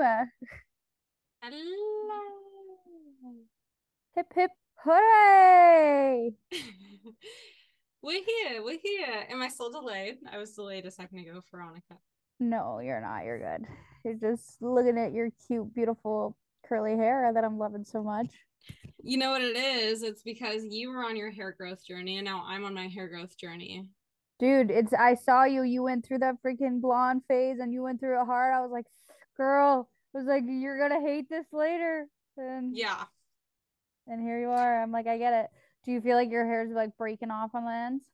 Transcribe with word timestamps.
Hello. 0.00 0.24
Hip 4.16 4.26
hip 4.34 4.50
hooray! 4.76 6.32
we're 8.02 8.24
here. 8.24 8.62
We're 8.64 8.78
here. 8.82 9.26
Am 9.28 9.42
I 9.42 9.48
still 9.48 9.70
delayed? 9.70 10.16
I 10.32 10.38
was 10.38 10.52
delayed 10.52 10.86
a 10.86 10.90
second 10.90 11.18
ago, 11.18 11.42
Veronica. 11.50 11.98
No, 12.38 12.78
you're 12.78 13.02
not. 13.02 13.26
You're 13.26 13.40
good. 13.40 13.66
You're 14.02 14.14
just 14.14 14.62
looking 14.62 14.96
at 14.96 15.12
your 15.12 15.28
cute, 15.46 15.74
beautiful 15.74 16.38
curly 16.66 16.96
hair 16.96 17.30
that 17.34 17.44
I'm 17.44 17.58
loving 17.58 17.84
so 17.84 18.02
much. 18.02 18.28
You 19.02 19.18
know 19.18 19.32
what 19.32 19.42
it 19.42 19.54
is? 19.54 20.02
It's 20.02 20.22
because 20.22 20.64
you 20.64 20.90
were 20.90 21.04
on 21.04 21.16
your 21.16 21.30
hair 21.30 21.52
growth 21.52 21.84
journey 21.86 22.16
and 22.16 22.24
now 22.24 22.42
I'm 22.46 22.64
on 22.64 22.72
my 22.72 22.88
hair 22.88 23.08
growth 23.08 23.36
journey. 23.36 23.84
Dude, 24.38 24.70
it's 24.70 24.94
I 24.94 25.14
saw 25.14 25.44
you. 25.44 25.62
You 25.62 25.82
went 25.82 26.06
through 26.06 26.20
that 26.20 26.36
freaking 26.42 26.80
blonde 26.80 27.20
phase 27.28 27.58
and 27.60 27.74
you 27.74 27.82
went 27.82 28.00
through 28.00 28.18
it 28.18 28.24
hard. 28.24 28.54
I 28.54 28.62
was 28.62 28.70
like, 28.70 28.86
girl, 29.36 29.89
was 30.12 30.26
like, 30.26 30.44
you're 30.46 30.78
gonna 30.78 31.00
hate 31.00 31.28
this 31.28 31.46
later. 31.52 32.06
And 32.36 32.76
yeah. 32.76 33.04
And 34.06 34.20
here 34.20 34.40
you 34.40 34.48
are. 34.48 34.82
I'm 34.82 34.92
like, 34.92 35.06
I 35.06 35.18
get 35.18 35.44
it. 35.44 35.50
Do 35.84 35.92
you 35.92 36.00
feel 36.00 36.16
like 36.16 36.30
your 36.30 36.44
hair's 36.44 36.72
like 36.72 36.96
breaking 36.96 37.30
off 37.30 37.54
on 37.54 37.64
the 37.64 37.72
ends? 37.72 38.04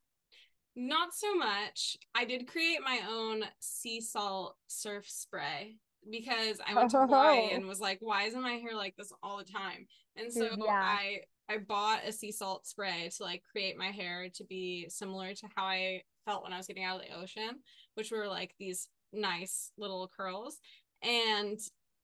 Not 0.75 1.13
so 1.13 1.33
much. 1.35 1.97
I 2.13 2.25
did 2.25 2.47
create 2.47 2.79
my 2.83 3.01
own 3.09 3.43
sea 3.59 3.99
salt 3.99 4.55
surf 4.67 5.05
spray 5.09 5.77
because 6.09 6.59
I 6.65 6.75
went 6.75 6.91
to 6.91 6.99
Hawaii 6.99 7.49
oh. 7.51 7.55
and 7.55 7.67
was 7.67 7.79
like, 7.79 7.97
why 7.99 8.23
isn't 8.23 8.41
my 8.41 8.53
hair 8.53 8.75
like 8.75 8.95
this 8.95 9.11
all 9.23 9.37
the 9.37 9.51
time? 9.51 9.87
And 10.15 10.31
so 10.31 10.43
yeah. 10.43 10.65
I 10.69 11.21
I 11.49 11.57
bought 11.59 12.05
a 12.05 12.11
sea 12.11 12.31
salt 12.31 12.67
spray 12.67 13.09
to 13.17 13.23
like 13.23 13.41
create 13.51 13.77
my 13.77 13.91
hair 13.91 14.27
to 14.35 14.43
be 14.43 14.87
similar 14.89 15.33
to 15.33 15.47
how 15.55 15.65
I 15.65 16.03
felt 16.25 16.43
when 16.43 16.53
I 16.53 16.57
was 16.57 16.67
getting 16.67 16.83
out 16.83 16.99
of 16.99 17.07
the 17.07 17.17
ocean, 17.17 17.59
which 17.95 18.11
were 18.11 18.27
like 18.27 18.53
these 18.59 18.87
nice 19.13 19.71
little 19.77 20.09
curls. 20.15 20.59
And 21.01 21.59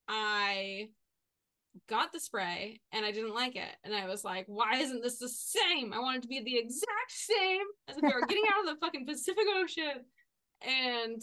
I 0.08 0.88
got 1.88 2.12
the 2.12 2.20
spray 2.20 2.80
and 2.92 3.04
I 3.04 3.10
didn't 3.10 3.34
like 3.34 3.56
it. 3.56 3.76
And 3.84 3.94
I 3.94 4.06
was 4.06 4.24
like, 4.24 4.44
why 4.46 4.76
isn't 4.76 5.02
this 5.02 5.18
the 5.18 5.28
same? 5.28 5.92
I 5.92 5.98
want 5.98 6.18
it 6.18 6.22
to 6.22 6.28
be 6.28 6.42
the 6.42 6.56
exact 6.56 7.10
same 7.10 7.62
as 7.88 7.96
if 7.96 8.02
we 8.02 8.08
were 8.08 8.20
getting 8.28 8.44
out 8.52 8.68
of 8.68 8.74
the 8.74 8.80
fucking 8.80 9.06
Pacific 9.06 9.44
Ocean. 9.56 10.04
And 10.62 11.20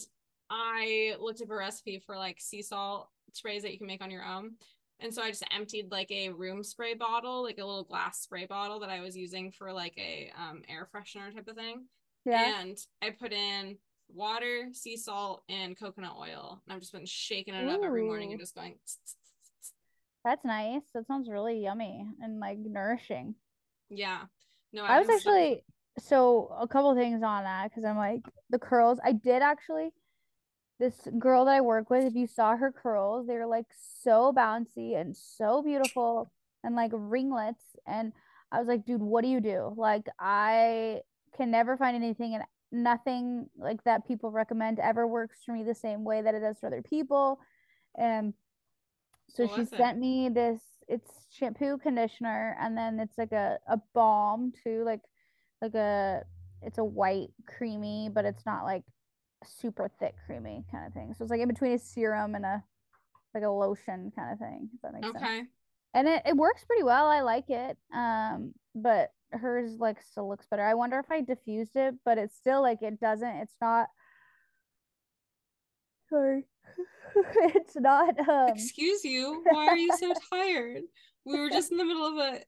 I 0.49 1.15
looked 1.19 1.41
up 1.41 1.49
a 1.49 1.55
recipe 1.55 2.01
for 2.05 2.17
like 2.17 2.39
sea 2.39 2.61
salt 2.61 3.07
sprays 3.33 3.63
that 3.63 3.71
you 3.71 3.77
can 3.77 3.87
make 3.87 4.03
on 4.03 4.11
your 4.11 4.25
own. 4.25 4.51
And 4.99 5.13
so 5.13 5.23
I 5.23 5.29
just 5.29 5.43
emptied 5.51 5.91
like 5.91 6.11
a 6.11 6.29
room 6.29 6.63
spray 6.63 6.93
bottle, 6.93 7.41
like 7.41 7.57
a 7.57 7.65
little 7.65 7.83
glass 7.83 8.21
spray 8.21 8.45
bottle 8.45 8.79
that 8.81 8.89
I 8.89 8.99
was 8.99 9.17
using 9.17 9.51
for 9.51 9.73
like 9.73 9.97
a 9.97 10.31
um, 10.37 10.61
air 10.69 10.87
freshener 10.93 11.33
type 11.33 11.47
of 11.47 11.55
thing. 11.55 11.85
Yeah. 12.25 12.61
And 12.61 12.77
I 13.01 13.09
put 13.09 13.33
in 13.33 13.77
water, 14.13 14.69
sea 14.73 14.97
salt, 14.97 15.43
and 15.49 15.77
coconut 15.77 16.15
oil. 16.19 16.61
And 16.65 16.73
I've 16.73 16.79
just 16.79 16.93
been 16.93 17.05
shaking 17.05 17.53
it 17.53 17.65
Ooh. 17.65 17.71
up 17.71 17.81
every 17.83 18.03
morning 18.03 18.31
and 18.31 18.39
just 18.39 18.55
going. 18.55 18.75
That's 20.23 20.45
nice. 20.45 20.83
That 20.93 21.07
sounds 21.07 21.29
really 21.29 21.59
yummy 21.59 22.05
and 22.21 22.39
like 22.39 22.59
nourishing. 22.59 23.35
Yeah. 23.89 24.21
No, 24.73 24.83
I, 24.83 24.97
I 24.97 24.99
was 24.99 25.09
actually 25.09 25.63
so 25.99 26.55
a 26.59 26.67
couple 26.67 26.93
things 26.95 27.23
on 27.23 27.43
that 27.43 27.69
because 27.69 27.83
I'm 27.83 27.97
like 27.97 28.21
the 28.49 28.59
curls. 28.59 28.99
I 29.03 29.11
did 29.11 29.41
actually 29.41 29.91
this 30.81 30.95
girl 31.19 31.45
that 31.45 31.55
I 31.55 31.61
work 31.61 31.89
with, 31.91 32.05
if 32.05 32.15
you 32.15 32.25
saw 32.25 32.57
her 32.57 32.71
curls, 32.71 33.27
they're 33.27 33.45
like 33.45 33.67
so 34.01 34.33
bouncy 34.35 34.99
and 34.99 35.15
so 35.15 35.61
beautiful 35.61 36.31
and 36.63 36.75
like 36.75 36.91
ringlets. 36.91 37.63
And 37.85 38.13
I 38.51 38.59
was 38.59 38.67
like, 38.67 38.85
dude, 38.85 39.01
what 39.01 39.23
do 39.23 39.29
you 39.29 39.39
do? 39.39 39.73
Like, 39.77 40.07
I 40.19 41.01
can 41.37 41.51
never 41.51 41.77
find 41.77 41.95
anything 41.95 42.33
and 42.33 42.43
nothing 42.71 43.49
like 43.57 43.83
that 43.83 44.07
people 44.07 44.31
recommend 44.31 44.79
ever 44.79 45.07
works 45.07 45.39
for 45.45 45.53
me 45.53 45.63
the 45.63 45.75
same 45.75 46.03
way 46.03 46.21
that 46.21 46.35
it 46.35 46.39
does 46.39 46.59
for 46.59 46.67
other 46.67 46.81
people. 46.81 47.39
And 47.97 48.33
so 49.29 49.47
she 49.55 49.65
sent 49.65 49.97
me 49.97 50.29
this, 50.29 50.61
it's 50.87 51.09
shampoo, 51.31 51.77
conditioner, 51.77 52.57
and 52.59 52.77
then 52.77 52.99
it's 52.99 53.17
like 53.17 53.31
a, 53.31 53.57
a 53.67 53.77
balm 53.93 54.51
too, 54.63 54.83
like, 54.85 55.01
like 55.61 55.73
a, 55.73 56.23
it's 56.61 56.77
a 56.77 56.83
white 56.83 57.29
creamy, 57.47 58.09
but 58.13 58.25
it's 58.25 58.45
not 58.45 58.63
like 58.63 58.83
super 59.45 59.89
thick, 59.99 60.15
creamy 60.25 60.63
kind 60.71 60.85
of 60.85 60.93
thing. 60.93 61.13
So 61.17 61.23
it's 61.23 61.31
like 61.31 61.41
in 61.41 61.47
between 61.47 61.73
a 61.73 61.79
serum 61.79 62.35
and 62.35 62.45
a 62.45 62.63
like 63.33 63.43
a 63.43 63.49
lotion 63.49 64.11
kind 64.15 64.33
of 64.33 64.39
thing. 64.39 64.69
If 64.73 64.81
that 64.81 64.93
makes 64.93 65.07
okay. 65.07 65.19
sense. 65.19 65.47
And 65.93 66.07
it, 66.07 66.21
it 66.25 66.35
works 66.35 66.63
pretty 66.65 66.83
well. 66.83 67.07
I 67.07 67.21
like 67.21 67.49
it. 67.49 67.77
Um, 67.93 68.53
but 68.75 69.11
hers 69.31 69.77
like 69.79 70.01
still 70.01 70.29
looks 70.29 70.45
better. 70.49 70.63
I 70.63 70.73
wonder 70.73 70.99
if 70.99 71.11
I 71.11 71.21
diffused 71.21 71.75
it, 71.75 71.95
but 72.05 72.17
it's 72.17 72.35
still 72.35 72.61
like 72.61 72.81
it 72.81 72.99
doesn't. 72.99 73.35
It's 73.37 73.55
not. 73.61 73.87
Sorry, 76.09 76.45
it's 77.55 77.75
not. 77.75 78.19
Um... 78.27 78.49
Excuse 78.49 79.03
you. 79.03 79.43
Why 79.49 79.67
are 79.67 79.77
you 79.77 79.91
so 79.97 80.13
tired? 80.29 80.83
We 81.25 81.39
were 81.39 81.49
just 81.49 81.71
in 81.71 81.77
the 81.77 81.85
middle 81.85 82.07
of 82.07 82.17
a 82.17 82.39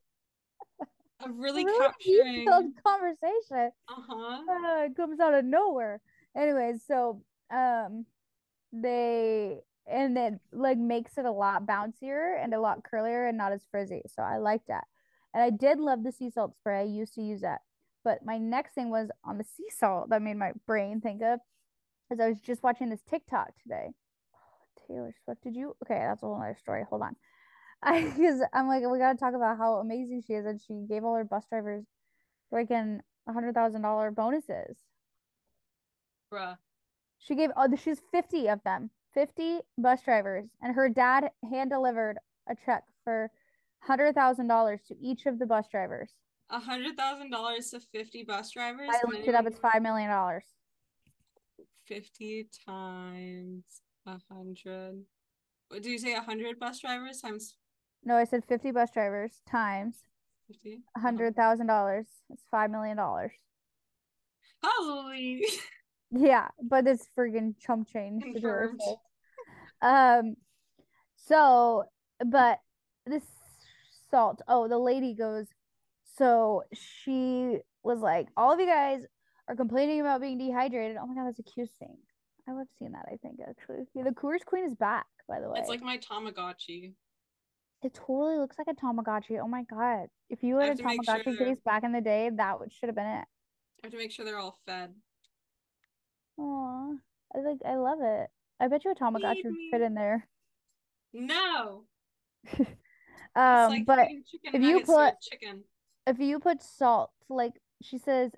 a 1.25 1.31
really, 1.31 1.63
really 1.63 1.79
capturing 1.79 2.73
conversation. 2.85 3.71
Uh-huh. 3.87 4.41
Uh, 4.49 4.83
it 4.85 4.95
comes 4.95 5.19
out 5.21 5.33
of 5.33 5.45
nowhere 5.45 6.01
anyways 6.35 6.81
so 6.85 7.21
um 7.53 8.05
they 8.71 9.59
and 9.87 10.17
it 10.17 10.33
like 10.51 10.77
makes 10.77 11.17
it 11.17 11.25
a 11.25 11.31
lot 11.31 11.65
bouncier 11.65 12.41
and 12.41 12.53
a 12.53 12.59
lot 12.59 12.83
curlier 12.83 13.27
and 13.27 13.37
not 13.37 13.51
as 13.51 13.61
frizzy 13.69 14.01
so 14.07 14.23
i 14.23 14.37
like 14.37 14.61
that 14.67 14.85
and 15.33 15.43
i 15.43 15.49
did 15.49 15.79
love 15.79 16.03
the 16.03 16.11
sea 16.11 16.29
salt 16.29 16.55
spray. 16.55 16.79
I 16.81 16.83
used 16.83 17.13
to 17.15 17.21
use 17.21 17.41
that. 17.41 17.61
But 18.03 18.25
my 18.25 18.37
next 18.37 18.73
thing 18.73 18.89
was 18.89 19.09
on 19.23 19.37
the 19.37 19.45
sea 19.45 19.69
salt 19.69 20.09
that 20.09 20.21
made 20.21 20.37
my 20.37 20.51
brain 20.67 21.01
think 21.01 21.21
of 21.21 21.39
as 22.11 22.19
i 22.19 22.27
was 22.27 22.39
just 22.39 22.63
watching 22.63 22.89
this 22.89 23.01
tiktok 23.09 23.49
today. 23.61 23.89
Oh, 24.35 24.85
taylor 24.87 25.13
swift 25.23 25.43
did 25.43 25.55
you? 25.55 25.75
Okay 25.83 25.99
that's 25.99 26.23
a 26.23 26.25
whole 26.25 26.35
other 26.35 26.57
story. 26.59 26.83
Hold 26.89 27.01
on. 27.03 27.15
I 27.83 28.01
because 28.01 28.41
i'm 28.53 28.67
like 28.67 28.83
we 28.89 28.97
got 28.97 29.13
to 29.13 29.19
talk 29.19 29.33
about 29.33 29.57
how 29.57 29.75
amazing 29.75 30.23
she 30.25 30.33
is 30.33 30.45
and 30.45 30.61
she 30.61 30.85
gave 30.87 31.03
all 31.03 31.15
her 31.15 31.25
bus 31.25 31.45
drivers 31.49 31.83
freaking 32.53 32.99
a 33.27 33.33
hundred 33.33 33.55
thousand 33.55 33.81
dollar 33.81 34.11
bonuses. 34.11 34.77
Bruh. 36.31 36.57
She 37.19 37.35
gave 37.35 37.51
oh 37.55 37.67
she's 37.75 38.01
50 38.11 38.49
of 38.49 38.63
them. 38.63 38.89
50 39.13 39.59
bus 39.77 40.01
drivers 40.01 40.45
and 40.61 40.75
her 40.75 40.89
dad 40.89 41.29
hand 41.49 41.69
delivered 41.69 42.17
a 42.49 42.55
check 42.65 42.83
for 43.03 43.29
$100,000 43.87 44.85
to 44.87 44.95
each 45.01 45.25
of 45.25 45.39
the 45.39 45.45
bus 45.45 45.67
drivers. 45.69 46.11
A 46.49 46.59
$100,000 46.59 47.69
to 47.71 47.79
50 47.79 48.23
bus 48.23 48.51
drivers? 48.51 48.89
I 48.91 49.07
looked 49.07 49.27
it 49.27 49.35
up 49.35 49.45
it's 49.45 49.59
5 49.59 49.81
million 49.81 50.09
dollars. 50.09 50.43
50 51.87 52.47
times 52.65 53.63
a 54.05 54.17
hundred. 54.31 55.03
What 55.69 55.83
Did 55.83 55.91
you 55.91 55.97
say 55.97 56.13
A 56.13 56.17
100 56.17 56.59
bus 56.59 56.79
drivers 56.79 57.19
times 57.19 57.55
No, 58.03 58.15
I 58.15 58.23
said 58.23 58.43
50 58.45 58.71
bus 58.71 58.91
drivers 58.91 59.41
times 59.49 59.97
50 60.47 60.79
A 60.95 60.99
$100,000. 60.99 62.05
It's 62.29 62.43
5 62.51 62.71
million 62.71 62.97
dollars. 62.97 63.31
Holy 64.63 65.45
Yeah, 66.11 66.49
but 66.61 66.87
it's 66.87 67.07
friggin' 67.17 67.55
chump 67.59 67.87
change. 67.87 68.23
Confirmed. 68.23 68.79
Um, 69.81 70.35
so, 71.15 71.85
but 72.25 72.59
this 73.05 73.23
salt. 74.13 74.41
Oh, 74.47 74.67
the 74.67 74.77
lady 74.77 75.13
goes. 75.15 75.47
So 76.17 76.63
she 76.73 77.59
was 77.81 77.99
like, 77.99 78.27
"All 78.37 78.51
of 78.53 78.59
you 78.59 78.67
guys 78.67 79.01
are 79.47 79.55
complaining 79.55 80.01
about 80.01 80.21
being 80.21 80.37
dehydrated." 80.37 80.97
Oh 80.97 81.07
my 81.07 81.15
god, 81.15 81.27
that's 81.27 81.39
a 81.39 81.43
cute 81.43 81.71
thing. 81.79 81.97
I 82.47 82.51
love 82.51 82.67
seeing 82.77 82.91
that. 82.91 83.05
I 83.11 83.17
think 83.17 83.39
actually, 83.47 83.85
yeah, 83.95 84.03
the 84.03 84.11
Coors 84.11 84.45
Queen 84.45 84.65
is 84.65 84.75
back. 84.75 85.07
By 85.27 85.39
the 85.39 85.49
way, 85.49 85.59
it's 85.59 85.69
like 85.69 85.81
my 85.81 85.97
Tamagotchi. 85.97 86.93
It 87.81 87.93
totally 87.93 88.37
looks 88.37 88.57
like 88.57 88.67
a 88.67 88.75
Tamagotchi. 88.79 89.39
Oh 89.41 89.47
my 89.47 89.63
god! 89.63 90.07
If 90.29 90.43
you 90.43 90.57
had 90.57 90.79
a 90.79 90.83
Tamagotchi 90.83 91.23
sure 91.23 91.37
case 91.37 91.57
back 91.65 91.83
in 91.83 91.91
the 91.91 92.01
day, 92.01 92.29
that 92.35 92.55
should 92.69 92.89
have 92.89 92.95
been 92.95 93.07
it. 93.07 93.25
I 93.81 93.87
have 93.87 93.91
to 93.91 93.97
make 93.97 94.11
sure 94.11 94.25
they're 94.25 94.37
all 94.37 94.59
fed. 94.67 94.93
Aw, 96.37 96.91
I 97.35 97.39
like 97.39 97.57
I 97.65 97.75
love 97.75 97.99
it. 98.01 98.29
I 98.59 98.67
bet 98.67 98.85
you 98.85 98.91
a 98.91 98.95
Tamagotchi 98.95 99.45
would 99.45 99.55
fit 99.71 99.81
in 99.81 99.95
there. 99.95 100.27
No. 101.13 101.85
um, 103.35 103.69
like 103.69 103.85
but 103.85 104.07
if 104.43 104.61
you 104.61 104.81
put 104.81 105.19
chicken, 105.21 105.63
if 106.07 106.19
you 106.19 106.39
put 106.39 106.61
salt, 106.61 107.11
like 107.29 107.53
she 107.81 107.97
says, 107.97 108.31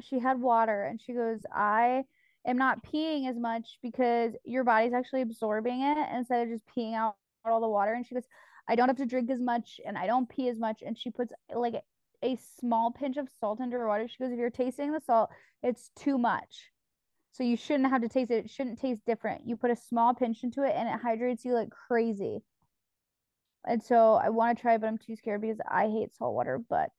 she 0.00 0.18
had 0.18 0.40
water, 0.40 0.84
and 0.84 1.00
she 1.00 1.12
goes, 1.12 1.40
I 1.52 2.04
am 2.46 2.56
not 2.56 2.84
peeing 2.84 3.28
as 3.28 3.36
much 3.36 3.78
because 3.82 4.32
your 4.44 4.64
body's 4.64 4.92
actually 4.92 5.22
absorbing 5.22 5.82
it 5.82 5.98
instead 6.14 6.46
of 6.46 6.52
just 6.52 6.64
peeing 6.66 6.94
out 6.94 7.16
all 7.44 7.60
the 7.60 7.68
water. 7.68 7.92
And 7.92 8.06
she 8.06 8.14
goes, 8.14 8.26
I 8.68 8.76
don't 8.76 8.88
have 8.88 8.96
to 8.98 9.06
drink 9.06 9.30
as 9.30 9.40
much, 9.40 9.80
and 9.86 9.98
I 9.98 10.06
don't 10.06 10.28
pee 10.28 10.48
as 10.48 10.58
much. 10.58 10.82
And 10.84 10.96
she 10.96 11.10
puts 11.10 11.32
like 11.54 11.82
a 12.22 12.38
small 12.60 12.90
pinch 12.90 13.16
of 13.16 13.28
salt 13.40 13.60
into 13.60 13.76
her 13.76 13.88
water. 13.88 14.08
She 14.08 14.18
goes, 14.18 14.32
if 14.32 14.38
you're 14.38 14.50
tasting 14.50 14.92
the 14.92 15.00
salt, 15.00 15.30
it's 15.62 15.90
too 15.96 16.18
much. 16.18 16.70
So 17.32 17.44
you 17.44 17.56
shouldn't 17.56 17.90
have 17.90 18.02
to 18.02 18.08
taste 18.08 18.30
it. 18.30 18.46
It 18.46 18.50
shouldn't 18.50 18.80
taste 18.80 19.02
different. 19.06 19.46
You 19.46 19.56
put 19.56 19.70
a 19.70 19.76
small 19.76 20.14
pinch 20.14 20.42
into 20.42 20.64
it 20.64 20.74
and 20.74 20.88
it 20.88 21.00
hydrates 21.00 21.44
you 21.44 21.54
like 21.54 21.70
crazy. 21.70 22.42
And 23.68 23.82
so 23.82 24.14
I 24.14 24.30
want 24.30 24.56
to 24.56 24.62
try 24.62 24.78
but 24.78 24.86
I'm 24.86 24.98
too 24.98 25.14
scared 25.14 25.42
because 25.42 25.58
I 25.68 25.88
hate 25.88 26.16
salt 26.16 26.34
water. 26.34 26.58
But 26.68 26.90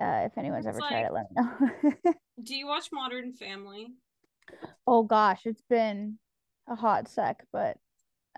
uh, 0.00 0.22
if 0.26 0.38
anyone's 0.38 0.66
it's 0.66 0.76
ever 0.76 0.80
like, 0.80 0.90
tried 0.90 1.06
it, 1.06 1.12
let 1.12 1.26
me 1.30 2.02
know. 2.04 2.12
do 2.42 2.54
you 2.54 2.66
watch 2.66 2.90
Modern 2.92 3.32
Family? 3.32 3.88
Oh 4.86 5.02
gosh, 5.02 5.42
it's 5.44 5.62
been 5.68 6.18
a 6.68 6.76
hot 6.76 7.08
sec, 7.08 7.44
but 7.52 7.76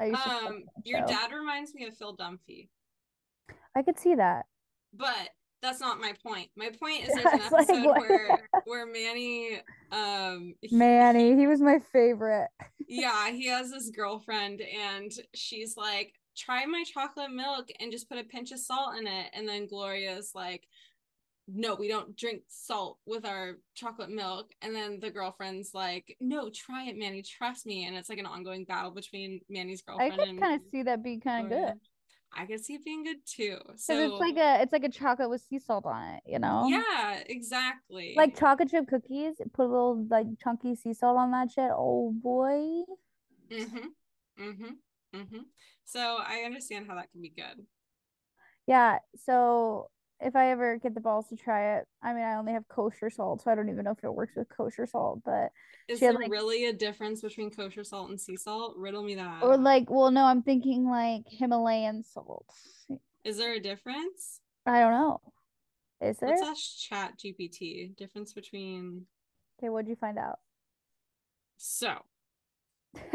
um, 0.00 0.64
your 0.84 1.02
dad 1.06 1.32
reminds 1.32 1.75
me 1.75 1.87
of 1.87 1.96
Phil 1.96 2.17
Dunphy. 2.17 2.69
I 3.76 3.82
could 3.82 3.99
see 3.99 4.14
that. 4.14 4.46
But 4.93 5.31
that's 5.62 5.81
not 5.81 6.00
my 6.00 6.14
point. 6.25 6.49
My 6.56 6.70
point 6.70 7.05
is 7.05 7.08
there's 7.14 7.26
an 7.26 7.40
episode 7.40 7.87
like, 7.87 8.00
where 8.00 8.49
where 8.64 8.87
Manny 8.87 9.61
um 9.93 10.55
he, 10.62 10.75
Manny, 10.76 11.37
he 11.37 11.46
was 11.46 11.61
my 11.61 11.81
favorite. 11.93 12.49
yeah, 12.88 13.31
he 13.31 13.46
has 13.49 13.70
this 13.70 13.90
girlfriend 13.90 14.62
and 14.62 15.12
she's 15.34 15.76
like, 15.76 16.14
try 16.40 16.64
my 16.66 16.82
chocolate 16.84 17.31
milk 17.31 17.69
and 17.78 17.92
just 17.92 18.08
put 18.08 18.19
a 18.19 18.25
pinch 18.25 18.50
of 18.52 18.58
salt 18.58 18.96
in 18.98 19.06
it. 19.06 19.26
And 19.34 19.46
then 19.46 19.69
Gloria's 19.69 20.32
like, 20.34 20.66
no, 21.46 21.75
we 21.75 21.88
don't 21.88 22.16
drink 22.16 22.42
salt 22.48 22.98
with 23.06 23.25
our 23.25 23.58
chocolate 23.75 24.10
milk. 24.10 24.50
And 24.62 24.75
then 24.75 25.00
the 25.00 25.10
girlfriend's 25.10 25.72
like, 25.75 26.16
no, 26.20 26.48
try 26.48 26.84
it, 26.84 26.96
Manny, 26.96 27.22
trust 27.22 27.66
me. 27.66 27.87
And 27.87 27.96
it's 27.96 28.08
like 28.08 28.19
an 28.19 28.26
ongoing 28.26 28.64
battle 28.64 28.92
between 28.92 29.40
Manny's 29.48 29.82
girlfriend. 29.82 30.12
I 30.12 30.25
can 30.25 30.38
kind 30.38 30.60
of 30.60 30.66
see 30.70 30.82
that 30.84 31.02
being 31.02 31.20
kind 31.20 31.52
of 31.52 31.58
good. 31.58 31.75
I 32.32 32.46
could 32.46 32.64
see 32.64 32.75
it 32.75 32.84
being 32.84 33.02
good 33.02 33.26
too. 33.26 33.58
So 33.76 33.98
it's 33.98 34.20
like 34.20 34.37
a 34.37 34.62
it's 34.62 34.72
like 34.72 34.84
a 34.84 34.88
chocolate 34.88 35.28
with 35.28 35.42
sea 35.42 35.58
salt 35.58 35.84
on 35.84 36.14
it, 36.14 36.22
you 36.25 36.38
know? 36.38 36.69
Yeah, 36.69 37.20
exactly. 37.26 38.14
Like 38.16 38.38
chocolate 38.38 38.70
chip 38.70 38.87
cookies, 38.87 39.34
put 39.52 39.64
a 39.64 39.69
little 39.69 40.06
like 40.08 40.26
chunky 40.42 40.76
sea 40.76 40.94
salt 40.94 41.19
on 41.19 41.32
that 41.32 41.50
shit. 41.50 41.70
Oh 41.72 42.12
boy. 42.12 42.82
Mm-hmm. 43.50 44.42
Mm-hmm. 44.44 44.75
Mm-hmm. 45.15 45.43
So 45.85 46.19
I 46.19 46.43
understand 46.45 46.87
how 46.89 46.95
that 46.95 47.11
can 47.11 47.21
be 47.21 47.31
good. 47.31 47.67
Yeah. 48.67 48.99
So 49.17 49.91
if 50.21 50.37
I 50.37 50.51
ever 50.51 50.79
get 50.79 50.95
the 50.95 51.01
balls 51.01 51.29
to 51.29 51.37
try 51.37 51.79
it, 51.79 51.87
I 52.03 52.12
mean, 52.12 52.25
I 52.25 52.35
only 52.35 52.53
have 52.53 52.69
kosher 52.69 53.11
salt, 53.11 53.43
so 53.43 53.51
I 53.51 53.55
don't 53.55 53.71
even 53.71 53.85
know 53.85 53.93
if 53.93 54.05
it 54.05 54.15
works 54.15 54.35
with 54.37 54.49
kosher 54.49 54.87
salt. 54.87 55.23
But 55.25 55.51
is 55.89 56.01
there 56.01 56.12
like, 56.12 56.31
really 56.31 56.67
a 56.67 56.73
difference 56.73 57.23
between 57.23 57.51
kosher 57.51 57.85
salt 57.85 58.11
and 58.11 58.21
sea 58.21 58.37
salt? 58.37 58.77
Riddle 58.77 59.03
me 59.03 59.15
that. 59.17 59.43
Or 59.43 59.57
like, 59.57 59.91
well, 59.91 60.11
no, 60.11 60.25
I'm 60.25 60.43
thinking 60.43 60.89
like 60.89 61.23
Himalayan 61.27 62.05
salt. 62.05 62.47
Is 63.25 63.39
there 63.39 63.55
a 63.55 63.61
difference? 63.61 64.41
I 64.67 64.81
don't 64.81 64.93
know. 64.93 65.21
Is 66.01 66.19
there? 66.19 66.31
Let's 66.31 66.43
ask 66.43 66.89
Chat 66.89 67.19
GPT. 67.19 67.97
Difference 67.97 68.33
between. 68.33 69.07
Okay, 69.59 69.69
what'd 69.69 69.89
you 69.89 69.97
find 69.97 70.19
out? 70.19 70.39
So, 71.57 71.95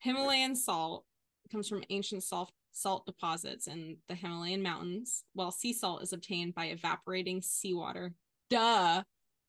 Himalayan 0.00 0.54
salt 0.54 1.04
comes 1.50 1.68
from 1.68 1.84
ancient 1.90 2.22
salt 2.22 2.52
salt 2.72 3.06
deposits 3.06 3.68
in 3.68 3.96
the 4.08 4.14
Himalayan 4.14 4.62
mountains, 4.62 5.24
while 5.32 5.52
sea 5.52 5.72
salt 5.72 6.02
is 6.02 6.12
obtained 6.12 6.54
by 6.54 6.66
evaporating 6.66 7.40
seawater. 7.40 8.14
Duh. 8.50 9.02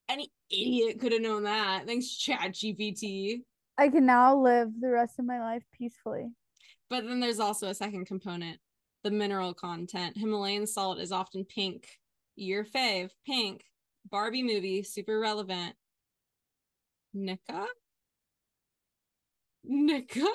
Any 0.08 0.32
idiot 0.52 1.00
could 1.00 1.12
have 1.12 1.22
known 1.22 1.44
that. 1.44 1.88
Thanks, 1.88 2.16
Chat 2.16 2.54
GPT. 2.54 3.42
I 3.78 3.90
can 3.90 4.06
now 4.06 4.38
live 4.38 4.70
the 4.80 4.90
rest 4.90 5.18
of 5.20 5.26
my 5.26 5.40
life 5.40 5.64
peacefully. 5.74 6.28
But 6.90 7.06
then 7.06 7.20
there's 7.20 7.40
also 7.40 7.68
a 7.68 7.74
second 7.74 8.06
component 8.06 8.60
the 9.04 9.12
mineral 9.12 9.54
content. 9.54 10.18
Himalayan 10.18 10.66
salt 10.66 11.00
is 11.00 11.12
often 11.12 11.46
pink. 11.46 11.88
Your 12.36 12.66
fave, 12.66 13.12
pink. 13.26 13.64
Barbie 14.10 14.44
movie, 14.44 14.84
super 14.84 15.20
relevant. 15.20 15.76
Nika? 17.14 17.66
Nika? 19.68 20.26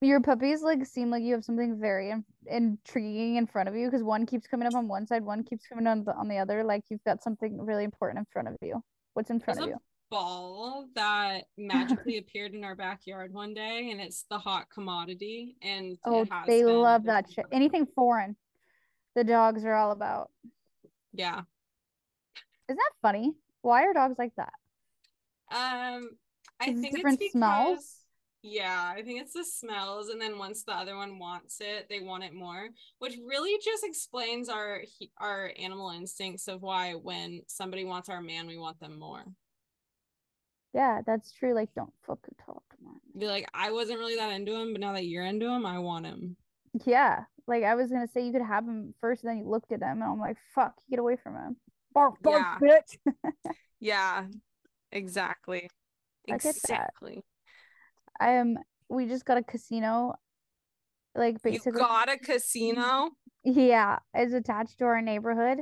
Your 0.00 0.20
puppies 0.20 0.62
like 0.62 0.84
seem 0.84 1.10
like 1.10 1.22
you 1.22 1.34
have 1.34 1.44
something 1.44 1.78
very 1.80 2.10
in- 2.10 2.24
intriguing 2.46 3.36
in 3.36 3.46
front 3.46 3.68
of 3.68 3.76
you 3.76 3.86
because 3.86 4.02
one 4.02 4.26
keeps 4.26 4.48
coming 4.48 4.66
up 4.66 4.74
on 4.74 4.88
one 4.88 5.06
side, 5.06 5.24
one 5.24 5.44
keeps 5.44 5.66
coming 5.66 5.86
on 5.86 6.04
the 6.04 6.12
on 6.14 6.26
the 6.28 6.38
other. 6.38 6.64
Like 6.64 6.82
you've 6.90 7.04
got 7.04 7.22
something 7.22 7.64
really 7.64 7.84
important 7.84 8.18
in 8.18 8.26
front 8.32 8.48
of 8.48 8.56
you. 8.60 8.82
What's 9.14 9.30
in 9.30 9.38
front 9.38 9.58
There's 9.58 9.66
of 9.66 9.70
you? 9.70 9.76
A 9.76 10.10
ball 10.10 10.88
that 10.96 11.44
magically 11.56 12.18
appeared 12.18 12.52
in 12.54 12.64
our 12.64 12.74
backyard 12.74 13.32
one 13.32 13.54
day, 13.54 13.90
and 13.92 14.00
it's 14.00 14.24
the 14.28 14.38
hot 14.38 14.66
commodity. 14.74 15.56
And 15.62 15.96
oh, 16.04 16.26
they 16.48 16.64
love 16.64 17.04
that 17.04 17.30
shit. 17.32 17.46
Anything 17.52 17.86
foreign, 17.94 18.34
the 19.14 19.22
dogs 19.22 19.64
are 19.64 19.74
all 19.74 19.92
about. 19.92 20.32
Yeah. 21.12 21.42
Isn't 22.68 22.76
that 22.76 22.92
funny? 23.02 23.34
Why 23.60 23.84
are 23.84 23.92
dogs 23.92 24.16
like 24.18 24.32
that? 24.36 24.52
Um, 25.54 26.10
I 26.62 26.66
think 26.66 26.94
different 26.94 27.20
it's 27.20 27.32
because, 27.32 27.32
smells 27.32 28.02
yeah, 28.42 28.92
I 28.96 29.02
think 29.02 29.20
it's 29.20 29.34
the 29.34 29.44
smells, 29.44 30.08
and 30.08 30.20
then 30.20 30.36
once 30.36 30.64
the 30.64 30.72
other 30.72 30.96
one 30.96 31.20
wants 31.20 31.60
it, 31.60 31.86
they 31.88 32.00
want 32.00 32.24
it 32.24 32.34
more, 32.34 32.68
which 32.98 33.16
really 33.24 33.56
just 33.64 33.84
explains 33.84 34.48
our 34.48 34.82
our 35.18 35.52
animal 35.56 35.90
instincts 35.90 36.48
of 36.48 36.60
why 36.60 36.94
when 36.94 37.42
somebody 37.46 37.84
wants 37.84 38.08
our 38.08 38.20
man, 38.20 38.48
we 38.48 38.58
want 38.58 38.80
them 38.80 38.98
more. 38.98 39.24
Yeah, 40.74 41.02
that's 41.06 41.30
true. 41.32 41.54
Like, 41.54 41.72
don't 41.74 41.92
fucking 42.04 42.34
talk 42.44 42.64
to 42.70 42.84
me. 42.84 42.90
Be 43.16 43.26
like, 43.26 43.46
I 43.54 43.70
wasn't 43.70 44.00
really 44.00 44.16
that 44.16 44.32
into 44.32 44.56
him, 44.56 44.72
but 44.72 44.80
now 44.80 44.94
that 44.94 45.04
you're 45.04 45.24
into 45.24 45.46
him, 45.46 45.64
I 45.64 45.78
want 45.78 46.06
him. 46.06 46.36
Yeah, 46.84 47.24
like 47.46 47.62
I 47.62 47.76
was 47.76 47.92
gonna 47.92 48.08
say, 48.08 48.26
you 48.26 48.32
could 48.32 48.42
have 48.42 48.64
him 48.64 48.92
first, 49.00 49.22
and 49.22 49.30
then 49.30 49.38
you 49.38 49.48
looked 49.48 49.70
at 49.70 49.82
him, 49.82 50.02
and 50.02 50.04
I'm 50.04 50.18
like, 50.18 50.36
fuck, 50.52 50.74
get 50.90 50.98
away 50.98 51.16
from 51.22 51.36
him. 51.36 51.56
Bark, 51.94 52.20
bark, 52.22 52.42
yeah. 52.60 52.80
bitch. 52.80 53.14
yeah, 53.80 54.24
exactly. 54.90 55.68
Exactly. 56.28 57.24
I 58.20 58.32
am. 58.32 58.58
We 58.88 59.06
just 59.06 59.24
got 59.24 59.38
a 59.38 59.42
casino. 59.42 60.14
Like 61.14 61.42
basically, 61.42 61.72
you 61.72 61.86
got 61.86 62.08
a 62.08 62.18
casino. 62.18 63.10
Yeah, 63.44 63.98
it's 64.14 64.32
attached 64.32 64.78
to 64.78 64.84
our 64.84 65.02
neighborhood, 65.02 65.58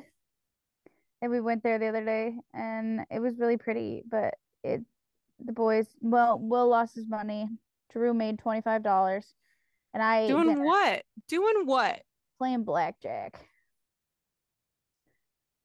and 1.22 1.30
we 1.30 1.40
went 1.40 1.62
there 1.62 1.78
the 1.78 1.88
other 1.88 2.04
day, 2.04 2.34
and 2.52 3.00
it 3.10 3.20
was 3.20 3.38
really 3.38 3.56
pretty. 3.56 4.02
But 4.08 4.34
it, 4.62 4.82
the 5.44 5.52
boys, 5.52 5.86
well, 6.00 6.38
Will 6.38 6.68
lost 6.68 6.94
his 6.94 7.08
money. 7.08 7.48
Drew 7.90 8.14
made 8.14 8.38
twenty 8.38 8.60
five 8.60 8.82
dollars, 8.82 9.34
and 9.94 10.02
I 10.02 10.28
doing 10.28 10.62
what? 10.62 11.02
Doing 11.26 11.62
what? 11.64 12.02
Playing 12.38 12.64
blackjack. 12.64 13.40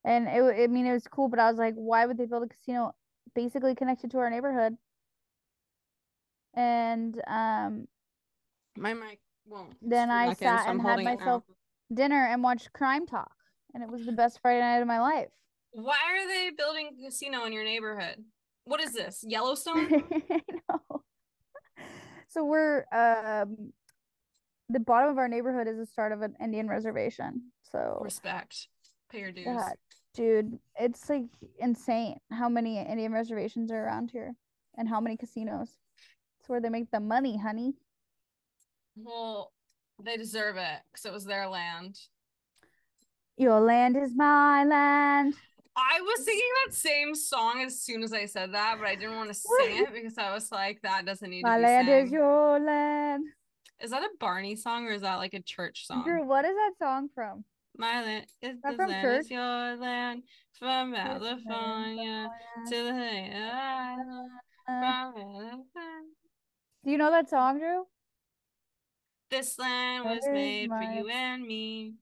And 0.04 0.28
it, 0.28 0.64
I 0.64 0.68
mean, 0.68 0.86
it 0.86 0.94
was 0.94 1.08
cool, 1.08 1.30
but 1.30 1.40
I 1.40 1.50
was 1.50 1.58
like, 1.58 1.74
why 1.74 2.06
would 2.06 2.18
they 2.18 2.26
build 2.26 2.44
a 2.44 2.48
casino 2.48 2.94
basically 3.34 3.74
connected 3.76 4.12
to 4.12 4.20
our 4.20 4.30
neighborhood? 4.30 4.78
And 6.56 7.22
um 7.28 7.88
my 8.78 8.94
mic 8.94 9.20
won't. 9.48 9.76
Then 9.82 10.10
i 10.10 10.34
sat 10.34 10.66
so 10.66 10.72
and 10.72 10.82
had 10.82 11.04
myself 11.04 11.44
dinner 11.94 12.28
and 12.28 12.44
watched 12.44 12.74
crime 12.74 13.06
talk 13.06 13.32
and 13.74 13.84
it 13.84 13.90
was 13.90 14.06
the 14.06 14.12
best 14.12 14.40
friday 14.42 14.62
night 14.62 14.80
of 14.80 14.88
my 14.88 15.00
life. 15.00 15.30
Why 15.72 15.98
are 16.10 16.28
they 16.28 16.52
building 16.56 16.98
a 17.00 17.06
casino 17.06 17.46
in 17.46 17.54
your 17.54 17.64
neighborhood? 17.64 18.24
What 18.64 18.80
is 18.82 18.94
this 18.94 19.24
yellowstone? 19.28 19.90
No. 20.70 21.04
so 22.28 22.44
we're 22.44 22.86
um 22.92 23.72
the 24.70 24.80
bottom 24.80 25.12
of 25.12 25.18
our 25.18 25.28
neighborhood 25.28 25.68
is 25.68 25.78
the 25.78 25.86
start 25.86 26.12
of 26.12 26.22
an 26.22 26.36
indian 26.42 26.68
reservation 26.68 27.52
so 27.62 28.00
respect. 28.02 28.68
Pay 29.12 29.20
your 29.20 29.32
dues. 29.32 29.46
Yeah, 29.46 29.70
dude 30.16 30.60
it's 30.80 31.08
like 31.10 31.26
insane 31.60 32.18
how 32.32 32.50
many 32.50 32.80
indian 32.80 33.12
reservations 33.12 33.72
are 33.72 33.86
around 33.86 34.10
here 34.12 34.34
and 34.78 34.88
how 34.90 35.00
many 35.00 35.18
casinos 35.18 35.78
it's 36.46 36.50
where 36.52 36.62
they 36.62 36.70
make 36.70 36.92
the 36.92 37.00
money, 37.00 37.40
honey. 37.40 37.74
Well, 38.96 39.52
they 40.04 40.16
deserve 40.16 40.58
it 40.58 40.80
because 40.92 41.06
it 41.06 41.12
was 41.12 41.26
their 41.26 41.48
land. 41.48 41.98
Your 43.36 43.60
land 43.60 43.98
is 43.98 44.12
my 44.16 44.64
land. 44.64 45.34
I 45.76 46.00
was 46.02 46.24
singing 46.24 46.52
that 46.66 46.76
same 46.76 47.16
song 47.16 47.64
as 47.66 47.82
soon 47.82 48.04
as 48.04 48.14
I 48.14 48.26
said 48.26 48.54
that, 48.54 48.78
but 48.80 48.88
I 48.88 48.94
didn't 48.94 49.16
want 49.16 49.30
to 49.30 49.34
sing 49.34 49.84
it 49.86 49.92
because 49.92 50.20
I 50.20 50.36
was 50.36 50.52
like, 50.52 50.82
that 50.84 51.06
doesn't 51.06 51.30
need 51.30 51.42
my 51.42 51.56
to 51.56 51.58
be 51.58 51.64
My 51.64 51.68
land 51.68 51.88
sang. 51.88 52.06
is 52.06 52.12
your 52.12 52.60
land. 52.60 53.24
Is 53.82 53.90
that 53.90 54.04
a 54.04 54.10
Barney 54.20 54.56
song 54.56 54.86
or 54.86 54.92
is 54.92 55.02
that 55.02 55.16
like 55.16 55.34
a 55.34 55.42
church 55.42 55.88
song? 55.88 56.04
Drew, 56.06 56.24
what 56.26 56.46
is 56.46 56.54
that 56.54 56.74
song 56.80 57.10
from? 57.16 57.44
My 57.76 58.04
land 58.04 58.28
is 58.44 58.58
from 58.62 58.78
land 58.78 59.02
church? 59.02 59.22
is 59.22 59.32
your 59.32 59.76
land 59.78 60.24
from 60.60 60.94
California 60.94 62.30
to 62.68 62.76
the 62.76 63.36
uh, 63.36 65.12
do 66.86 66.92
you 66.92 67.00
know 67.00 67.10
that 67.10 67.30
song, 67.30 67.58
Drew? 67.58 67.88
This 69.32 69.58
land 69.58 70.06
was 70.06 70.22
made 70.32 70.70
my... 70.70 70.86
for 70.86 70.92
you 70.92 71.10
and 71.10 71.48
me. 71.48 71.94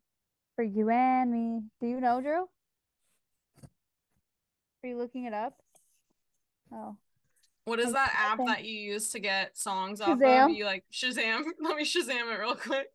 For 0.58 0.64
you 0.64 0.90
and 0.90 1.32
me. 1.32 1.62
Do 1.80 1.88
you 1.88 2.02
know, 2.02 2.20
Drew? 2.20 2.50
Are 4.84 4.88
you 4.88 4.98
looking 4.98 5.24
it 5.24 5.34
up? 5.34 5.54
Oh. 6.74 6.98
What 7.64 7.80
is 7.80 7.88
oh, 7.88 7.94
that 7.94 8.14
app 8.14 8.46
that 8.46 8.66
you 8.66 8.74
use 8.74 9.10
to 9.12 9.20
get 9.20 9.58
songs 9.58 10.02
off 10.02 10.22
of? 10.22 10.50
You 10.50 10.66
like 10.66 10.84
Shazam? 10.92 11.44
Let 11.62 11.78
me 11.78 11.86
Shazam 11.86 12.34
it 12.34 12.38
real 12.38 12.56
quick. 12.56 12.88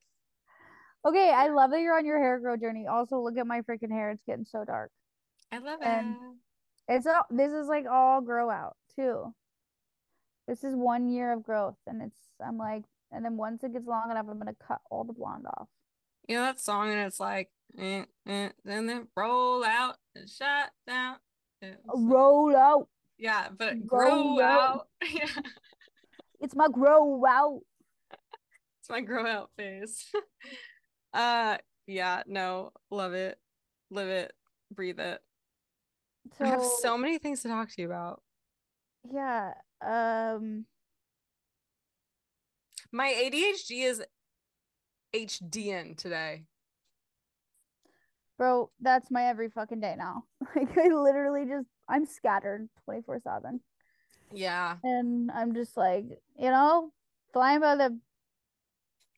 Okay, 1.07 1.33
I 1.35 1.49
love 1.49 1.71
that 1.71 1.81
you're 1.81 1.97
on 1.97 2.05
your 2.05 2.19
hair 2.19 2.39
grow 2.39 2.59
journey. 2.59 2.87
Also, 2.87 3.19
look 3.19 3.39
at 3.39 3.47
my 3.47 3.63
freaking 3.63 3.91
hair; 3.91 4.11
it's 4.11 4.23
getting 4.25 4.45
so 4.45 4.63
dark. 4.63 4.91
I 5.51 5.59
love 5.59 5.79
and 5.83 6.17
it. 6.89 6.97
It's 6.97 7.07
all. 7.07 7.25
This 7.31 7.53
is 7.53 7.67
like 7.67 7.87
all 7.91 8.21
grow 8.21 8.51
out 8.51 8.77
too 8.95 9.33
this 10.49 10.65
is 10.65 10.75
one 10.75 11.09
year 11.09 11.33
of 11.33 11.45
growth 11.45 11.77
and 11.87 12.03
it's 12.03 12.19
i'm 12.45 12.59
like 12.59 12.83
and 13.13 13.25
then 13.25 13.37
once 13.37 13.63
it 13.63 13.73
gets 13.73 13.87
long 13.87 14.11
enough 14.11 14.27
i'm 14.29 14.39
gonna 14.39 14.53
cut 14.67 14.81
all 14.91 15.05
the 15.05 15.13
blonde 15.13 15.47
off 15.57 15.69
you 16.27 16.35
know 16.35 16.43
that 16.43 16.59
song 16.59 16.91
and 16.91 16.99
it's 17.01 17.21
like 17.21 17.49
eh, 17.79 18.05
eh, 18.27 18.49
and 18.67 18.89
then 18.89 19.07
roll 19.17 19.65
out 19.65 19.95
and 20.17 20.29
shut 20.29 20.71
down 20.87 21.17
roll 21.95 22.57
out 22.57 22.89
yeah 23.19 23.49
but 23.57 23.75
roll 23.91 24.37
grow 24.37 24.41
out, 24.41 24.61
out. 24.61 24.87
yeah 25.13 25.29
It's 26.41 26.55
my 26.55 26.69
grow 26.69 27.25
out. 27.27 27.61
it's 28.81 28.89
my 28.89 29.01
grow 29.01 29.27
out 29.27 29.51
phase. 29.57 30.07
uh 31.13 31.59
yeah, 31.87 32.23
no, 32.27 32.71
love 32.91 33.15
it. 33.15 33.39
Live 33.91 34.09
it, 34.09 34.33
breathe 34.71 35.01
it. 35.01 35.21
So, 36.37 36.45
I 36.45 36.49
have 36.49 36.63
so 36.83 36.99
many 36.99 37.19
things 37.19 37.43
to 37.43 37.49
talk 37.49 37.71
to 37.71 37.83
you 37.83 37.87
about. 37.87 38.23
Yeah. 39.13 39.53
Um 39.81 40.67
my 42.91 43.09
ADHD 43.09 43.85
is 43.85 44.03
HDN 45.15 45.97
today. 45.97 46.45
Bro, 48.39 48.71
that's 48.81 49.11
my 49.11 49.27
every 49.27 49.51
fucking 49.51 49.81
day 49.81 49.95
now. 49.99 50.25
Like 50.57 50.77
I 50.79 50.89
literally 50.89 51.45
just 51.45 51.69
I'm 51.89 52.07
scattered 52.07 52.69
24/7. 52.89 53.61
Yeah. 54.33 54.77
And 54.83 55.31
I'm 55.31 55.55
just 55.55 55.77
like, 55.77 56.05
you 56.39 56.51
know, 56.51 56.91
flying 57.33 57.61
by 57.61 57.77
the 57.77 57.99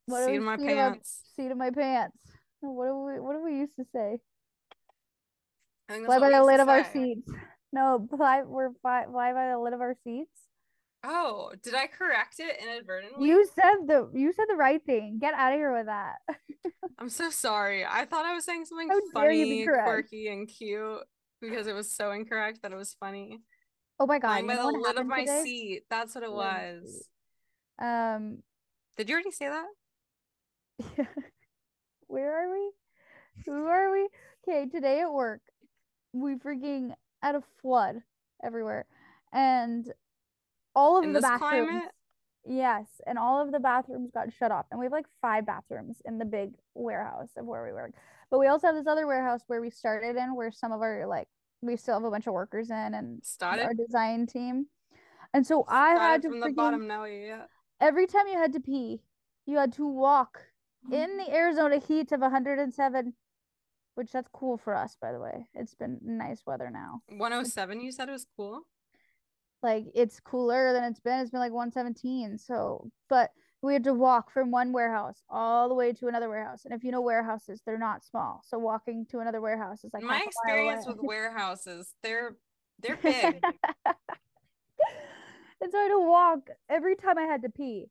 what 0.07 0.27
seat 0.27 0.37
of 0.37 0.43
my 0.43 0.57
seat 0.57 0.67
pants. 0.67 1.23
Of 1.39 1.39
my, 1.39 1.45
seat 1.45 1.53
of 1.53 1.59
my 1.59 1.71
pants. 1.71 2.17
What 2.61 2.87
do 2.87 2.97
we 2.99 3.21
what 3.21 3.35
do 3.35 3.45
we 3.45 3.59
used 3.59 3.77
to 3.77 3.85
say? 3.93 4.19
Fly 5.89 6.19
by 6.19 6.31
the 6.31 6.45
lid 6.45 6.61
of 6.61 6.69
our 6.69 6.85
seats. 6.85 7.31
No, 7.73 8.07
fly 8.17 8.43
we're 8.45 8.71
fly, 8.83 9.05
fly 9.11 9.33
by 9.33 9.51
the 9.51 9.59
lid 9.59 9.73
of 9.73 9.81
our 9.81 9.95
seats. 10.05 10.31
Oh, 11.03 11.53
did 11.63 11.75
I 11.75 11.87
correct 11.87 12.41
it 12.41 12.59
inadvertently? 12.63 13.27
You 13.27 13.47
said 13.55 13.87
the 13.87 14.11
you 14.13 14.33
said 14.33 14.47
the 14.49 14.57
right 14.57 14.85
thing. 14.85 15.19
Get 15.19 15.33
out 15.35 15.53
of 15.53 15.59
here 15.59 15.75
with 15.75 15.87
that. 15.87 16.17
I'm 16.99 17.09
so 17.09 17.31
sorry. 17.31 17.87
I 17.87 18.05
thought 18.05 18.27
I 18.27 18.35
was 18.35 18.45
saying 18.45 18.67
something 18.67 18.89
How 18.89 19.01
funny, 19.15 19.65
quirky, 19.65 20.29
and 20.29 20.47
cute 20.47 21.01
because 21.41 21.67
it 21.67 21.75
was 21.75 21.91
so 21.91 22.11
incorrect 22.11 22.61
that 22.63 22.73
it 22.73 22.77
was 22.77 22.95
funny. 23.01 23.41
Oh 23.99 24.07
my 24.07 24.19
god! 24.19 24.47
by 24.47 24.57
the 24.57 24.67
lid 24.67 24.99
of 24.99 25.07
my 25.07 25.21
today? 25.21 25.43
seat. 25.43 25.83
That's 25.89 26.15
what 26.15 26.25
it 26.25 26.33
was. 26.33 27.09
Um, 27.81 28.43
did 28.99 29.09
you 29.09 29.15
already 29.15 29.31
say 29.31 29.49
that? 29.49 29.67
Yeah. 30.99 31.05
Where 32.07 32.45
are 32.45 32.53
we? 32.53 32.73
Who 33.47 33.67
are 33.67 33.91
we? 33.91 34.09
Okay, 34.47 34.69
today 34.69 35.01
at 35.01 35.13
work, 35.13 35.41
we 36.13 36.35
freaking 36.35 36.93
had 37.23 37.35
a 37.35 37.43
flood 37.61 38.03
everywhere, 38.43 38.87
and 39.33 39.93
all 40.75 40.99
of 40.99 41.05
in 41.05 41.13
the 41.13 41.21
bathrooms. 41.21 41.69
Climate? 41.69 41.91
Yes, 42.47 42.87
and 43.07 43.19
all 43.19 43.43
of 43.43 43.53
the 43.53 43.61
bathrooms 43.61 44.11
got 44.13 44.33
shut 44.33 44.51
off, 44.51 44.67
and 44.71 44.81
we 44.81 44.87
have 44.87 44.93
like 44.93 45.07
five 45.21 45.45
bathrooms 45.45 46.01
in 46.05 46.19
the 46.19 46.25
big 46.25 46.55
warehouse 46.75 47.31
of 47.37 47.45
where 47.45 47.65
we 47.65 47.73
work. 47.73 47.93
But 48.31 48.39
we 48.39 48.47
also 48.47 48.69
have 48.69 48.77
this 48.77 48.87
other 48.87 49.07
warehouse 49.07 49.43
where 49.47 49.61
we 49.61 49.71
started 49.71 50.17
in, 50.17 50.35
where 50.35 50.51
some 50.51 50.73
of 50.73 50.81
our 50.81 51.07
like 51.07 51.29
we 51.61 51.77
still 51.77 51.95
have 51.95 52.05
a 52.05 52.11
bunch 52.11 52.27
of 52.27 52.33
workers 52.33 52.71
in, 52.71 52.95
and 52.95 53.23
started 53.25 53.65
our 53.65 53.75
design 53.75 54.27
team. 54.27 54.67
And 55.35 55.47
so 55.47 55.65
I 55.69 55.91
had 55.91 56.23
to 56.23 56.29
from 56.29 56.39
freaking, 56.39 56.45
the 56.45 56.53
bottom 56.55 56.87
now, 56.87 57.05
yeah. 57.05 57.43
Every 57.81 58.07
time 58.07 58.27
you 58.27 58.39
had 58.39 58.53
to 58.55 58.61
pee, 58.61 59.01
you 59.47 59.59
had 59.59 59.73
to 59.75 59.87
walk 59.87 60.41
in 60.91 61.19
the 61.19 61.31
Arizona 61.33 61.79
heat 61.79 62.11
of 62.13 62.21
107, 62.21 63.13
which 64.01 64.13
that's 64.13 64.31
cool 64.33 64.57
for 64.57 64.75
us, 64.75 64.97
by 65.01 65.13
the 65.13 65.21
way. 65.21 65.47
It's 65.55 65.75
been 65.75 65.99
nice 66.03 66.43
weather 66.47 66.71
now. 66.71 67.03
107, 67.09 67.81
you 67.81 67.93
said 67.93 68.09
it 68.09 68.13
was 68.13 68.27
cool 68.37 68.63
like 69.63 69.87
it's 69.95 70.21
cooler 70.21 70.73
than 70.73 70.85
it's 70.85 71.01
been. 71.01 71.21
It's 71.21 71.31
been 71.31 71.41
like 71.41 71.53
117. 71.53 72.39
So, 72.39 72.91
but 73.09 73.31
we 73.63 73.73
had 73.73 73.85
to 73.85 73.95
walk 73.95 74.33
from 74.33 74.51
one 74.51 74.73
warehouse 74.73 75.23
all 75.29 75.69
the 75.69 75.75
way 75.75 75.93
to 75.93 76.09
another 76.09 76.29
warehouse. 76.29 76.65
And 76.65 76.73
if 76.73 76.83
you 76.83 76.91
know 76.91 77.03
warehouses, 77.03 77.61
they're 77.65 77.79
not 77.79 78.05
small. 78.05 78.43
So 78.47 78.59
walking 78.59 79.07
to 79.11 79.19
another 79.19 79.41
warehouse 79.41 79.85
is 79.85 79.93
like 79.93 80.03
my 80.03 80.23
experience 80.25 80.87
with 80.87 80.99
warehouses. 81.01 81.95
They're 82.03 82.37
they're 82.81 82.97
big. 83.03 83.43
and 85.61 85.71
so 85.71 85.79
I 85.79 85.83
had 85.83 85.89
to 85.89 86.01
walk 86.01 86.49
every 86.69 86.97
time 86.97 87.19
I 87.19 87.25
had 87.25 87.43
to 87.43 87.51
pee 87.51 87.87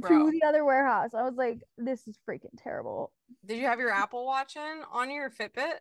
Bro. 0.00 0.26
to 0.26 0.30
the 0.30 0.42
other 0.46 0.64
warehouse. 0.64 1.14
I 1.14 1.22
was 1.22 1.34
like, 1.36 1.62
this 1.78 2.06
is 2.06 2.18
freaking 2.28 2.56
terrible. 2.56 3.12
Did 3.44 3.58
you 3.58 3.66
have 3.66 3.78
your 3.78 3.90
Apple 3.90 4.24
Watch 4.24 4.56
in 4.56 4.82
on 4.92 5.10
your 5.10 5.30
Fitbit? 5.30 5.78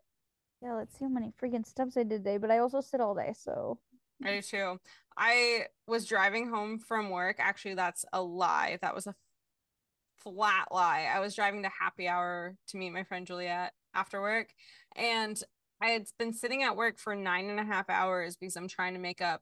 Yeah, 0.62 0.74
let's 0.74 0.98
see 0.98 1.06
how 1.06 1.10
many 1.10 1.32
freaking 1.42 1.66
steps 1.66 1.98
I 1.98 2.04
did 2.04 2.24
today. 2.24 2.38
But 2.38 2.52
I 2.52 2.60
also 2.60 2.82
sit 2.82 3.02
all 3.02 3.16
day, 3.16 3.34
so 3.38 3.80
I 4.24 4.36
do 4.36 4.42
too. 4.42 4.80
I 5.18 5.66
was 5.88 6.06
driving 6.06 6.50
home 6.50 6.80
from 6.80 7.10
work. 7.10 7.38
Actually, 7.40 7.76
that's 7.76 8.06
a 8.14 8.22
lie. 8.22 8.78
That 8.82 8.96
was 8.96 9.08
a 9.08 9.16
flat 10.18 10.68
lie. 10.72 11.08
I 11.14 11.20
was 11.20 11.36
driving 11.36 11.64
to 11.64 11.70
happy 11.70 12.08
hour 12.08 12.56
to 12.70 12.78
meet 12.78 12.92
my 12.92 13.04
friend 13.04 13.28
Juliet 13.28 13.74
after 13.94 14.22
work. 14.22 14.50
And 14.96 15.40
I 15.82 15.90
had 15.90 16.08
been 16.18 16.34
sitting 16.34 16.64
at 16.64 16.76
work 16.76 16.98
for 16.98 17.16
nine 17.16 17.50
and 17.50 17.60
a 17.60 17.64
half 17.64 17.90
hours 17.90 18.36
because 18.36 18.56
I'm 18.56 18.68
trying 18.68 18.94
to 18.94 19.00
make 19.00 19.22
up 19.22 19.42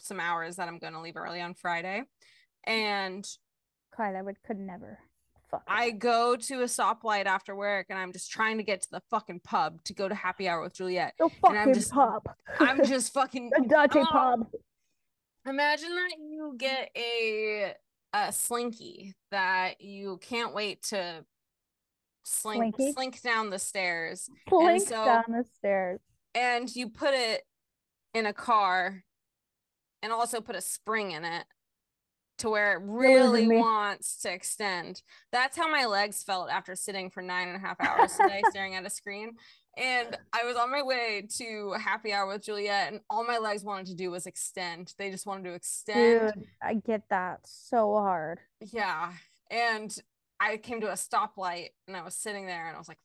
some 0.00 0.20
hours 0.20 0.56
that 0.56 0.68
I'm 0.68 0.78
going 0.78 0.92
to 0.92 1.00
leave 1.00 1.16
early 1.16 1.40
on 1.40 1.54
Friday. 1.54 2.04
And 2.64 3.26
God, 3.96 4.14
I 4.14 4.22
would 4.22 4.42
could 4.42 4.58
never. 4.58 4.98
Fuck. 5.50 5.62
I 5.68 5.90
go 5.90 6.36
to 6.36 6.62
a 6.62 6.64
stoplight 6.64 7.26
after 7.26 7.54
work 7.54 7.86
and 7.90 7.98
I'm 7.98 8.12
just 8.12 8.30
trying 8.30 8.56
to 8.56 8.62
get 8.62 8.82
to 8.82 8.90
the 8.90 9.02
fucking 9.10 9.40
pub 9.44 9.82
to 9.84 9.94
go 9.94 10.08
to 10.08 10.14
happy 10.14 10.48
hour 10.48 10.62
with 10.62 10.74
Juliet. 10.74 11.14
The 11.18 11.28
fucking 11.28 11.56
and 11.56 11.68
I'm 11.68 11.74
just, 11.74 11.92
pub. 11.92 12.22
I'm 12.60 12.84
just 12.86 13.12
fucking 13.12 13.50
the 13.50 13.64
Dante 13.68 14.00
oh, 14.00 14.06
pub. 14.06 14.46
Imagine 15.46 15.90
that 15.90 16.16
you 16.18 16.54
get 16.58 16.90
a 16.96 17.74
a 18.14 18.32
slinky 18.32 19.14
that 19.30 19.80
you 19.80 20.18
can't 20.22 20.54
wait 20.54 20.82
to 20.84 21.24
slink 22.22 22.76
Slinky? 22.76 22.92
slink 22.92 23.22
down 23.22 23.50
the 23.50 23.58
stairs. 23.58 24.28
Slink 24.48 24.88
so, 24.88 25.04
down 25.04 25.24
the 25.28 25.44
stairs. 25.56 26.00
And 26.34 26.74
you 26.74 26.88
put 26.88 27.12
it 27.12 27.42
in 28.14 28.26
a 28.26 28.32
car 28.32 29.02
and 30.02 30.12
also 30.12 30.40
put 30.40 30.56
a 30.56 30.60
spring 30.60 31.10
in 31.12 31.24
it 31.24 31.44
to 32.38 32.50
where 32.50 32.74
it 32.74 32.82
really 32.82 33.46
wants 33.48 34.20
to 34.22 34.32
extend. 34.32 35.02
That's 35.32 35.56
how 35.56 35.70
my 35.70 35.84
legs 35.86 36.22
felt 36.22 36.50
after 36.50 36.74
sitting 36.74 37.10
for 37.10 37.22
nine 37.22 37.48
and 37.48 37.56
a 37.56 37.60
half 37.60 37.80
hours 37.80 38.16
today 38.16 38.42
staring 38.50 38.74
at 38.74 38.86
a 38.86 38.90
screen. 38.90 39.36
And 39.76 40.16
I 40.32 40.44
was 40.44 40.56
on 40.56 40.70
my 40.70 40.82
way 40.82 41.26
to 41.38 41.72
happy 41.72 42.12
hour 42.12 42.28
with 42.28 42.44
Juliet, 42.44 42.92
and 42.92 43.00
all 43.10 43.24
my 43.24 43.38
legs 43.38 43.64
wanted 43.64 43.86
to 43.86 43.94
do 43.94 44.10
was 44.10 44.26
extend. 44.26 44.94
They 44.98 45.10
just 45.10 45.26
wanted 45.26 45.44
to 45.44 45.54
extend. 45.54 46.34
Dude, 46.34 46.44
I 46.62 46.74
get 46.74 47.08
that 47.10 47.40
so 47.44 47.94
hard. 47.94 48.38
Yeah. 48.60 49.12
And 49.50 49.96
I 50.40 50.56
came 50.58 50.80
to 50.80 50.90
a 50.90 50.94
stoplight 50.94 51.68
and 51.86 51.96
I 51.96 52.02
was 52.02 52.14
sitting 52.14 52.46
there 52.46 52.66
and 52.66 52.76
I 52.76 52.78
was 52.78 52.88
like, 52.88 52.98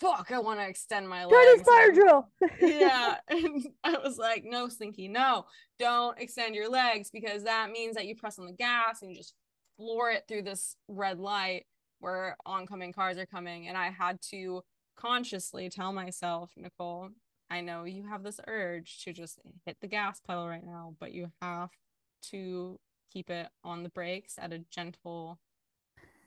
fuck, 0.00 0.30
I 0.30 0.38
want 0.38 0.60
to 0.60 0.66
extend 0.66 1.08
my 1.08 1.24
legs. 1.24 1.62
Try 1.62 1.64
fire 1.64 1.92
drill. 1.92 2.28
yeah. 2.60 3.16
And 3.28 3.66
I 3.84 3.98
was 3.98 4.18
like, 4.18 4.44
no, 4.44 4.68
Slinky, 4.68 5.08
no, 5.08 5.46
don't 5.78 6.18
extend 6.18 6.54
your 6.54 6.68
legs 6.68 7.10
because 7.10 7.44
that 7.44 7.70
means 7.70 7.96
that 7.96 8.06
you 8.06 8.14
press 8.14 8.38
on 8.38 8.46
the 8.46 8.52
gas 8.52 9.02
and 9.02 9.10
you 9.10 9.16
just 9.18 9.34
floor 9.76 10.10
it 10.10 10.24
through 10.28 10.42
this 10.42 10.76
red 10.88 11.18
light 11.18 11.66
where 12.00 12.36
oncoming 12.44 12.92
cars 12.92 13.18
are 13.18 13.26
coming. 13.26 13.68
And 13.68 13.76
I 13.76 13.90
had 13.90 14.20
to 14.30 14.62
consciously 14.96 15.68
tell 15.68 15.92
myself, 15.92 16.52
Nichole, 16.56 17.10
I 17.50 17.60
know 17.60 17.84
you 17.84 18.06
have 18.08 18.22
this 18.22 18.40
urge 18.46 19.04
to 19.04 19.12
just 19.12 19.40
hit 19.64 19.76
the 19.80 19.86
gas 19.86 20.20
pedal 20.20 20.48
right 20.48 20.64
now, 20.64 20.94
but 20.98 21.12
you 21.12 21.30
have 21.40 21.70
to 22.30 22.78
keep 23.12 23.30
it 23.30 23.48
on 23.62 23.82
the 23.82 23.88
brakes 23.88 24.34
at 24.38 24.52
a 24.52 24.58
gentle 24.70 25.38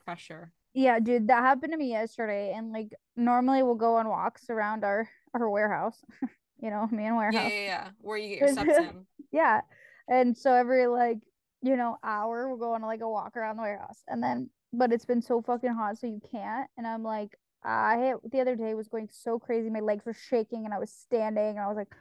pressure 0.06 0.54
yeah, 0.74 1.00
dude, 1.00 1.28
that 1.28 1.42
happened 1.42 1.74
to 1.74 1.78
me 1.78 1.90
yesterday. 1.90 2.54
And 2.56 2.72
like 2.72 2.90
normally 3.16 3.64
we'll 3.64 3.76
go 3.76 3.96
on 3.96 4.08
walks 4.08 4.50
around 4.50 4.84
our 4.84 5.10
our 5.34 5.50
warehouse. 5.50 5.98
you 6.62 6.70
know, 6.70 6.88
me 6.92 7.06
and 7.06 7.16
warehouse. 7.16 7.44
Yeah, 7.44 7.48
yeah, 7.50 7.66
yeah. 7.66 7.88
Where 8.02 8.18
you 8.18 8.40
get 8.40 8.66
your 8.66 8.80
in. 8.82 9.06
yeah. 9.32 9.62
And 10.08 10.38
so 10.38 10.54
every 10.54 10.88
like, 10.88 11.20
you 11.62 11.76
know, 11.76 11.98
hour 12.04 12.48
we'll 12.48 12.58
go 12.58 12.74
on 12.74 12.82
like 12.82 13.02
a 13.02 13.10
walk 13.10 13.38
around 13.38 13.58
the 13.58 13.64
warehouse. 13.64 14.02
And 14.08 14.22
then 14.22 14.50
but 14.72 14.92
it's 14.92 15.06
been 15.06 15.22
so 15.22 15.42
fucking 15.42 15.74
hot 15.74 15.98
so 15.98 16.08
you 16.08 16.22
can't. 16.32 16.70
And 16.78 16.86
I'm 16.86 17.04
like, 17.04 17.38
I 17.64 18.14
the 18.32 18.40
other 18.42 18.56
day 18.56 18.74
was 18.74 18.88
going 18.88 19.10
so 19.12 19.40
crazy. 19.40 19.70
My 19.70 19.80
legs 19.80 20.06
were 20.06 20.14
shaking 20.14 20.66
and 20.66 20.74
I 20.74 20.80
was 20.80 20.92
standing 20.92 21.50
and 21.50 21.60
I 21.60 21.68
was 21.68 21.78
like, 21.78 21.94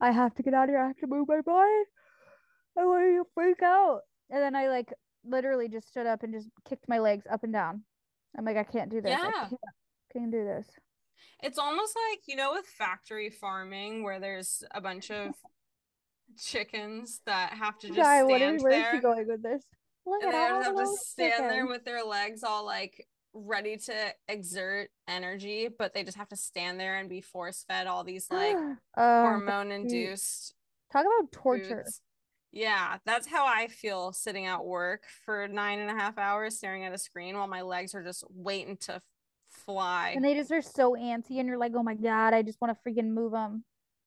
I 0.00 0.12
have 0.12 0.34
to 0.36 0.42
get 0.42 0.54
out 0.54 0.64
of 0.64 0.70
here. 0.70 0.80
I 0.80 0.86
have 0.88 0.98
to 0.98 1.06
move 1.06 1.28
my 1.28 1.40
body. 1.40 1.82
I 2.78 2.84
want 2.84 3.02
to 3.04 3.26
freak 3.34 3.62
out. 3.62 4.02
And 4.30 4.40
then 4.40 4.54
I 4.54 4.68
like 4.68 4.92
literally 5.24 5.68
just 5.68 5.88
stood 5.88 6.06
up 6.06 6.22
and 6.22 6.32
just 6.32 6.48
kicked 6.68 6.88
my 6.88 6.98
legs 6.98 7.24
up 7.30 7.42
and 7.42 7.52
down. 7.52 7.82
I'm 8.36 8.44
like, 8.44 8.56
I 8.56 8.64
can't 8.64 8.90
do 8.90 9.00
this. 9.00 9.10
Yeah. 9.10 9.28
I 9.28 9.30
can't, 9.30 9.54
can't 10.12 10.30
do 10.30 10.44
this. 10.44 10.66
It's 11.42 11.58
almost 11.58 11.96
like, 12.10 12.20
you 12.26 12.36
know, 12.36 12.52
with 12.52 12.66
factory 12.66 13.30
farming 13.30 14.02
where 14.02 14.20
there's 14.20 14.62
a 14.72 14.80
bunch 14.80 15.10
of 15.10 15.34
chickens 16.38 17.20
that 17.26 17.52
have 17.52 17.78
to 17.78 17.88
just 17.88 17.98
Guy, 17.98 18.24
stand 18.24 18.28
what 18.28 18.42
are, 18.42 18.56
where 18.58 18.72
there. 18.72 18.94
Is 18.94 18.96
she 18.96 19.02
going 19.02 19.26
with 19.28 19.42
this? 19.42 19.62
Look 20.06 20.22
and 20.22 20.32
they 20.32 20.36
have 20.36 20.74
to 20.74 20.86
stand 20.96 21.32
chickens. 21.32 21.50
there 21.50 21.66
with 21.66 21.84
their 21.84 22.02
legs 22.02 22.42
all 22.42 22.64
like 22.64 23.06
ready 23.34 23.76
to 23.76 23.92
exert 24.28 24.90
energy, 25.06 25.68
but 25.76 25.94
they 25.94 26.02
just 26.02 26.16
have 26.16 26.28
to 26.28 26.36
stand 26.36 26.80
there 26.80 26.96
and 26.96 27.08
be 27.08 27.20
force 27.20 27.64
fed 27.68 27.86
all 27.86 28.04
these 28.04 28.26
like 28.30 28.56
uh, 28.96 29.22
hormone 29.22 29.70
induced. 29.70 30.54
Talk 30.92 31.04
about 31.04 31.32
torture. 31.32 31.84
Foods. 31.84 32.00
Yeah, 32.58 32.96
that's 33.06 33.28
how 33.28 33.46
I 33.46 33.68
feel 33.68 34.12
sitting 34.12 34.46
at 34.46 34.64
work 34.64 35.04
for 35.24 35.46
nine 35.46 35.78
and 35.78 35.88
a 35.88 35.94
half 35.94 36.18
hours 36.18 36.56
staring 36.56 36.84
at 36.84 36.92
a 36.92 36.98
screen 36.98 37.36
while 37.36 37.46
my 37.46 37.62
legs 37.62 37.94
are 37.94 38.02
just 38.02 38.24
waiting 38.28 38.76
to 38.78 39.00
fly. 39.48 40.14
And 40.16 40.24
they 40.24 40.34
just 40.34 40.50
are 40.50 40.60
so 40.60 40.96
antsy, 40.96 41.38
and 41.38 41.46
you're 41.46 41.56
like, 41.56 41.70
oh 41.76 41.84
my 41.84 41.94
God, 41.94 42.34
I 42.34 42.42
just 42.42 42.60
want 42.60 42.76
to 42.76 42.90
freaking 42.90 43.12
move 43.12 43.30
them. 43.30 43.62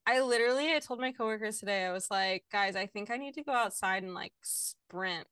I 0.06 0.20
literally 0.20 0.74
I 0.74 0.80
told 0.80 1.00
my 1.00 1.14
coworkers 1.14 1.60
today, 1.60 1.86
I 1.86 1.94
was 1.94 2.12
like, 2.12 2.44
guys, 2.52 2.76
I 2.76 2.88
think 2.88 3.10
I 3.10 3.16
need 3.16 3.36
to 3.36 3.44
go 3.44 3.54
outside 3.54 4.04
and 4.04 4.14
like 4.14 4.34
sprint 4.42 5.28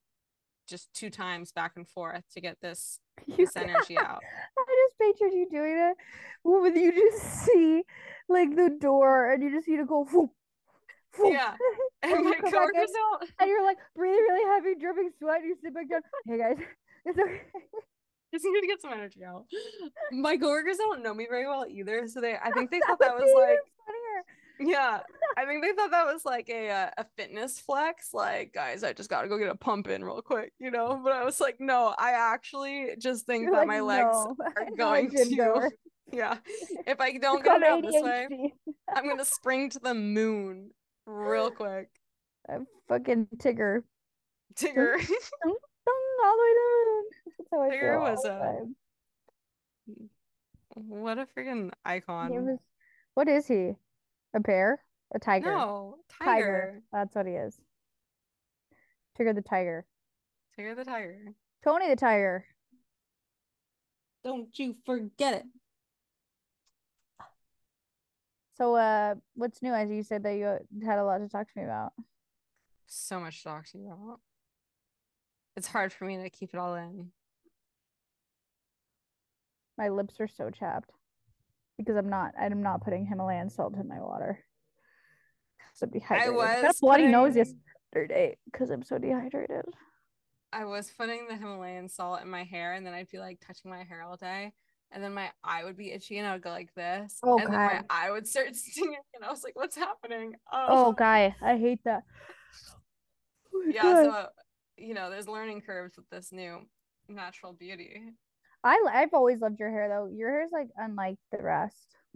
just 0.66 0.94
two 0.94 1.10
times 1.10 1.52
back 1.52 1.74
and 1.76 1.90
forth 1.90 2.24
to 2.36 2.40
get 2.40 2.62
this, 2.62 3.02
this 3.38 3.54
energy 3.58 3.98
out. 3.98 4.22
I 4.58 4.88
just 4.88 4.98
pictured 4.98 5.36
you 5.36 5.46
doing 5.52 5.76
that. 5.76 5.96
With 6.46 6.78
you 6.78 6.94
just 6.94 7.44
see 7.44 7.84
like 8.30 8.56
the 8.56 8.70
door 8.80 9.30
and 9.30 9.44
you 9.44 9.52
just 9.52 9.68
need 9.68 9.78
to 9.78 9.86
go 9.86 10.06
whoop. 10.06 10.32
Yeah. 11.18 11.56
And, 12.02 12.14
and 12.14 12.24
my 12.24 12.36
coworkers 12.36 12.92
don't 12.94 13.30
and 13.42 13.50
you're 13.50 13.62
like 13.62 13.76
breathing 13.94 14.26
really 14.30 14.56
heavy, 14.56 14.80
dripping 14.80 15.10
sweat, 15.20 15.42
and 15.42 15.50
you 15.50 15.58
sit 15.62 15.74
back 15.74 15.90
down. 15.90 16.00
Hey 16.26 16.38
guys, 16.38 16.56
it's 17.06 17.20
okay. 17.20 17.42
Just 18.34 18.46
need 18.46 18.62
to 18.62 18.68
get 18.68 18.82
some 18.82 18.94
energy 18.94 19.26
out. 19.26 19.44
My 20.14 20.38
coworkers 20.38 20.78
don't 20.78 21.04
know 21.04 21.14
me 21.14 21.28
very 21.30 21.46
well 21.46 21.66
either, 21.70 22.08
so 22.08 22.22
they 22.22 22.38
I 22.42 22.52
think 22.52 22.72
they 22.72 22.80
thought 22.88 23.00
that 23.00 23.16
was 23.16 23.30
like 23.36 23.60
yeah, 24.60 25.00
I 25.38 25.46
think 25.46 25.64
they 25.64 25.72
thought 25.72 25.92
that 25.92 26.06
was 26.06 26.26
like 26.26 26.50
a 26.50 26.70
uh, 26.70 26.90
a 26.98 27.06
fitness 27.18 27.60
flex. 27.60 28.14
Like, 28.14 28.54
guys, 28.54 28.84
I 28.84 28.94
just 28.94 29.10
got 29.10 29.22
to 29.22 29.28
go 29.28 29.38
get 29.38 29.50
a 29.50 29.56
pump 29.56 29.88
in 29.88 30.04
real 30.04 30.22
quick, 30.22 30.54
you 30.60 30.70
know. 30.70 31.00
But 31.02 31.14
I 31.14 31.24
was 31.24 31.40
like, 31.40 31.58
no, 31.60 31.96
I 31.98 32.12
actually 32.12 32.92
just 33.00 33.26
think 33.26 33.44
You're 33.44 33.52
that 33.52 33.60
like, 33.60 33.68
my 33.68 33.80
legs 33.80 34.10
no. 34.14 34.36
are 34.46 34.68
going 34.78 35.12
to. 35.12 35.72
Yeah, 36.12 36.38
if 36.88 37.00
I 37.00 37.18
don't 37.18 37.44
go 37.44 37.60
down 37.60 37.82
this 37.84 38.02
way, 38.02 38.54
I'm 38.94 39.08
gonna 39.08 39.26
spring 39.26 39.70
to 39.72 39.80
the 39.80 39.94
moon 39.94 40.72
real 41.10 41.52
quick. 41.52 41.90
I'm 42.48 42.66
fucking 42.88 43.28
Tigger. 43.38 43.84
Tigger. 44.56 44.96
all 46.24 46.36
the 46.36 46.44
way 46.44 46.54
to 46.54 46.62
the 46.66 46.86
moon. 46.86 47.06
That's 47.38 47.50
how 47.52 47.62
I 47.62 47.70
Tigger 47.70 48.02
was 48.02 48.26
a. 48.26 48.66
What 50.76 51.18
a 51.18 51.26
freaking 51.26 51.72
icon. 51.84 52.32
Was, 52.32 52.60
what 53.16 53.28
is 53.28 53.48
he? 53.48 53.74
A 54.34 54.40
bear? 54.40 54.84
A 55.14 55.20
tiger? 55.20 55.52
No, 55.52 55.98
tiger. 56.20 56.26
tiger. 56.26 56.82
That's 56.94 57.16
what 57.16 57.26
he 57.26 57.34
is. 57.34 57.60
Tigger 59.20 59.34
the 59.34 59.42
tiger. 59.42 59.86
Tigger 60.58 60.76
the 60.76 60.86
tiger. 60.86 61.18
Tony 61.64 61.90
the 61.90 61.96
tiger. 61.96 62.46
Don't 64.24 64.58
you 64.60 64.76
forget 64.86 65.34
it. 65.34 65.44
So, 68.60 68.76
uh, 68.76 69.16
what's 69.36 69.62
new? 69.62 69.74
As 69.74 69.90
you 69.90 70.04
said 70.04 70.24
that 70.24 70.34
you 70.34 70.60
had 70.86 71.00
a 71.00 71.06
lot 71.06 71.20
to 71.20 71.30
talk 71.30 71.48
to 71.48 71.58
me 71.58 71.64
about. 71.64 71.94
So 72.88 73.18
much 73.22 73.38
to 73.38 73.44
talk 73.46 73.66
to 73.68 73.78
you 73.78 73.86
about. 73.86 74.20
It's 75.56 75.68
hard 75.68 75.94
for 75.94 76.04
me 76.04 76.18
to 76.18 76.30
keep 76.30 76.50
it 76.54 76.60
all 76.60 76.76
in. 76.76 77.12
My 79.78 79.88
lips 79.88 80.16
are 80.20 80.28
so 80.28 80.50
chapped 80.50 80.92
because 81.78 81.96
I'm 81.96 82.10
not 82.10 82.34
I'm 82.38 82.62
not 82.62 82.84
putting 82.84 83.06
Himalayan 83.06 83.50
salt 83.50 83.76
in 83.76 83.88
my 83.88 84.02
water. 84.02 84.44
Because 85.58 85.82
I'm 85.84 85.92
dehydrated. 85.92 86.34
I 86.34 86.36
was 86.36 86.50
I 86.50 86.62
got 86.62 86.76
a 86.76 86.78
bloody 86.82 87.04
putting... 87.04 87.12
nose 87.12 87.36
yesterday 87.38 88.38
because 88.52 88.72
I'm 88.72 88.84
so 88.84 88.98
dehydrated. 88.98 89.66
I 90.52 90.66
was 90.66 90.92
putting 90.98 91.28
the 91.30 91.36
Himalayan 91.38 91.88
salt 91.88 92.22
in 92.22 92.30
my 92.30 92.44
hair 92.44 92.74
and 92.74 92.86
then 92.86 92.94
I'd 92.94 93.10
be 93.10 93.20
like 93.20 93.40
touching 93.40 93.72
my 93.72 93.86
hair 93.86 94.02
all 94.02 94.18
day. 94.18 94.52
And 94.92 95.04
then 95.04 95.14
my 95.14 95.30
eye 95.44 95.64
would 95.64 95.78
be 95.78 95.92
itchy 95.92 96.18
and 96.18 96.28
I 96.28 96.34
would 96.34 96.42
go 96.42 96.50
like 96.50 96.74
this. 96.76 97.18
Oh, 97.24 97.38
and 97.38 97.48
God. 97.48 97.54
then 97.54 97.68
my 97.68 97.84
eye 97.90 98.12
would 98.12 98.28
start 98.28 98.56
stinging 98.56 98.98
and 99.14 99.24
I 99.24 99.30
was 99.30 99.44
like, 99.44 99.56
what's 99.56 99.76
happening? 99.76 100.36
Oh, 100.52 100.66
oh 100.70 100.92
guy, 100.94 101.36
I 101.42 101.58
hate 101.58 101.80
that. 101.86 102.04
Oh, 103.52 103.64
yeah, 103.68 103.82
God. 103.82 104.06
so 104.06 104.28
you 104.78 104.94
know, 104.94 105.10
there's 105.10 105.28
learning 105.28 105.62
curves 105.62 105.98
with 105.98 106.08
this 106.10 106.32
new 106.32 106.60
natural 107.08 107.52
beauty. 107.52 108.14
I 108.64 108.78
I've 108.94 109.14
always 109.14 109.42
loved 109.42 109.60
your 109.60 109.72
hair 109.72 109.90
though. 109.90 110.10
Your 110.16 110.30
hair 110.30 110.44
is 110.44 110.52
like 110.52 110.68
unlike 110.78 111.18
the 111.32 111.42
rest. 111.42 111.96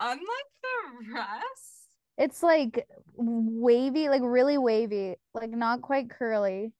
unlike 0.00 0.20
the 0.20 1.14
rest? 1.14 1.88
It's 2.16 2.42
like 2.42 2.86
wavy, 3.16 4.08
like 4.08 4.22
really 4.24 4.56
wavy, 4.58 5.16
like 5.34 5.50
not 5.50 5.82
quite 5.82 6.10
curly, 6.10 6.72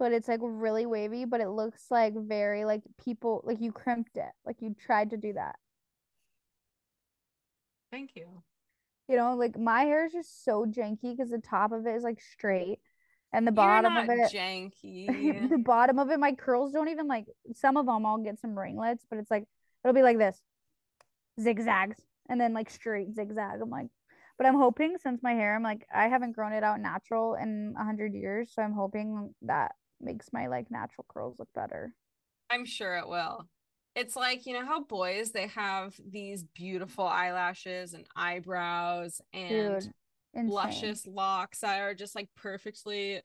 but 0.00 0.12
it's 0.12 0.28
like 0.28 0.40
really 0.42 0.86
wavy, 0.86 1.26
but 1.26 1.42
it 1.42 1.50
looks 1.50 1.84
like 1.90 2.14
very 2.16 2.64
like 2.64 2.80
people 3.04 3.42
like 3.44 3.60
you 3.60 3.70
crimped 3.70 4.16
it. 4.16 4.32
Like 4.46 4.56
you 4.60 4.74
tried 4.74 5.10
to 5.10 5.18
do 5.18 5.34
that. 5.34 5.56
Thank 7.92 8.12
you. 8.16 8.42
You 9.08 9.16
know, 9.16 9.36
like 9.36 9.58
my 9.58 9.82
hair 9.82 10.06
is 10.06 10.12
just 10.12 10.42
so 10.42 10.64
janky 10.64 11.14
because 11.14 11.30
the 11.30 11.38
top 11.38 11.72
of 11.72 11.86
it 11.86 11.94
is 11.94 12.02
like 12.02 12.18
straight 12.18 12.78
and 13.30 13.46
the 13.46 13.52
bottom 13.52 13.94
of 13.94 14.08
it 14.08 14.32
janky. 14.34 15.50
the 15.50 15.58
bottom 15.58 15.98
of 15.98 16.10
it, 16.10 16.18
my 16.18 16.32
curls 16.32 16.72
don't 16.72 16.88
even 16.88 17.06
like 17.06 17.26
some 17.54 17.76
of 17.76 17.84
them. 17.84 18.06
I'll 18.06 18.16
get 18.16 18.40
some 18.40 18.58
ringlets, 18.58 19.04
but 19.10 19.18
it's 19.18 19.30
like 19.30 19.44
it'll 19.84 19.94
be 19.94 20.02
like 20.02 20.16
this, 20.16 20.40
zigzags, 21.38 21.98
and 22.26 22.40
then 22.40 22.54
like 22.54 22.70
straight 22.70 23.14
zigzag. 23.14 23.60
I'm 23.60 23.68
like, 23.68 23.88
but 24.38 24.46
I'm 24.46 24.56
hoping 24.56 24.96
since 25.02 25.22
my 25.22 25.34
hair, 25.34 25.54
I'm 25.54 25.62
like 25.62 25.86
I 25.94 26.08
haven't 26.08 26.32
grown 26.32 26.54
it 26.54 26.64
out 26.64 26.80
natural 26.80 27.34
in 27.34 27.74
a 27.78 27.84
hundred 27.84 28.14
years, 28.14 28.50
so 28.54 28.62
I'm 28.62 28.72
hoping 28.72 29.34
that 29.42 29.72
makes 30.00 30.32
my 30.32 30.46
like 30.46 30.70
natural 30.70 31.06
curls 31.08 31.38
look 31.38 31.52
better. 31.54 31.92
I'm 32.50 32.64
sure 32.64 32.96
it 32.96 33.08
will. 33.08 33.46
It's 33.96 34.14
like, 34.14 34.46
you 34.46 34.54
know 34.54 34.64
how 34.64 34.84
boys 34.84 35.32
they 35.32 35.48
have 35.48 35.94
these 36.10 36.44
beautiful 36.54 37.06
eyelashes 37.06 37.92
and 37.92 38.06
eyebrows 38.14 39.20
and 39.32 39.80
Dude, 40.34 40.48
luscious 40.48 41.06
locks 41.06 41.60
that 41.60 41.80
are 41.80 41.94
just 41.94 42.14
like 42.14 42.28
perfectly 42.36 43.20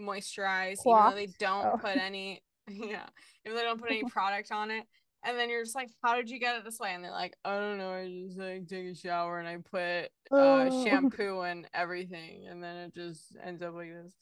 moisturized 0.00 0.78
even 0.86 1.10
though 1.10 1.14
they 1.14 1.28
don't 1.38 1.66
oh. 1.66 1.76
put 1.76 1.96
any 2.02 2.42
yeah 2.68 3.06
if 3.44 3.54
they 3.54 3.62
don't 3.62 3.80
put 3.80 3.90
any 3.90 4.04
product 4.04 4.50
on 4.52 4.70
it. 4.70 4.84
And 5.22 5.38
then 5.38 5.50
you're 5.50 5.62
just 5.62 5.74
like 5.74 5.90
how 6.02 6.14
did 6.14 6.30
you 6.30 6.38
get 6.38 6.56
it 6.56 6.64
this 6.64 6.78
way? 6.78 6.94
And 6.94 7.04
they're 7.04 7.10
like 7.10 7.34
i 7.44 7.54
don't 7.54 7.78
know 7.78 7.92
i 7.92 8.06
just 8.06 8.38
like 8.38 8.68
take 8.68 8.86
a 8.86 8.94
shower 8.94 9.38
and 9.38 9.48
i 9.48 9.56
put 9.58 10.10
uh, 10.36 10.84
shampoo 10.84 11.40
and 11.40 11.66
everything. 11.74 12.46
And 12.48 12.62
then 12.62 12.76
it 12.76 12.94
just 12.94 13.36
ends 13.42 13.62
up 13.62 13.74
like 13.74 13.90
this 13.90 14.14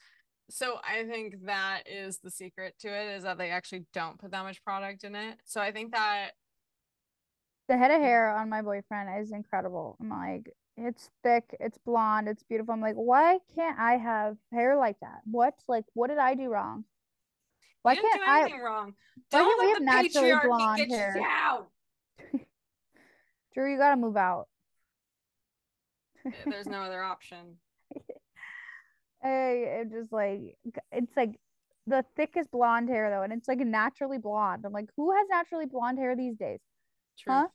so 0.51 0.79
i 0.83 1.05
think 1.05 1.35
that 1.47 1.83
is 1.87 2.19
the 2.19 2.31
secret 2.31 2.75
to 2.79 2.89
it 2.89 3.17
is 3.17 3.23
that 3.23 3.39
they 3.39 3.51
actually 3.51 3.85
don't 3.93 4.19
put 4.19 4.31
that 4.31 4.43
much 4.43 4.63
product 4.65 5.05
in 5.05 5.15
it 5.15 5.39
so 5.45 5.61
i 5.61 5.71
think 5.71 5.93
that 5.93 6.31
the 7.69 7.77
head 7.77 7.91
of 7.91 7.97
mm-hmm. 7.97 8.05
hair 8.05 8.31
on 8.31 8.49
my 8.49 8.63
boyfriend 8.63 9.11
is 9.21 9.33
incredible 9.33 9.97
i'm 10.01 10.09
like 10.09 10.53
it's 10.81 11.11
thick, 11.23 11.45
it's 11.59 11.79
blonde, 11.79 12.29
it's 12.29 12.43
beautiful. 12.43 12.73
I'm 12.73 12.81
like, 12.81 12.95
why 12.95 13.39
can't 13.55 13.79
I 13.79 13.97
have 13.97 14.37
hair 14.53 14.77
like 14.77 14.99
that? 15.01 15.21
What 15.25 15.55
like 15.67 15.85
what 15.95 16.09
did 16.09 16.19
I 16.19 16.35
do 16.35 16.49
wrong? 16.49 16.85
Why 17.83 17.95
you 17.95 18.03
can't 18.03 18.23
I 18.27 18.61
wrong? 18.63 18.95
Don't 19.31 19.45
why 19.45 19.49
can't 19.49 19.61
we 19.61 19.73
have 19.73 19.83
naturally 20.05 20.35
blonde 20.45 20.91
hair? 20.91 21.17
Drew, 23.55 23.73
you 23.73 23.79
gotta 23.79 23.97
move 23.97 24.17
out. 24.17 24.47
There's 26.47 26.67
no 26.67 26.83
other 26.83 27.03
option. 27.03 27.57
Hey, 29.23 29.81
it 29.81 29.91
just 29.91 30.13
like 30.13 30.57
it's 30.93 31.17
like 31.17 31.39
the 31.87 32.05
thickest 32.17 32.51
blonde 32.51 32.89
hair 32.89 33.11
though, 33.11 33.23
and 33.23 33.33
it's 33.33 33.49
like 33.49 33.59
naturally 33.59 34.19
blonde. 34.19 34.65
I'm 34.65 34.73
like, 34.73 34.89
who 34.97 35.15
has 35.15 35.27
naturally 35.31 35.67
blonde 35.67 35.99
hair 35.99 36.15
these 36.17 36.37
days? 36.37 36.61
Truth. 37.19 37.37
Huh? 37.37 37.49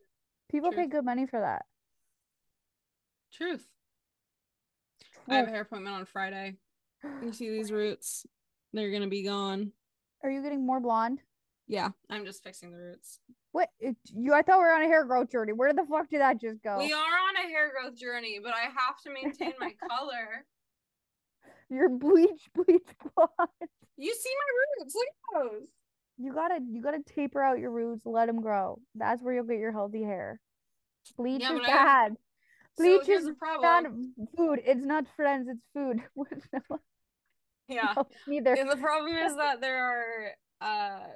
People 0.51 0.71
True. 0.71 0.83
pay 0.83 0.87
good 0.87 1.05
money 1.05 1.25
for 1.25 1.39
that. 1.39 1.63
Truth. 3.31 3.65
I 5.29 5.35
have 5.37 5.47
a 5.47 5.51
hair 5.51 5.61
appointment 5.61 5.95
on 5.95 6.05
Friday. 6.05 6.57
You 7.21 7.31
see 7.31 7.49
these 7.49 7.71
roots? 7.71 8.25
They're 8.73 8.91
gonna 8.91 9.07
be 9.07 9.23
gone. 9.23 9.71
Are 10.23 10.29
you 10.29 10.41
getting 10.41 10.65
more 10.65 10.79
blonde? 10.79 11.19
Yeah, 11.67 11.89
I'm 12.09 12.25
just 12.25 12.43
fixing 12.43 12.71
the 12.71 12.77
roots. 12.77 13.19
What 13.51 13.69
you? 13.79 14.33
I 14.33 14.41
thought 14.41 14.57
we 14.57 14.63
were 14.63 14.73
on 14.73 14.83
a 14.83 14.87
hair 14.87 15.05
growth 15.05 15.31
journey. 15.31 15.53
Where 15.53 15.73
the 15.73 15.85
fuck 15.89 16.09
did 16.09 16.21
that 16.21 16.41
just 16.41 16.61
go? 16.61 16.77
We 16.77 16.91
are 16.91 16.97
on 16.97 17.45
a 17.45 17.47
hair 17.49 17.71
growth 17.71 17.95
journey, 17.95 18.39
but 18.43 18.53
I 18.53 18.61
have 18.61 18.99
to 19.03 19.11
maintain 19.11 19.53
my 19.59 19.73
color. 19.89 20.45
Your 21.69 21.89
bleach, 21.89 22.49
bleach 22.55 22.87
blonde. 23.15 23.69
You 23.97 24.13
see 24.13 24.29
my 24.29 24.83
roots? 24.83 24.95
Look 24.95 25.07
at 25.07 25.51
those. 25.51 25.67
You 26.17 26.33
gotta, 26.33 26.59
you 26.69 26.81
gotta 26.81 27.01
taper 27.15 27.41
out 27.41 27.59
your 27.59 27.71
roots, 27.71 28.05
let 28.05 28.27
them 28.27 28.41
grow. 28.41 28.79
That's 28.95 29.21
where 29.21 29.33
you'll 29.33 29.45
get 29.45 29.57
your 29.57 29.71
healthy 29.71 30.03
hair. 30.03 30.39
Bleach 31.17 31.41
yeah, 31.41 31.53
is 31.53 31.59
bad. 31.61 32.15
Bleach 32.77 33.05
so 33.05 33.11
is 33.11 33.29
not 33.61 33.85
food. 34.35 34.61
It's 34.65 34.85
not 34.85 35.05
friends. 35.15 35.47
It's 35.49 35.63
food. 35.73 36.01
yeah. 37.67 37.93
No, 37.95 38.07
neither. 38.27 38.53
And 38.53 38.69
the 38.69 38.77
problem 38.77 39.15
is 39.15 39.35
that 39.35 39.61
there 39.61 39.83
are 39.83 40.31
uh 40.61 41.07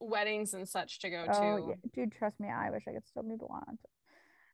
weddings 0.00 0.54
and 0.54 0.68
such 0.68 1.00
to 1.00 1.10
go 1.10 1.26
oh, 1.28 1.58
to. 1.58 1.68
Yeah. 1.68 1.74
Dude, 1.94 2.12
trust 2.12 2.40
me. 2.40 2.48
I 2.48 2.70
wish 2.70 2.84
I 2.88 2.92
could 2.92 3.06
still 3.06 3.22
be 3.22 3.36
blonde. 3.36 3.78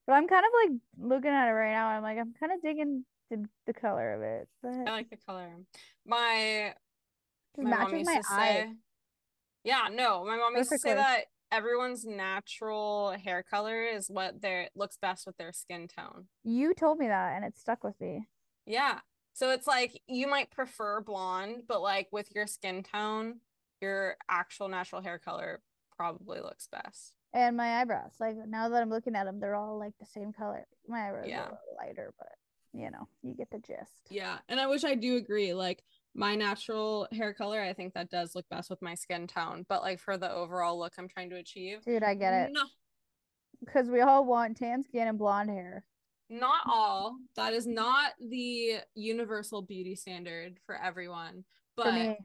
But 0.06 0.14
I'm 0.14 0.26
kind 0.26 0.44
of 0.44 0.52
like 0.70 0.80
looking 0.98 1.30
at 1.30 1.48
it 1.48 1.52
right 1.52 1.72
now. 1.72 1.88
I'm 1.88 2.02
like, 2.02 2.18
I'm 2.18 2.34
kind 2.38 2.52
of 2.52 2.60
digging 2.60 3.04
the, 3.30 3.44
the 3.66 3.72
color 3.72 4.14
of 4.14 4.22
it. 4.22 4.48
But... 4.62 4.88
I 4.88 4.92
like 4.92 5.10
the 5.10 5.16
color. 5.16 5.50
My 6.06 6.74
my 7.58 7.70
mom 7.70 7.94
used 7.94 8.06
my 8.06 8.16
to 8.16 8.22
eye. 8.30 8.48
say, 8.48 8.72
yeah, 9.64 9.88
no, 9.92 10.24
my 10.24 10.36
mom 10.36 10.56
used 10.56 10.70
to 10.70 10.78
say 10.78 10.94
that 10.94 11.24
everyone's 11.50 12.04
natural 12.04 13.14
hair 13.22 13.42
color 13.42 13.84
is 13.84 14.08
what 14.08 14.40
their 14.40 14.68
looks 14.74 14.96
best 14.96 15.26
with 15.26 15.36
their 15.36 15.52
skin 15.52 15.86
tone. 15.86 16.26
You 16.44 16.72
told 16.74 16.98
me 16.98 17.08
that 17.08 17.36
and 17.36 17.44
it 17.44 17.58
stuck 17.58 17.84
with 17.84 18.00
me. 18.00 18.26
Yeah. 18.66 19.00
So 19.34 19.50
it's 19.50 19.66
like 19.66 20.00
you 20.06 20.28
might 20.28 20.50
prefer 20.50 21.00
blonde, 21.00 21.62
but 21.68 21.82
like 21.82 22.08
with 22.10 22.34
your 22.34 22.46
skin 22.46 22.82
tone, 22.82 23.40
your 23.80 24.16
actual 24.28 24.68
natural 24.68 25.02
hair 25.02 25.18
color 25.18 25.60
probably 25.96 26.40
looks 26.40 26.68
best. 26.68 27.14
And 27.34 27.56
my 27.56 27.80
eyebrows, 27.80 28.12
like 28.20 28.36
now 28.46 28.68
that 28.68 28.82
I'm 28.82 28.90
looking 28.90 29.16
at 29.16 29.24
them, 29.24 29.40
they're 29.40 29.54
all 29.54 29.78
like 29.78 29.94
the 29.98 30.06
same 30.06 30.32
color. 30.32 30.66
My 30.86 31.08
eyebrows 31.08 31.26
yeah. 31.28 31.42
are 31.42 31.58
lighter, 31.76 32.12
but 32.18 32.28
you 32.74 32.90
know, 32.90 33.08
you 33.22 33.34
get 33.34 33.50
the 33.50 33.58
gist. 33.58 33.92
Yeah. 34.10 34.38
And 34.48 34.58
I 34.60 34.66
wish 34.66 34.84
I 34.84 34.94
do 34.94 35.16
agree. 35.16 35.52
Like 35.52 35.82
my 36.14 36.34
natural 36.34 37.06
hair 37.12 37.34
color, 37.34 37.60
I 37.60 37.72
think 37.72 37.94
that 37.94 38.10
does 38.10 38.34
look 38.34 38.48
best 38.48 38.70
with 38.70 38.82
my 38.82 38.94
skin 38.94 39.26
tone. 39.26 39.64
But 39.68 39.82
like 39.82 40.00
for 40.00 40.16
the 40.16 40.30
overall 40.30 40.78
look 40.78 40.94
I'm 40.98 41.08
trying 41.08 41.30
to 41.30 41.36
achieve. 41.36 41.84
Dude, 41.84 42.02
I 42.02 42.14
get 42.14 42.32
it. 42.32 42.50
No. 42.52 42.62
Because 43.64 43.88
we 43.88 44.00
all 44.00 44.24
want 44.24 44.56
tan 44.56 44.82
skin 44.82 45.08
and 45.08 45.18
blonde 45.18 45.50
hair. 45.50 45.84
Not 46.28 46.62
all. 46.66 47.16
That 47.36 47.52
is 47.52 47.66
not 47.66 48.12
the 48.18 48.76
universal 48.94 49.62
beauty 49.62 49.94
standard 49.94 50.58
for 50.64 50.76
everyone. 50.76 51.44
But 51.76 51.84
for, 51.84 51.92
me, 51.92 52.16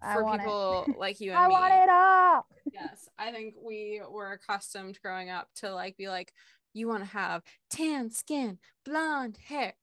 for 0.00 0.38
people 0.38 0.84
it. 0.88 0.98
like 0.98 1.20
you 1.20 1.30
and 1.32 1.38
I 1.40 1.48
me. 1.48 1.52
want 1.52 1.74
it 1.74 1.88
all. 1.88 2.46
yes. 2.72 3.08
I 3.18 3.32
think 3.32 3.54
we 3.60 4.02
were 4.10 4.32
accustomed 4.32 4.98
growing 5.02 5.30
up 5.30 5.48
to 5.56 5.74
like 5.74 5.96
be 5.96 6.08
like, 6.08 6.32
you 6.74 6.88
want 6.88 7.04
to 7.04 7.10
have 7.10 7.42
tan 7.70 8.10
skin, 8.10 8.58
blonde 8.84 9.38
hair, 9.46 9.74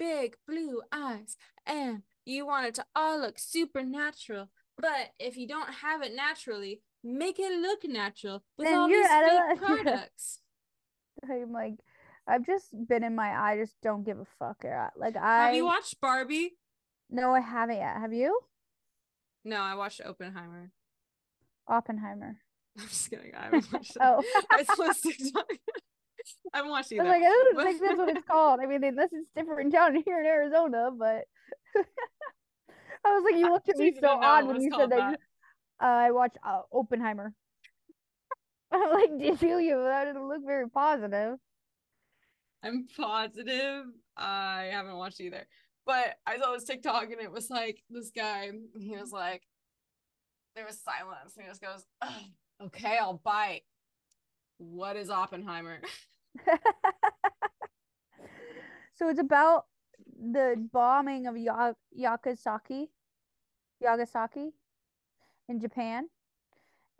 big 0.00 0.36
blue 0.48 0.80
eyes, 0.90 1.36
and 1.66 2.02
you 2.24 2.46
want 2.46 2.66
it 2.66 2.74
to 2.76 2.84
all 2.96 3.20
look 3.20 3.38
supernatural. 3.38 4.48
But 4.78 5.12
if 5.18 5.36
you 5.36 5.46
don't 5.46 5.74
have 5.74 6.02
it 6.02 6.16
naturally, 6.16 6.80
make 7.04 7.38
it 7.38 7.60
look 7.60 7.84
natural 7.84 8.42
with 8.56 8.66
then 8.66 8.78
all 8.78 8.88
these 8.88 9.06
fake 9.06 9.58
products. 9.84 10.40
I'm 11.22 11.52
like, 11.52 11.74
I've 12.26 12.46
just 12.46 12.68
been 12.88 13.04
in 13.04 13.14
my 13.14 13.28
I 13.28 13.58
just 13.58 13.76
don't 13.82 14.04
give 14.04 14.18
a 14.18 14.26
fuck. 14.38 14.64
Like 14.96 15.16
I 15.16 15.46
have 15.46 15.54
you 15.54 15.66
watched 15.66 16.00
Barbie? 16.00 16.56
No, 17.10 17.34
I 17.34 17.40
haven't 17.40 17.76
yet. 17.76 17.96
Have 17.98 18.14
you? 18.14 18.40
No, 19.44 19.56
I 19.56 19.74
watched 19.74 20.00
Oppenheimer. 20.04 20.70
Oppenheimer. 21.68 22.38
I'm 22.78 22.88
just 22.88 23.10
kidding. 23.10 23.34
I 23.34 23.44
haven't 23.44 23.66
watched 23.72 23.96
oh, 24.00 24.22
I 24.50 24.64
TikTok. 25.02 25.50
I 26.54 26.58
haven't 26.58 26.70
watched 26.70 26.92
either. 26.92 27.02
I 27.02 27.06
was 27.06 27.12
like, 27.12 27.22
I 27.22 27.28
don't 27.28 27.64
think 27.64 27.82
that's 27.82 27.98
what 27.98 28.08
it's 28.08 28.26
called. 28.26 28.60
I 28.60 28.66
mean, 28.66 28.84
unless 28.84 29.10
it's 29.12 29.28
different 29.34 29.72
down 29.72 29.94
here 30.04 30.20
in 30.20 30.26
Arizona, 30.26 30.90
but 30.96 31.24
I 33.04 33.08
was 33.08 33.24
like, 33.24 33.40
you 33.40 33.50
looked 33.50 33.68
at 33.68 33.76
me 33.76 33.96
so 34.00 34.08
odd 34.08 34.46
when 34.46 34.60
you 34.60 34.70
said 34.76 34.90
that. 34.90 34.96
that. 34.98 35.20
Uh, 35.82 35.86
I 35.86 36.10
watched 36.10 36.38
uh, 36.46 36.60
Oppenheimer. 36.72 37.32
I'm 38.72 38.92
like, 38.92 39.18
did 39.18 39.42
you? 39.42 39.58
You 39.58 39.82
that 39.82 40.04
didn't 40.04 40.28
look 40.28 40.42
very 40.44 40.68
positive. 40.68 41.36
I'm 42.62 42.86
positive 42.94 43.86
I 44.16 44.68
haven't 44.70 44.96
watched 44.96 45.20
either. 45.20 45.46
But 45.86 46.16
I 46.26 46.38
saw 46.38 46.52
this 46.52 46.64
TikTok 46.64 47.04
and 47.04 47.20
it 47.20 47.32
was 47.32 47.48
like 47.50 47.82
this 47.88 48.10
guy, 48.14 48.50
he 48.78 48.96
was 48.96 49.10
like, 49.10 49.42
there 50.54 50.66
was 50.66 50.80
silence, 50.80 51.36
and 51.36 51.44
he 51.44 51.50
just 51.50 51.62
goes, 51.62 51.84
Okay, 52.62 52.98
I'll 53.00 53.20
bite. 53.24 53.62
What 54.60 54.96
is 54.96 55.08
Oppenheimer? 55.08 55.80
so 58.94 59.08
it's 59.08 59.18
about 59.18 59.64
the 60.04 60.54
bombing 60.72 61.26
of 61.26 61.36
ya- 61.36 61.72
Yakasaki, 61.98 62.88
Yagasaki 63.82 64.50
in 65.48 65.60
Japan. 65.60 66.08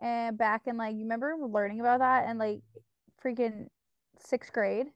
And 0.01 0.37
back 0.37 0.63
in 0.65 0.77
like 0.77 0.95
you 0.95 1.03
remember 1.03 1.35
learning 1.39 1.79
about 1.79 1.99
that 1.99 2.27
in 2.27 2.39
like 2.39 2.61
freaking 3.23 3.67
sixth 4.19 4.51
grade? 4.51 4.87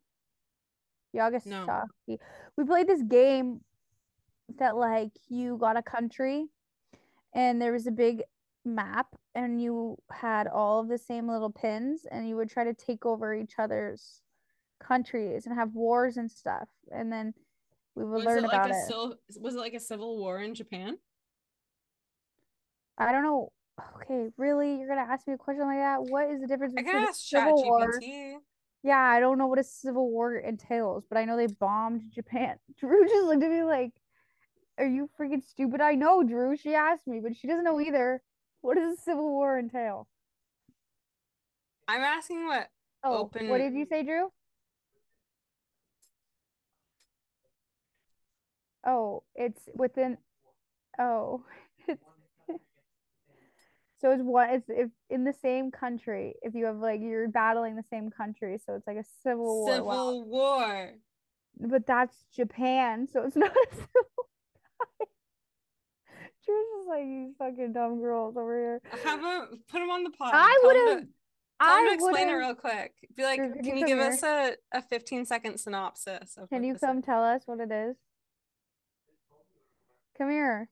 Yagasaki. 1.13 1.49
No. 1.49 2.17
We 2.57 2.63
played 2.65 2.87
this 2.87 3.03
game 3.03 3.61
that 4.57 4.75
like 4.75 5.11
you 5.29 5.57
got 5.57 5.77
a 5.77 5.83
country 5.83 6.47
and 7.33 7.61
there 7.61 7.71
was 7.71 7.85
a 7.85 7.91
big 7.91 8.23
map 8.65 9.07
and 9.35 9.61
you 9.61 9.97
had 10.11 10.47
all 10.47 10.81
of 10.81 10.87
the 10.87 10.97
same 10.97 11.29
little 11.29 11.51
pins 11.51 12.05
and 12.09 12.27
you 12.27 12.35
would 12.35 12.49
try 12.49 12.63
to 12.63 12.73
take 12.73 13.05
over 13.05 13.33
each 13.33 13.53
other's 13.59 14.21
countries 14.79 15.45
and 15.45 15.55
have 15.55 15.73
wars 15.73 16.17
and 16.17 16.29
stuff 16.29 16.67
and 16.91 17.11
then 17.11 17.33
we 17.95 18.03
would 18.03 18.17
was 18.17 18.25
learn 18.25 18.39
it 18.39 18.45
about 18.45 18.69
like 18.69 18.89
it. 18.89 19.39
was 19.39 19.55
it 19.55 19.59
like 19.59 19.73
a 19.73 19.79
civil 19.79 20.17
war 20.17 20.41
in 20.41 20.53
Japan? 20.53 20.97
I 22.97 23.11
don't 23.11 23.23
know. 23.23 23.51
Okay, 23.97 24.29
really? 24.37 24.77
You're 24.77 24.87
gonna 24.87 25.09
ask 25.09 25.27
me 25.27 25.33
a 25.33 25.37
question 25.37 25.65
like 25.65 25.77
that? 25.77 26.03
What 26.03 26.29
is 26.29 26.41
the 26.41 26.47
difference 26.47 26.73
between 26.73 27.03
a 27.03 27.13
civil 27.13 27.61
war? 27.63 27.99
Yeah, 28.83 28.99
I 28.99 29.19
don't 29.19 29.37
know 29.37 29.47
what 29.47 29.59
a 29.59 29.63
civil 29.63 30.11
war 30.11 30.35
entails, 30.37 31.05
but 31.09 31.17
I 31.17 31.25
know 31.25 31.37
they 31.37 31.47
bombed 31.47 32.11
Japan. 32.13 32.57
Drew 32.79 33.07
just 33.07 33.25
looked 33.25 33.43
at 33.43 33.49
me 33.49 33.63
like, 33.63 33.91
"Are 34.77 34.85
you 34.85 35.09
freaking 35.19 35.43
stupid?" 35.43 35.81
I 35.81 35.95
know, 35.95 36.23
Drew. 36.23 36.55
She 36.55 36.75
asked 36.75 37.07
me, 37.07 37.19
but 37.19 37.35
she 37.35 37.47
doesn't 37.47 37.63
know 37.63 37.79
either. 37.81 38.21
What 38.65 38.77
does 38.77 38.97
a 38.97 39.01
civil 39.01 39.29
war 39.29 39.59
entail? 39.59 40.07
I'm 41.87 42.01
asking 42.01 42.47
what. 42.47 42.67
Oh, 43.03 43.19
open... 43.19 43.47
what 43.47 43.59
did 43.59 43.75
you 43.75 43.85
say, 43.85 44.01
Drew? 44.01 44.31
Oh, 48.83 49.21
it's 49.35 49.61
within. 49.75 50.17
Oh, 50.97 51.43
so 53.99 54.11
it's 54.11 54.23
what 54.23 54.49
it's 54.49 54.65
if 54.67 54.89
in 55.11 55.25
the 55.25 55.35
same 55.43 55.69
country. 55.69 56.33
If 56.41 56.55
you 56.55 56.65
have 56.65 56.77
like 56.77 57.01
you're 57.01 57.27
battling 57.27 57.75
the 57.75 57.85
same 57.91 58.09
country, 58.09 58.59
so 58.65 58.73
it's 58.73 58.87
like 58.87 58.97
a 58.97 59.05
civil 59.21 59.59
war. 59.59 59.75
Civil 59.75 59.85
wow. 59.85 60.25
war. 60.25 60.91
But 61.59 61.85
that's 61.85 62.17
Japan, 62.35 63.07
so 63.13 63.21
it's 63.27 63.35
not 63.35 63.51
a 63.51 63.75
civil. 63.75 64.14
Drew's 66.45 66.65
just 66.77 66.87
like 66.87 67.03
these 67.05 67.33
fucking 67.37 67.73
dumb 67.73 67.99
girls 68.01 68.37
over 68.37 68.55
here. 68.55 68.81
Have 69.03 69.23
a 69.23 69.47
put 69.67 69.79
them 69.79 69.89
on 69.89 70.03
the 70.03 70.11
pod. 70.11 70.31
I 70.33 70.61
would 70.63 70.75
have. 70.75 71.07
I 71.59 71.91
explain 71.93 72.29
it 72.29 72.33
real 72.33 72.53
quick. 72.53 72.93
Be 73.15 73.23
like, 73.23 73.37
Drew, 73.37 73.53
can, 73.53 73.63
can, 73.63 73.75
you, 73.77 73.81
you 73.81 73.87
give 73.87 73.99
here? 73.99 74.07
us 74.07 74.23
a, 74.23 74.55
a 74.73 74.81
15 74.81 75.25
second 75.25 75.57
synopsis? 75.57 76.37
can 76.51 76.63
you 76.63 76.75
come 76.75 76.99
is? 76.99 77.05
tell 77.05 77.23
us 77.23 77.43
what 77.45 77.59
it 77.61 77.71
is? 77.71 77.95
Come 80.17 80.29
here. 80.29 80.69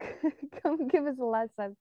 Come 0.62 0.88
give 0.88 1.06
us 1.06 1.16
a 1.20 1.24
lesson. 1.24 1.76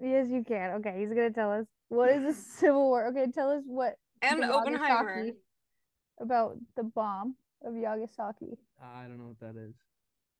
Yes, 0.00 0.28
you 0.30 0.44
can. 0.46 0.76
Okay, 0.76 0.96
he's 0.98 1.08
gonna 1.08 1.30
tell 1.30 1.52
us 1.52 1.66
what 1.88 2.10
is 2.10 2.24
a 2.24 2.40
civil 2.58 2.88
war. 2.88 3.06
Okay, 3.08 3.26
tell 3.32 3.50
us 3.50 3.62
what 3.66 3.96
and 4.22 4.44
Oppenheimer 4.44 5.26
about 6.20 6.56
the 6.76 6.82
bomb 6.82 7.36
of 7.64 7.74
Yagasaki. 7.76 8.58
I 8.82 9.02
don't 9.02 9.18
know 9.18 9.34
what 9.34 9.40
that 9.40 9.60
is. 9.60 9.74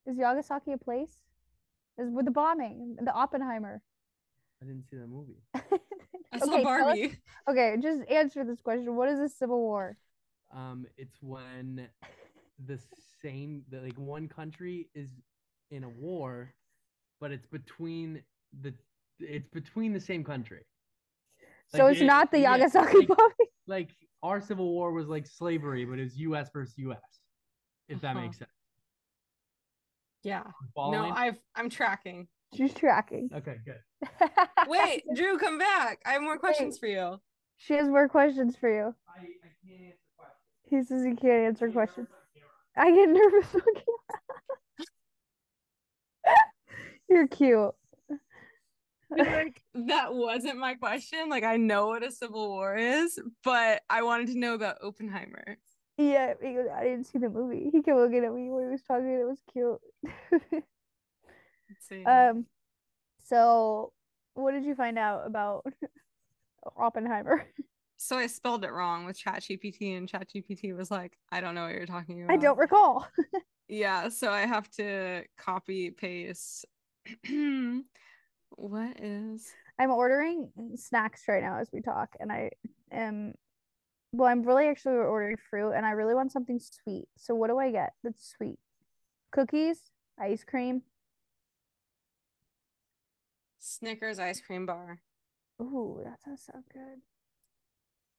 Is 0.06 0.18
Yagasaki 0.18 0.72
a 0.72 0.78
place? 0.78 1.18
Is 1.98 2.10
with 2.10 2.24
the 2.24 2.30
bombing, 2.30 2.96
the 3.00 3.12
Oppenheimer. 3.12 3.82
I 4.62 4.66
didn't 4.66 4.84
see 4.88 4.96
that 4.96 5.08
movie. 5.08 5.42
I 6.32 6.38
saw 6.38 6.62
Barbie. 6.62 7.04
Us, 7.06 7.12
okay, 7.50 7.76
just 7.80 8.08
answer 8.10 8.44
this 8.44 8.60
question. 8.60 8.96
What 8.96 9.08
is 9.08 9.18
a 9.18 9.28
civil 9.28 9.60
war? 9.60 9.96
Um, 10.54 10.86
it's 10.96 11.16
when 11.20 11.88
the 12.66 12.78
same, 13.22 13.62
the, 13.70 13.80
like 13.80 13.98
one 13.98 14.28
country 14.28 14.88
is 14.94 15.10
in 15.70 15.84
a 15.84 15.88
war, 15.88 16.52
but 17.20 17.30
it's 17.30 17.46
between 17.46 18.22
the, 18.62 18.72
it's 19.20 19.48
between 19.48 19.92
the 19.92 20.00
same 20.00 20.24
country. 20.24 20.62
Like, 21.72 21.80
so 21.80 21.86
it's 21.88 22.00
it, 22.00 22.04
not 22.04 22.30
the 22.30 22.38
Yagasaki 22.40 23.06
yeah, 23.08 23.14
like, 23.18 23.48
like, 23.66 23.88
our 24.22 24.40
civil 24.40 24.72
war 24.72 24.92
was 24.92 25.06
like 25.08 25.26
slavery, 25.26 25.84
but 25.84 25.98
it 25.98 26.02
was 26.02 26.16
U.S. 26.18 26.50
versus 26.52 26.74
U.S. 26.78 26.98
If 27.88 28.00
that 28.00 28.16
uh-huh. 28.16 28.20
makes 28.20 28.38
sense. 28.38 28.50
Yeah. 30.22 30.42
No, 30.76 31.12
I've 31.14 31.38
I'm 31.54 31.70
tracking. 31.70 32.26
She's 32.54 32.74
tracking. 32.74 33.30
Okay, 33.34 33.56
good. 33.64 34.08
Wait, 34.68 35.04
Drew, 35.14 35.38
come 35.38 35.58
back. 35.58 36.00
I 36.04 36.12
have 36.12 36.22
more 36.22 36.38
questions 36.38 36.74
Wait. 36.76 36.80
for 36.80 36.86
you. 36.86 37.20
She 37.56 37.74
has 37.74 37.88
more 37.88 38.08
questions 38.08 38.56
for 38.56 38.70
you. 38.70 38.94
I, 39.08 39.20
I 39.20 39.50
can't 39.64 39.82
answer 39.84 39.98
he 40.68 40.82
says 40.82 41.04
he 41.04 41.14
can't 41.14 41.46
answer 41.46 41.70
questions. 41.70 42.08
I 42.76 42.90
get 42.90 43.08
nervous 43.08 43.54
on 43.54 43.62
You're 47.08 47.26
cute. 47.26 47.74
like 49.16 49.62
that 49.74 50.14
wasn't 50.14 50.58
my 50.58 50.74
question. 50.74 51.28
Like 51.28 51.44
I 51.44 51.56
know 51.56 51.88
what 51.88 52.04
a 52.04 52.10
civil 52.10 52.48
war 52.48 52.76
is, 52.76 53.18
but 53.42 53.82
I 53.88 54.02
wanted 54.02 54.28
to 54.28 54.38
know 54.38 54.54
about 54.54 54.82
Oppenheimer. 54.82 55.58
Yeah, 55.96 56.34
because 56.40 56.66
I 56.74 56.84
didn't 56.84 57.04
see 57.04 57.18
the 57.18 57.28
movie. 57.28 57.70
He 57.72 57.82
kept 57.82 57.96
looking 57.96 58.24
at 58.24 58.32
me 58.32 58.50
when 58.50 58.64
he 58.64 58.70
was 58.70 58.82
talking. 58.82 59.08
It 59.08 59.26
was 59.26 59.42
cute. 59.52 60.62
um, 62.06 62.46
so 63.24 63.92
what 64.34 64.52
did 64.52 64.64
you 64.64 64.74
find 64.74 64.98
out 64.98 65.26
about 65.26 65.66
Oppenheimer? 66.76 67.46
so 67.96 68.16
I 68.16 68.26
spelled 68.26 68.64
it 68.64 68.72
wrong 68.72 69.06
with 69.06 69.18
ChatGPT, 69.18 69.96
and 69.96 70.08
ChatGPT 70.08 70.76
was 70.76 70.90
like, 70.90 71.16
"I 71.32 71.40
don't 71.40 71.54
know 71.54 71.64
what 71.64 71.74
you're 71.74 71.86
talking 71.86 72.22
about." 72.22 72.34
I 72.34 72.36
don't 72.36 72.58
recall. 72.58 73.08
yeah, 73.68 74.08
so 74.10 74.30
I 74.30 74.42
have 74.42 74.70
to 74.72 75.24
copy 75.38 75.90
paste. 75.90 76.66
what 78.58 79.00
is? 79.00 79.52
I'm 79.78 79.90
ordering 79.90 80.50
snacks 80.74 81.22
right 81.28 81.42
now 81.42 81.58
as 81.58 81.68
we 81.72 81.80
talk, 81.80 82.10
and 82.18 82.32
I 82.32 82.50
am. 82.90 83.34
Well, 84.12 84.28
I'm 84.28 84.42
really 84.42 84.66
actually 84.66 84.94
ordering 84.94 85.36
fruit, 85.50 85.72
and 85.72 85.86
I 85.86 85.90
really 85.92 86.14
want 86.14 86.32
something 86.32 86.58
sweet. 86.58 87.06
So 87.16 87.34
what 87.34 87.48
do 87.48 87.58
I 87.58 87.70
get 87.70 87.92
that's 88.02 88.34
sweet? 88.36 88.58
Cookies, 89.30 89.78
ice 90.18 90.44
cream. 90.44 90.82
Snickers 93.60 94.18
ice 94.18 94.40
cream 94.40 94.66
bar. 94.66 95.00
Ooh, 95.60 96.00
that 96.04 96.20
sounds 96.24 96.42
so 96.46 96.58
good. 96.72 97.00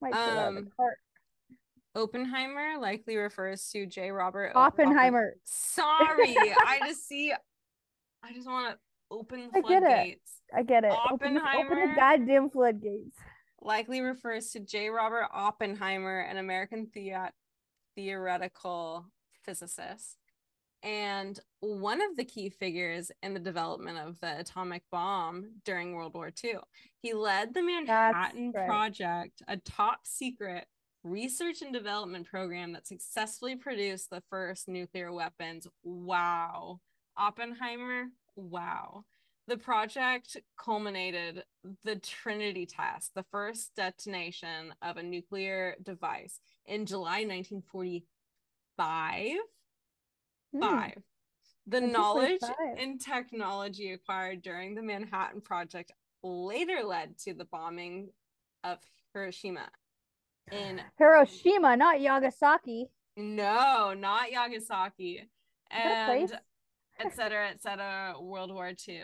Might 0.01 0.13
um, 0.13 0.69
Oppenheimer 1.95 2.77
likely 2.79 3.17
refers 3.17 3.67
to 3.71 3.85
J. 3.85 4.11
Robert 4.11 4.53
Oppenheimer. 4.55 5.35
Sorry, 5.43 6.35
I 6.37 6.79
just 6.85 7.07
see. 7.07 7.33
I 8.23 8.33
just 8.33 8.47
want 8.47 8.73
to 8.73 8.77
open 9.11 9.49
floodgates. 9.51 10.41
I 10.55 10.63
get 10.63 10.83
it. 10.83 10.91
Oppenheimer. 10.91 11.65
Open, 11.65 11.77
open 11.77 11.89
the 11.89 11.95
goddamn 11.95 12.49
floodgates. 12.49 13.17
Likely 13.61 14.01
refers 14.01 14.51
to 14.51 14.59
J. 14.59 14.89
Robert 14.89 15.27
Oppenheimer, 15.33 16.19
an 16.21 16.37
American 16.37 16.87
the- 16.93 17.31
theoretical 17.95 19.05
physicist 19.43 20.17
and 20.83 21.39
one 21.59 22.01
of 22.01 22.15
the 22.15 22.23
key 22.23 22.49
figures 22.49 23.11
in 23.21 23.33
the 23.33 23.39
development 23.39 23.97
of 23.97 24.19
the 24.21 24.39
atomic 24.39 24.83
bomb 24.91 25.55
during 25.65 25.93
World 25.93 26.13
War 26.13 26.31
II. 26.43 26.55
He 27.01 27.13
led 27.13 27.53
the 27.53 27.61
Manhattan 27.61 28.53
right. 28.55 28.67
Project, 28.67 29.41
a 29.47 29.57
top 29.57 29.99
secret 30.05 30.65
research 31.03 31.61
and 31.61 31.73
development 31.73 32.27
program 32.27 32.73
that 32.73 32.87
successfully 32.87 33.55
produced 33.55 34.09
the 34.09 34.23
first 34.29 34.67
nuclear 34.67 35.11
weapons. 35.11 35.67
Wow. 35.83 36.79
Oppenheimer, 37.17 38.05
wow. 38.35 39.05
The 39.47 39.57
project 39.57 40.37
culminated 40.63 41.43
the 41.83 41.95
Trinity 41.95 42.67
test, 42.67 43.15
the 43.15 43.25
first 43.31 43.71
detonation 43.75 44.75
of 44.81 44.97
a 44.97 45.03
nuclear 45.03 45.75
device 45.81 46.39
in 46.65 46.85
July 46.85 47.25
1945. 47.25 49.37
Hmm. 50.53 50.61
Five. 50.61 51.01
The 51.67 51.81
knowledge 51.81 52.41
and 52.77 52.99
technology 52.99 53.91
acquired 53.91 54.41
during 54.41 54.75
the 54.75 54.81
Manhattan 54.81 55.41
Project 55.41 55.91
later 56.23 56.83
led 56.83 57.17
to 57.19 57.33
the 57.33 57.45
bombing 57.45 58.09
of 58.63 58.79
Hiroshima 59.13 59.69
in 60.51 60.81
Hiroshima, 60.97 61.77
not 61.77 62.01
Nagasaki. 62.01 62.87
No, 63.17 63.93
not 63.95 64.31
Nagasaki. 64.31 65.29
And 65.71 66.31
etc. 66.99 67.49
etc. 67.49 68.15
World 68.19 68.53
War 68.53 68.71
II. 68.87 69.03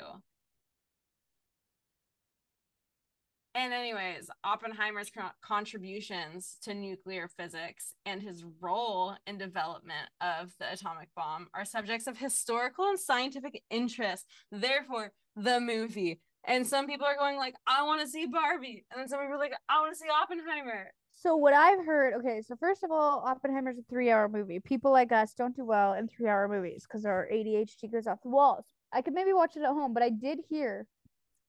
And 3.56 3.74
anyways, 3.74 4.30
Oppenheimer's 4.44 5.10
co- 5.10 5.30
contributions 5.42 6.58
to 6.64 6.74
nuclear 6.74 7.30
physics 7.30 7.94
and 8.06 8.22
his 8.22 8.44
role 8.60 9.16
in 9.26 9.38
development 9.38 10.10
of 10.20 10.54
the 10.60 10.74
atomic 10.74 11.08
bomb 11.16 11.48
are 11.54 11.64
subjects 11.64 12.06
of 12.06 12.18
historical 12.18 12.90
and 12.90 13.00
scientific 13.00 13.64
interest. 13.70 14.26
Therefore, 14.52 15.14
the 15.38 15.62
movie. 15.62 16.20
And 16.46 16.68
some 16.68 16.86
people 16.86 17.08
are 17.08 17.16
going 17.16 17.38
like, 17.38 17.56
"I 17.66 17.84
want 17.84 18.02
to 18.02 18.08
see 18.08 18.26
Barbie," 18.26 18.86
and 18.92 19.00
then 19.00 19.08
some 19.08 19.20
people 19.20 19.36
are 19.36 19.40
like, 19.40 19.56
"I 19.70 19.80
want 19.80 19.94
to 19.94 20.00
see 20.00 20.10
Oppenheimer." 20.10 20.92
So 21.16 21.36
what 21.36 21.54
I've 21.54 21.86
heard, 21.86 22.14
okay, 22.16 22.42
so 22.42 22.56
first 22.58 22.84
of 22.84 22.92
all, 22.92 23.24
Oppenheimer's 23.26 23.78
a 23.78 23.84
three-hour 23.90 24.30
movie. 24.30 24.60
People 24.60 24.92
like 24.92 25.12
us 25.12 25.34
don't 25.34 25.56
do 25.56 25.66
well 25.66 25.94
in 25.94 26.08
three-hour 26.08 26.48
movies 26.50 26.86
because 26.88 27.06
our 27.06 27.28
ADHD 27.32 27.92
goes 27.92 28.06
off 28.06 28.22
the 28.22 28.30
walls. 28.30 28.66
I 28.92 29.02
could 29.02 29.14
maybe 29.14 29.34
watch 29.34 29.56
it 29.56 29.64
at 29.64 29.70
home, 29.70 29.94
but 29.94 30.04
I 30.04 30.10
did 30.10 30.40
hear 30.50 30.86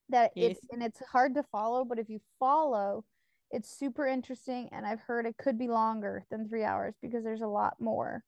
that 0.09 0.31
yes. 0.35 0.51
it's 0.51 0.67
and 0.71 0.83
it's 0.83 1.01
hard 1.11 1.35
to 1.35 1.43
follow 1.43 1.83
but 1.83 1.99
if 1.99 2.09
you 2.09 2.19
follow 2.39 3.03
it's 3.51 3.69
super 3.69 4.05
interesting 4.05 4.69
and 4.71 4.85
i've 4.85 4.99
heard 5.01 5.25
it 5.25 5.35
could 5.37 5.57
be 5.57 5.67
longer 5.67 6.25
than 6.29 6.47
three 6.47 6.63
hours 6.63 6.95
because 7.01 7.23
there's 7.23 7.41
a 7.41 7.47
lot 7.47 7.73
more 7.79 8.23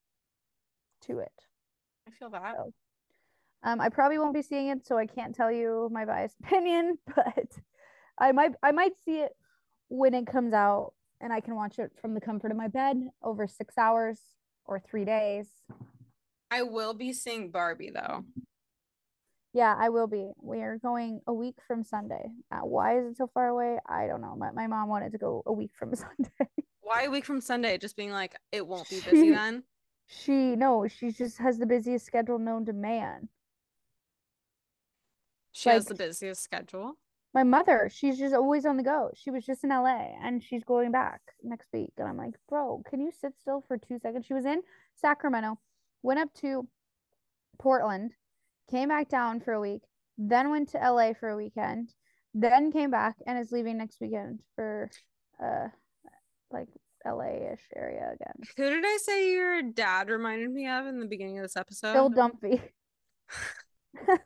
to 1.01 1.19
it 1.19 1.31
i 2.07 2.11
feel 2.11 2.29
that 2.29 2.55
so, 2.55 2.73
um 3.63 3.79
i 3.79 3.89
probably 3.89 4.19
won't 4.19 4.33
be 4.33 4.41
seeing 4.41 4.67
it 4.67 4.85
so 4.85 4.97
i 4.97 5.05
can't 5.05 5.35
tell 5.35 5.51
you 5.51 5.89
my 5.91 6.05
biased 6.05 6.35
opinion 6.43 6.97
but 7.15 7.47
i 8.17 8.31
might 8.31 8.51
i 8.63 8.71
might 8.71 8.93
see 9.05 9.19
it 9.19 9.31
when 9.89 10.13
it 10.13 10.27
comes 10.27 10.53
out 10.53 10.93
and 11.21 11.33
i 11.33 11.39
can 11.39 11.55
watch 11.55 11.79
it 11.79 11.91
from 11.99 12.13
the 12.13 12.21
comfort 12.21 12.51
of 12.51 12.57
my 12.57 12.67
bed 12.67 12.97
over 13.23 13.47
six 13.47 13.77
hours 13.77 14.19
or 14.65 14.79
three 14.79 15.05
days 15.05 15.47
i 16.51 16.61
will 16.61 16.93
be 16.93 17.13
seeing 17.13 17.49
barbie 17.51 17.91
though 17.93 18.23
yeah, 19.53 19.75
I 19.77 19.89
will 19.89 20.07
be. 20.07 20.29
We 20.41 20.59
are 20.59 20.77
going 20.77 21.21
a 21.25 21.33
week 21.33 21.55
from 21.67 21.83
Sunday. 21.83 22.29
Uh, 22.51 22.59
why 22.59 22.99
is 22.99 23.05
it 23.07 23.17
so 23.17 23.29
far 23.33 23.47
away? 23.47 23.79
I 23.87 24.05
don't 24.05 24.21
know. 24.21 24.35
My, 24.37 24.51
my 24.51 24.67
mom 24.67 24.89
wanted 24.89 25.11
to 25.13 25.17
go 25.17 25.41
a 25.45 25.53
week 25.53 25.71
from 25.77 25.95
Sunday. 25.95 26.49
why 26.81 27.03
a 27.03 27.09
week 27.09 27.25
from 27.25 27.41
Sunday? 27.41 27.77
Just 27.77 27.95
being 27.95 28.11
like, 28.11 28.35
it 28.51 28.65
won't 28.65 28.89
be 28.89 28.99
busy 28.99 29.27
she, 29.27 29.31
then? 29.31 29.63
She, 30.11 30.55
no, 30.55 30.87
she 30.87 31.11
just 31.11 31.37
has 31.37 31.59
the 31.59 31.67
busiest 31.67 32.03
schedule 32.03 32.39
known 32.39 32.65
to 32.65 32.73
man. 32.73 33.29
She 35.51 35.69
like, 35.69 35.75
has 35.75 35.85
the 35.85 35.93
busiest 35.93 36.41
schedule. 36.41 36.97
My 37.33 37.43
mother, 37.43 37.89
she's 37.93 38.17
just 38.17 38.33
always 38.33 38.65
on 38.65 38.77
the 38.77 38.83
go. 38.83 39.11
She 39.15 39.29
was 39.29 39.45
just 39.45 39.63
in 39.63 39.69
LA 39.69 40.15
and 40.23 40.43
she's 40.43 40.63
going 40.63 40.91
back 40.91 41.21
next 41.43 41.67
week. 41.71 41.93
And 41.97 42.07
I'm 42.07 42.17
like, 42.17 42.33
bro, 42.47 42.81
can 42.89 43.01
you 43.01 43.11
sit 43.11 43.33
still 43.39 43.63
for 43.67 43.77
two 43.77 43.99
seconds? 43.99 44.25
She 44.25 44.33
was 44.33 44.45
in 44.45 44.61
Sacramento, 44.95 45.59
went 46.01 46.19
up 46.19 46.33
to 46.41 46.67
Portland 47.59 48.11
came 48.69 48.89
back 48.89 49.09
down 49.09 49.39
for 49.39 49.53
a 49.53 49.59
week, 49.59 49.81
then 50.17 50.49
went 50.49 50.69
to 50.69 50.77
LA 50.77 51.13
for 51.13 51.29
a 51.29 51.35
weekend, 51.35 51.93
then 52.33 52.71
came 52.71 52.91
back 52.91 53.15
and 53.25 53.39
is 53.39 53.51
leaving 53.51 53.77
next 53.77 53.99
weekend 53.99 54.39
for 54.55 54.89
uh 55.43 55.67
like 56.51 56.67
LA-ish 57.05 57.61
area 57.75 58.11
again. 58.13 58.35
Who 58.57 58.69
did 58.69 58.83
I 58.85 58.97
say 59.01 59.31
your 59.31 59.61
dad 59.61 60.09
reminded 60.09 60.51
me 60.51 60.67
of 60.67 60.85
in 60.85 60.99
the 60.99 61.05
beginning 61.05 61.37
of 61.39 61.43
this 61.43 61.55
episode? 61.55 61.93
Phil 61.93 62.11
Dunphy. 62.11 62.61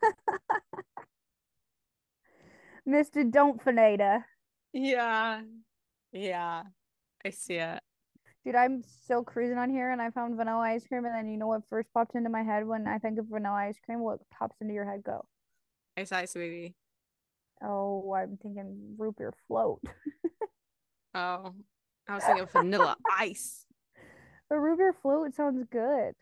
Mr. 2.88 3.28
Dumpfinator. 3.30 4.24
Yeah. 4.72 5.40
Yeah. 6.12 6.62
I 7.24 7.30
see 7.30 7.54
it. 7.54 7.80
Dude, 8.44 8.54
I'm 8.54 8.82
still 8.82 9.22
cruising 9.22 9.56
on 9.56 9.70
here 9.70 9.90
and 9.90 10.02
I 10.02 10.10
found 10.10 10.36
vanilla 10.36 10.60
ice 10.60 10.86
cream. 10.86 11.04
And 11.06 11.14
then 11.14 11.28
you 11.28 11.38
know 11.38 11.46
what 11.46 11.62
first 11.70 11.88
popped 11.94 12.14
into 12.14 12.28
my 12.28 12.42
head 12.42 12.66
when 12.66 12.86
I 12.86 12.98
think 12.98 13.18
of 13.18 13.26
vanilla 13.30 13.56
ice 13.56 13.78
cream? 13.84 14.00
What 14.00 14.18
pops 14.30 14.56
into 14.60 14.74
your 14.74 14.84
head? 14.84 15.02
Go. 15.02 15.24
Ice 15.96 16.12
ice, 16.12 16.34
baby. 16.34 16.74
Oh, 17.62 18.12
I'm 18.14 18.36
thinking 18.36 18.96
root 18.98 19.16
beer 19.16 19.32
float. 19.48 19.80
oh, 21.14 21.54
I 22.06 22.14
was 22.14 22.24
thinking 22.24 22.46
vanilla 22.52 22.96
ice. 23.18 23.64
A 24.50 24.58
root 24.58 24.76
beer 24.76 24.94
float 25.00 25.34
sounds 25.34 25.64
good. 25.70 26.14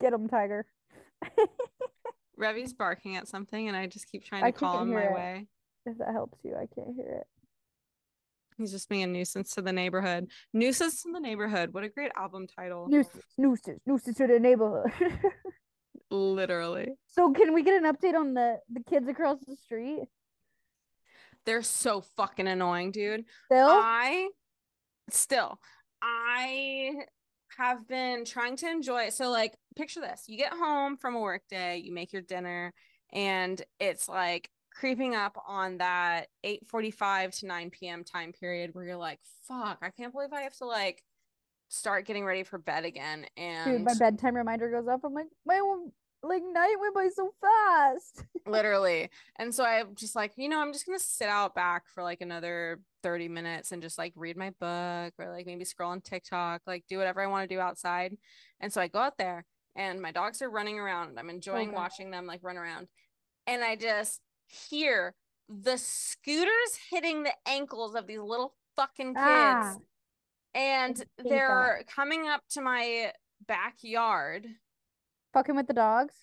Get 0.00 0.12
him, 0.12 0.28
Tiger. 0.28 0.66
Revy's 2.36 2.72
barking 2.72 3.16
at 3.16 3.28
something, 3.28 3.68
and 3.68 3.76
I 3.76 3.86
just 3.86 4.10
keep 4.10 4.24
trying 4.24 4.42
to 4.42 4.48
I 4.48 4.52
call 4.52 4.80
him 4.82 4.92
my 4.92 5.02
it. 5.02 5.12
way. 5.12 5.46
If 5.86 5.98
that 5.98 6.12
helps 6.12 6.38
you, 6.44 6.54
I 6.54 6.66
can't 6.74 6.94
hear 6.94 7.20
it. 7.20 7.26
He's 8.56 8.70
just 8.70 8.88
being 8.88 9.02
a 9.02 9.06
nuisance 9.06 9.54
to 9.54 9.62
the 9.62 9.72
neighborhood. 9.72 10.28
Nuisance 10.52 11.04
in 11.04 11.12
the 11.12 11.20
neighborhood. 11.20 11.72
What 11.72 11.84
a 11.84 11.88
great 11.88 12.12
album 12.16 12.46
title. 12.46 12.86
Nuisance, 12.88 13.24
nuisance, 13.38 13.80
nuisance 13.86 14.16
to 14.18 14.26
the 14.26 14.38
neighborhood. 14.38 14.92
Literally. 16.10 16.90
So 17.06 17.32
can 17.32 17.54
we 17.54 17.62
get 17.62 17.82
an 17.82 17.90
update 17.90 18.14
on 18.14 18.34
the 18.34 18.58
the 18.70 18.82
kids 18.88 19.08
across 19.08 19.38
the 19.46 19.56
street? 19.56 20.04
They're 21.46 21.62
so 21.62 22.02
fucking 22.16 22.46
annoying, 22.46 22.92
dude. 22.92 23.24
Still? 23.46 23.68
I 23.68 24.28
still 25.10 25.58
I 26.00 26.92
have 27.58 27.86
been 27.88 28.24
trying 28.24 28.56
to 28.56 28.68
enjoy 28.68 29.04
it. 29.04 29.12
So 29.12 29.30
like 29.30 29.54
picture 29.76 30.00
this. 30.00 30.24
You 30.28 30.36
get 30.36 30.52
home 30.52 30.96
from 30.96 31.14
a 31.14 31.20
work 31.20 31.42
day, 31.48 31.78
you 31.78 31.92
make 31.92 32.12
your 32.12 32.22
dinner, 32.22 32.72
and 33.12 33.60
it's 33.78 34.08
like 34.08 34.50
creeping 34.70 35.14
up 35.14 35.36
on 35.46 35.78
that 35.78 36.28
8:45 36.44 37.38
to 37.40 37.46
9 37.46 37.70
p.m. 37.70 38.04
time 38.04 38.32
period 38.32 38.74
where 38.74 38.84
you're 38.84 38.96
like, 38.96 39.20
"Fuck, 39.46 39.78
I 39.82 39.90
can't 39.90 40.12
believe 40.12 40.32
I 40.32 40.42
have 40.42 40.56
to 40.58 40.66
like 40.66 41.02
start 41.68 42.06
getting 42.06 42.24
ready 42.24 42.42
for 42.42 42.58
bed 42.58 42.84
again." 42.84 43.26
And 43.36 43.78
dude, 43.78 43.84
my 43.84 43.94
bedtime 43.94 44.36
reminder 44.36 44.70
goes 44.70 44.88
up. 44.88 45.00
I'm 45.04 45.14
like, 45.14 45.28
my 45.46 45.60
like 46.22 46.42
night 46.42 46.76
went 46.80 46.94
by 46.94 47.08
so 47.14 47.34
fast. 47.40 48.24
Literally. 48.46 49.10
And 49.38 49.54
so 49.54 49.64
I'm 49.64 49.94
just 49.94 50.14
like, 50.14 50.32
you 50.36 50.48
know, 50.48 50.60
I'm 50.60 50.72
just 50.72 50.86
gonna 50.86 50.98
sit 50.98 51.28
out 51.28 51.54
back 51.54 51.84
for 51.88 52.02
like 52.02 52.20
another 52.20 52.80
30 53.02 53.28
minutes 53.28 53.72
and 53.72 53.82
just 53.82 53.98
like 53.98 54.12
read 54.16 54.36
my 54.36 54.50
book 54.60 55.14
or 55.18 55.30
like 55.30 55.46
maybe 55.46 55.64
scroll 55.64 55.90
on 55.90 56.00
TikTok, 56.00 56.62
like 56.66 56.84
do 56.88 56.98
whatever 56.98 57.20
I 57.20 57.26
want 57.26 57.48
to 57.48 57.54
do 57.54 57.60
outside. 57.60 58.16
And 58.60 58.72
so 58.72 58.80
I 58.80 58.88
go 58.88 58.98
out 58.98 59.18
there 59.18 59.44
and 59.76 60.00
my 60.00 60.12
dogs 60.12 60.42
are 60.42 60.50
running 60.50 60.78
around. 60.78 61.18
I'm 61.18 61.30
enjoying 61.30 61.68
okay. 61.68 61.76
watching 61.76 62.10
them 62.10 62.26
like 62.26 62.40
run 62.42 62.56
around. 62.56 62.88
And 63.46 63.62
I 63.62 63.76
just 63.76 64.20
hear 64.46 65.14
the 65.48 65.76
scooters 65.76 66.78
hitting 66.90 67.22
the 67.22 67.34
ankles 67.46 67.94
of 67.94 68.06
these 68.06 68.20
little 68.20 68.54
fucking 68.76 69.14
kids. 69.14 69.18
Ah, 69.18 69.76
and 70.54 71.04
they're 71.18 71.78
that. 71.78 71.86
coming 71.88 72.28
up 72.28 72.42
to 72.50 72.60
my 72.60 73.12
backyard. 73.46 74.46
Fucking 75.32 75.56
with 75.56 75.66
the 75.66 75.74
dogs. 75.74 76.14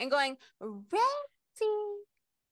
And 0.00 0.10
going, 0.10 0.36
Rexy. 0.62 1.97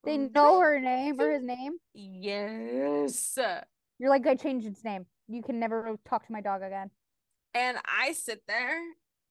They 0.06 0.18
mm-hmm. 0.18 0.32
know 0.32 0.60
her 0.60 0.80
name 0.80 1.20
or 1.20 1.32
his 1.32 1.42
name? 1.42 1.72
Yes. 1.92 3.36
You're 3.98 4.10
like, 4.10 4.26
I 4.26 4.36
changed 4.36 4.66
its 4.66 4.84
name. 4.84 5.04
You 5.28 5.42
can 5.42 5.58
never 5.58 5.96
talk 6.08 6.24
to 6.26 6.32
my 6.32 6.40
dog 6.40 6.62
again. 6.62 6.90
And 7.54 7.78
I 7.84 8.12
sit 8.12 8.42
there 8.46 8.78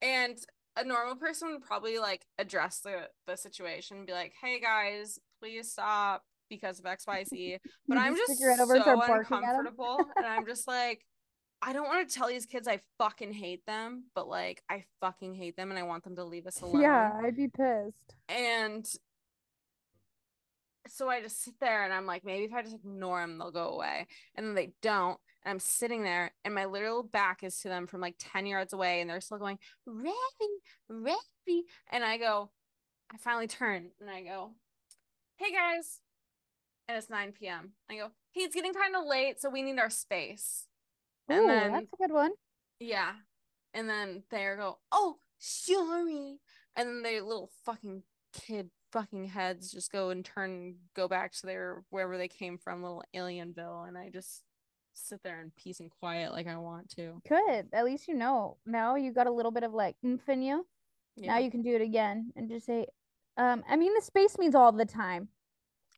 and 0.01 0.37
a 0.75 0.83
normal 0.83 1.15
person 1.15 1.51
would 1.51 1.61
probably 1.61 1.97
like 1.99 2.25
address 2.37 2.79
the 2.79 3.07
the 3.27 3.37
situation, 3.37 4.05
be 4.05 4.11
like, 4.11 4.33
"Hey 4.41 4.59
guys, 4.59 5.19
please 5.39 5.71
stop 5.71 6.23
because 6.49 6.79
of 6.79 6.85
X 6.85 7.07
Y 7.07 7.23
Z." 7.23 7.57
But 7.87 7.97
I'm 7.97 8.15
just 8.15 8.37
so 8.37 9.01
uncomfortable, 9.01 9.99
and 10.17 10.25
I'm 10.25 10.45
just 10.45 10.67
like, 10.67 11.05
I 11.61 11.71
don't 11.71 11.87
want 11.87 12.09
to 12.09 12.13
tell 12.13 12.27
these 12.27 12.45
kids 12.45 12.67
I 12.67 12.81
fucking 12.97 13.31
hate 13.31 13.65
them, 13.65 14.05
but 14.13 14.27
like 14.27 14.61
I 14.69 14.83
fucking 14.99 15.35
hate 15.35 15.55
them, 15.55 15.69
and 15.69 15.79
I 15.79 15.83
want 15.83 16.03
them 16.03 16.15
to 16.17 16.25
leave 16.25 16.47
us 16.47 16.61
alone. 16.61 16.81
Yeah, 16.81 17.11
I'd 17.23 17.37
be 17.37 17.47
pissed. 17.47 18.15
And 18.27 18.85
so 20.87 21.09
I 21.09 21.21
just 21.21 21.43
sit 21.43 21.55
there 21.59 21.83
and 21.83 21.93
I'm 21.93 22.05
like, 22.05 22.23
maybe 22.23 22.45
if 22.45 22.53
I 22.53 22.61
just 22.61 22.75
ignore 22.75 23.21
them, 23.21 23.37
they'll 23.37 23.51
go 23.51 23.69
away. 23.69 24.07
And 24.35 24.47
then 24.47 24.55
they 24.55 24.73
don't. 24.81 25.17
And 25.43 25.51
I'm 25.51 25.59
sitting 25.59 26.03
there 26.03 26.31
and 26.43 26.53
my 26.53 26.65
literal 26.65 27.03
back 27.03 27.43
is 27.43 27.59
to 27.61 27.69
them 27.69 27.87
from 27.87 28.01
like 28.01 28.15
10 28.19 28.45
yards 28.45 28.73
away. 28.73 29.01
And 29.01 29.09
they're 29.09 29.21
still 29.21 29.37
going, 29.37 29.59
Ravi, 29.85 30.09
Ravi. 30.89 31.65
And 31.91 32.03
I 32.03 32.17
go, 32.17 32.51
I 33.13 33.17
finally 33.17 33.47
turn 33.47 33.89
and 33.99 34.09
I 34.09 34.23
go, 34.23 34.51
hey 35.37 35.51
guys. 35.51 36.01
And 36.87 36.97
it's 36.97 37.09
9 37.09 37.33
p.m. 37.33 37.71
I 37.89 37.95
go, 37.95 38.09
hey, 38.31 38.41
it's 38.41 38.55
getting 38.55 38.73
kind 38.73 38.95
of 38.95 39.05
late. 39.05 39.41
So 39.41 39.49
we 39.49 39.63
need 39.63 39.79
our 39.79 39.89
space. 39.89 40.67
And 41.27 41.49
then, 41.49 41.71
that's 41.71 41.93
a 41.93 41.97
good 41.97 42.13
one. 42.13 42.31
Yeah. 42.79 43.13
And 43.73 43.89
then 43.89 44.23
they 44.29 44.53
go, 44.57 44.77
oh, 44.91 45.17
sorry. 45.39 46.37
And 46.75 46.87
then 46.89 47.01
their 47.01 47.23
little 47.23 47.49
fucking 47.65 48.03
kid 48.33 48.69
fucking 48.95 49.25
heads 49.25 49.71
just 49.71 49.91
go 49.91 50.09
and 50.11 50.23
turn 50.23 50.75
go 50.95 51.09
back 51.09 51.33
to 51.33 51.45
their 51.45 51.83
wherever 51.89 52.17
they 52.17 52.29
came 52.29 52.57
from, 52.57 52.81
little 52.81 53.03
alienville, 53.13 53.85
and 53.89 53.97
I 53.97 54.09
just 54.09 54.41
sit 54.93 55.21
there 55.21 55.41
in 55.41 55.51
peace 55.57 55.81
and 55.81 55.91
quiet 55.91 56.31
like 56.31 56.47
I 56.47 56.55
want 56.55 56.89
to. 56.91 57.21
Good. 57.27 57.67
At 57.73 57.83
least 57.83 58.07
you 58.07 58.13
know. 58.13 58.55
Now 58.65 58.95
you 58.95 59.11
got 59.11 59.27
a 59.27 59.31
little 59.31 59.51
bit 59.51 59.63
of 59.63 59.73
like 59.73 59.97
oomph 60.05 60.29
in 60.29 60.41
you. 60.41 60.65
Yeah. 61.17 61.33
Now 61.33 61.39
you 61.39 61.51
can 61.51 61.61
do 61.61 61.75
it 61.75 61.81
again 61.81 62.31
and 62.37 62.49
just 62.49 62.65
say, 62.65 62.87
um, 63.35 63.63
I 63.69 63.75
mean 63.75 63.93
the 63.93 64.01
space 64.01 64.37
means 64.37 64.55
all 64.55 64.71
the 64.71 64.85
time. 64.85 65.27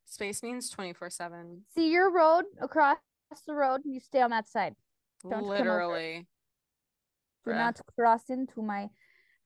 Space 0.05 0.41
means 0.41 0.71
twenty 0.71 0.93
four 0.93 1.12
seven. 1.12 1.65
See 1.75 1.91
your 1.91 2.12
road 2.12 2.45
across 2.60 2.97
the 3.45 3.53
road, 3.53 3.81
you 3.86 3.99
stay 3.99 4.21
on 4.21 4.31
that 4.31 4.49
side. 4.49 4.73
Don't 5.29 5.43
literally. 5.43 6.25
Do 7.45 7.53
not 7.53 7.79
cross 7.95 8.23
into 8.29 8.63
my 8.63 8.89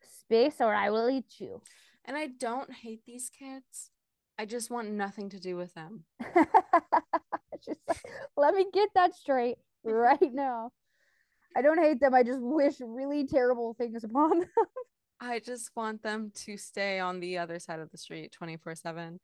space 0.01 0.55
or 0.61 0.73
I 0.73 0.89
will 0.89 1.09
eat 1.09 1.39
you. 1.39 1.61
And 2.05 2.17
I 2.17 2.27
don't 2.27 2.71
hate 2.71 3.05
these 3.05 3.29
kids. 3.29 3.91
I 4.37 4.45
just 4.45 4.71
want 4.71 4.89
nothing 4.89 5.29
to 5.29 5.39
do 5.39 5.55
with 5.55 5.73
them. 5.73 6.05
just 7.63 7.79
like, 7.87 8.01
let 8.35 8.55
me 8.55 8.65
get 8.73 8.89
that 8.95 9.15
straight 9.15 9.57
right 9.83 10.19
now. 10.33 10.71
I 11.55 11.61
don't 11.61 11.79
hate 11.79 11.99
them. 11.99 12.13
I 12.13 12.23
just 12.23 12.41
wish 12.41 12.75
really 12.79 13.27
terrible 13.27 13.75
things 13.75 14.03
upon 14.03 14.39
them. 14.39 14.49
I 15.21 15.39
just 15.39 15.69
want 15.75 16.01
them 16.01 16.31
to 16.45 16.57
stay 16.57 16.99
on 16.99 17.19
the 17.19 17.37
other 17.37 17.59
side 17.59 17.79
of 17.79 17.91
the 17.91 17.97
street 17.97 18.31
24 18.31 18.75
7. 18.75 19.19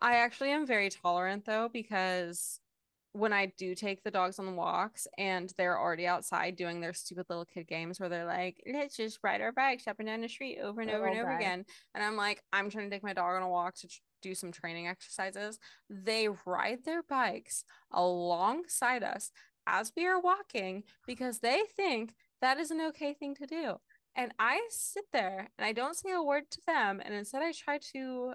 I 0.00 0.16
actually 0.16 0.50
am 0.52 0.64
very 0.66 0.88
tolerant 0.88 1.44
though, 1.44 1.68
because 1.70 2.60
when 3.18 3.32
I 3.32 3.52
do 3.58 3.74
take 3.74 4.02
the 4.02 4.10
dogs 4.10 4.38
on 4.38 4.46
the 4.46 4.52
walks 4.52 5.06
and 5.18 5.52
they're 5.56 5.78
already 5.78 6.06
outside 6.06 6.56
doing 6.56 6.80
their 6.80 6.92
stupid 6.92 7.26
little 7.28 7.44
kid 7.44 7.66
games 7.66 7.98
where 7.98 8.08
they're 8.08 8.24
like, 8.24 8.62
let's 8.72 8.96
just 8.96 9.18
ride 9.22 9.40
our 9.40 9.52
bikes 9.52 9.86
up 9.86 9.96
and 9.98 10.08
down 10.08 10.20
the 10.20 10.28
street 10.28 10.58
over 10.62 10.80
and 10.80 10.90
oh, 10.90 10.94
over 10.94 11.06
and 11.06 11.18
over 11.18 11.36
again. 11.36 11.64
And 11.94 12.04
I'm 12.04 12.16
like, 12.16 12.42
I'm 12.52 12.70
trying 12.70 12.88
to 12.88 12.94
take 12.94 13.02
my 13.02 13.12
dog 13.12 13.34
on 13.34 13.42
a 13.42 13.48
walk 13.48 13.74
to 13.76 13.88
do 14.22 14.34
some 14.34 14.52
training 14.52 14.86
exercises. 14.86 15.58
They 15.90 16.28
ride 16.46 16.84
their 16.84 17.02
bikes 17.02 17.64
alongside 17.92 19.02
us 19.02 19.32
as 19.66 19.92
we 19.96 20.06
are 20.06 20.20
walking 20.20 20.84
because 21.06 21.40
they 21.40 21.62
think 21.76 22.14
that 22.40 22.58
is 22.58 22.70
an 22.70 22.80
okay 22.80 23.14
thing 23.14 23.34
to 23.36 23.46
do. 23.46 23.76
And 24.14 24.32
I 24.38 24.60
sit 24.70 25.04
there 25.12 25.48
and 25.58 25.64
I 25.64 25.72
don't 25.72 25.96
say 25.96 26.12
a 26.12 26.22
word 26.22 26.50
to 26.50 26.60
them. 26.66 27.00
And 27.04 27.14
instead, 27.14 27.42
I 27.42 27.52
try 27.52 27.78
to 27.92 28.34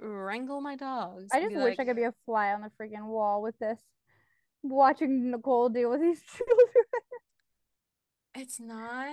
wrangle 0.00 0.60
my 0.60 0.76
dogs. 0.76 1.28
I 1.32 1.40
just 1.40 1.54
wish 1.54 1.78
like, 1.78 1.80
I 1.80 1.84
could 1.84 1.96
be 1.96 2.04
a 2.04 2.14
fly 2.24 2.52
on 2.52 2.62
the 2.62 2.70
freaking 2.80 3.06
wall 3.06 3.42
with 3.42 3.58
this, 3.58 3.78
watching 4.62 5.32
Nichole 5.32 5.72
deal 5.72 5.90
with 5.90 6.00
these 6.00 6.22
children. 6.36 6.84
it's 8.34 8.60
not. 8.60 9.08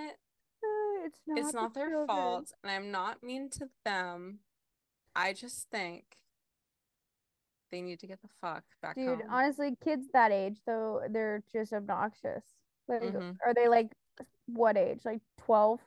Uh, 0.64 1.06
it's 1.06 1.20
not. 1.26 1.38
It's 1.38 1.54
not 1.54 1.74
the 1.74 1.80
their 1.80 1.90
children. 1.90 2.06
fault, 2.06 2.52
and 2.62 2.72
I'm 2.72 2.90
not 2.90 3.22
mean 3.22 3.50
to 3.50 3.68
them. 3.84 4.40
I 5.14 5.32
just 5.32 5.68
think 5.70 6.04
they 7.70 7.80
need 7.80 7.98
to 8.00 8.06
get 8.06 8.20
the 8.22 8.28
fuck 8.40 8.64
back 8.80 8.96
Dude, 8.96 9.08
home. 9.08 9.22
honestly, 9.30 9.76
kids 9.82 10.06
that 10.12 10.30
age 10.30 10.58
though, 10.66 11.02
they're 11.10 11.42
just 11.52 11.72
obnoxious. 11.72 12.44
Like, 12.88 13.02
mm-hmm. 13.02 13.32
are 13.44 13.54
they 13.54 13.68
like 13.68 13.92
what 14.46 14.76
age? 14.76 15.00
Like 15.04 15.20
twelve? 15.38 15.80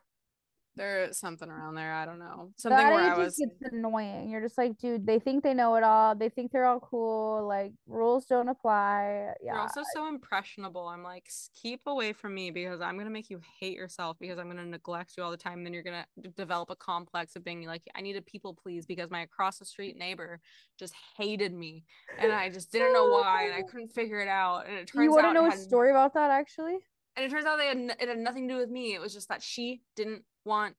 There's 0.75 1.17
something 1.17 1.49
around 1.49 1.75
there. 1.75 1.93
I 1.93 2.05
don't 2.05 2.19
know. 2.19 2.51
Something 2.57 2.77
that 2.77 2.93
where 2.93 3.13
I 3.13 3.17
was. 3.17 3.39
It's 3.39 3.53
annoying. 3.71 4.29
You're 4.29 4.41
just 4.41 4.57
like, 4.57 4.77
dude. 4.77 5.05
They 5.05 5.19
think 5.19 5.43
they 5.43 5.53
know 5.53 5.75
it 5.75 5.83
all. 5.83 6.15
They 6.15 6.27
think 6.27 6.51
they're 6.51 6.65
all 6.65 6.81
cool. 6.81 7.47
Like 7.47 7.71
rules 7.87 8.25
don't 8.25 8.49
apply. 8.49 9.33
Yeah. 9.41 9.53
You're 9.53 9.61
also 9.61 9.83
so 9.93 10.07
impressionable. 10.07 10.87
I'm 10.87 11.03
like, 11.03 11.29
keep 11.61 11.81
away 11.85 12.11
from 12.11 12.33
me 12.33 12.51
because 12.51 12.81
I'm 12.81 12.97
gonna 12.97 13.09
make 13.09 13.29
you 13.29 13.39
hate 13.59 13.75
yourself 13.75 14.17
because 14.19 14.37
I'm 14.37 14.47
gonna 14.47 14.65
neglect 14.65 15.13
you 15.17 15.23
all 15.23 15.31
the 15.31 15.37
time. 15.37 15.59
And 15.59 15.65
then 15.65 15.73
you're 15.73 15.83
gonna 15.83 16.05
d- 16.21 16.29
develop 16.35 16.69
a 16.69 16.75
complex 16.75 17.35
of 17.37 17.45
being 17.45 17.65
like, 17.65 17.83
I 17.95 18.01
need 18.01 18.17
a 18.17 18.21
people 18.21 18.53
please 18.53 18.85
because 18.85 19.09
my 19.09 19.21
across 19.21 19.59
the 19.59 19.65
street 19.65 19.97
neighbor 19.97 20.41
just 20.77 20.93
hated 21.17 21.53
me 21.53 21.85
and 22.19 22.33
I 22.33 22.49
just 22.49 22.71
didn't 22.71 22.93
know 22.93 23.07
why 23.07 23.45
and 23.45 23.53
I 23.53 23.61
couldn't 23.69 23.89
figure 23.89 24.19
it 24.19 24.27
out. 24.27 24.67
And 24.67 24.75
it 24.75 24.87
turns 24.87 25.05
you 25.05 25.11
want 25.11 25.27
to 25.27 25.33
know 25.33 25.45
a 25.45 25.51
had... 25.51 25.59
story 25.59 25.91
about 25.91 26.13
that 26.15 26.31
actually? 26.31 26.79
And 27.15 27.25
it 27.25 27.31
turns 27.31 27.45
out 27.45 27.57
they 27.57 27.67
had, 27.67 27.77
it 27.77 28.09
had 28.09 28.17
nothing 28.17 28.47
to 28.49 28.55
do 28.55 28.59
with 28.59 28.69
me. 28.69 28.93
It 28.93 28.99
was 28.99 29.13
just 29.13 29.29
that 29.29 29.41
she 29.41 29.81
didn't 29.95 30.23
want 30.45 30.75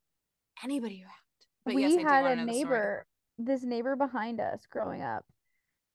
anybody 0.64 1.02
around. 1.02 1.12
But 1.64 1.74
we 1.74 1.82
yes, 1.82 2.02
had 2.02 2.24
a 2.24 2.44
neighbor, 2.44 3.06
this 3.38 3.64
neighbor 3.64 3.96
behind 3.96 4.40
us 4.40 4.62
growing 4.70 5.02
up. 5.02 5.24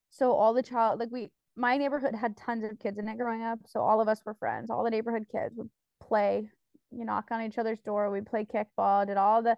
So 0.10 0.34
all 0.34 0.54
the 0.54 0.64
child, 0.64 1.00
like 1.00 1.10
we, 1.12 1.32
my 1.56 1.78
neighborhood 1.78 2.14
had 2.14 2.36
tons 2.36 2.64
of 2.64 2.78
kids 2.80 2.98
in 2.98 3.08
it 3.08 3.18
growing 3.18 3.42
up. 3.42 3.60
So 3.66 3.80
all 3.80 4.02
of 4.02 4.08
us 4.08 4.22
were 4.26 4.34
friends. 4.34 4.70
All 4.70 4.84
the 4.84 4.90
neighborhood 4.90 5.26
kids 5.32 5.56
would 5.56 5.70
play, 6.02 6.50
you 6.92 7.06
knock 7.06 7.30
on 7.32 7.42
each 7.42 7.58
other's 7.58 7.80
door. 7.80 8.12
We'd 8.12 8.26
play 8.26 8.46
kickball, 8.46 9.08
did 9.08 9.18
all 9.18 9.42
the 9.42 9.58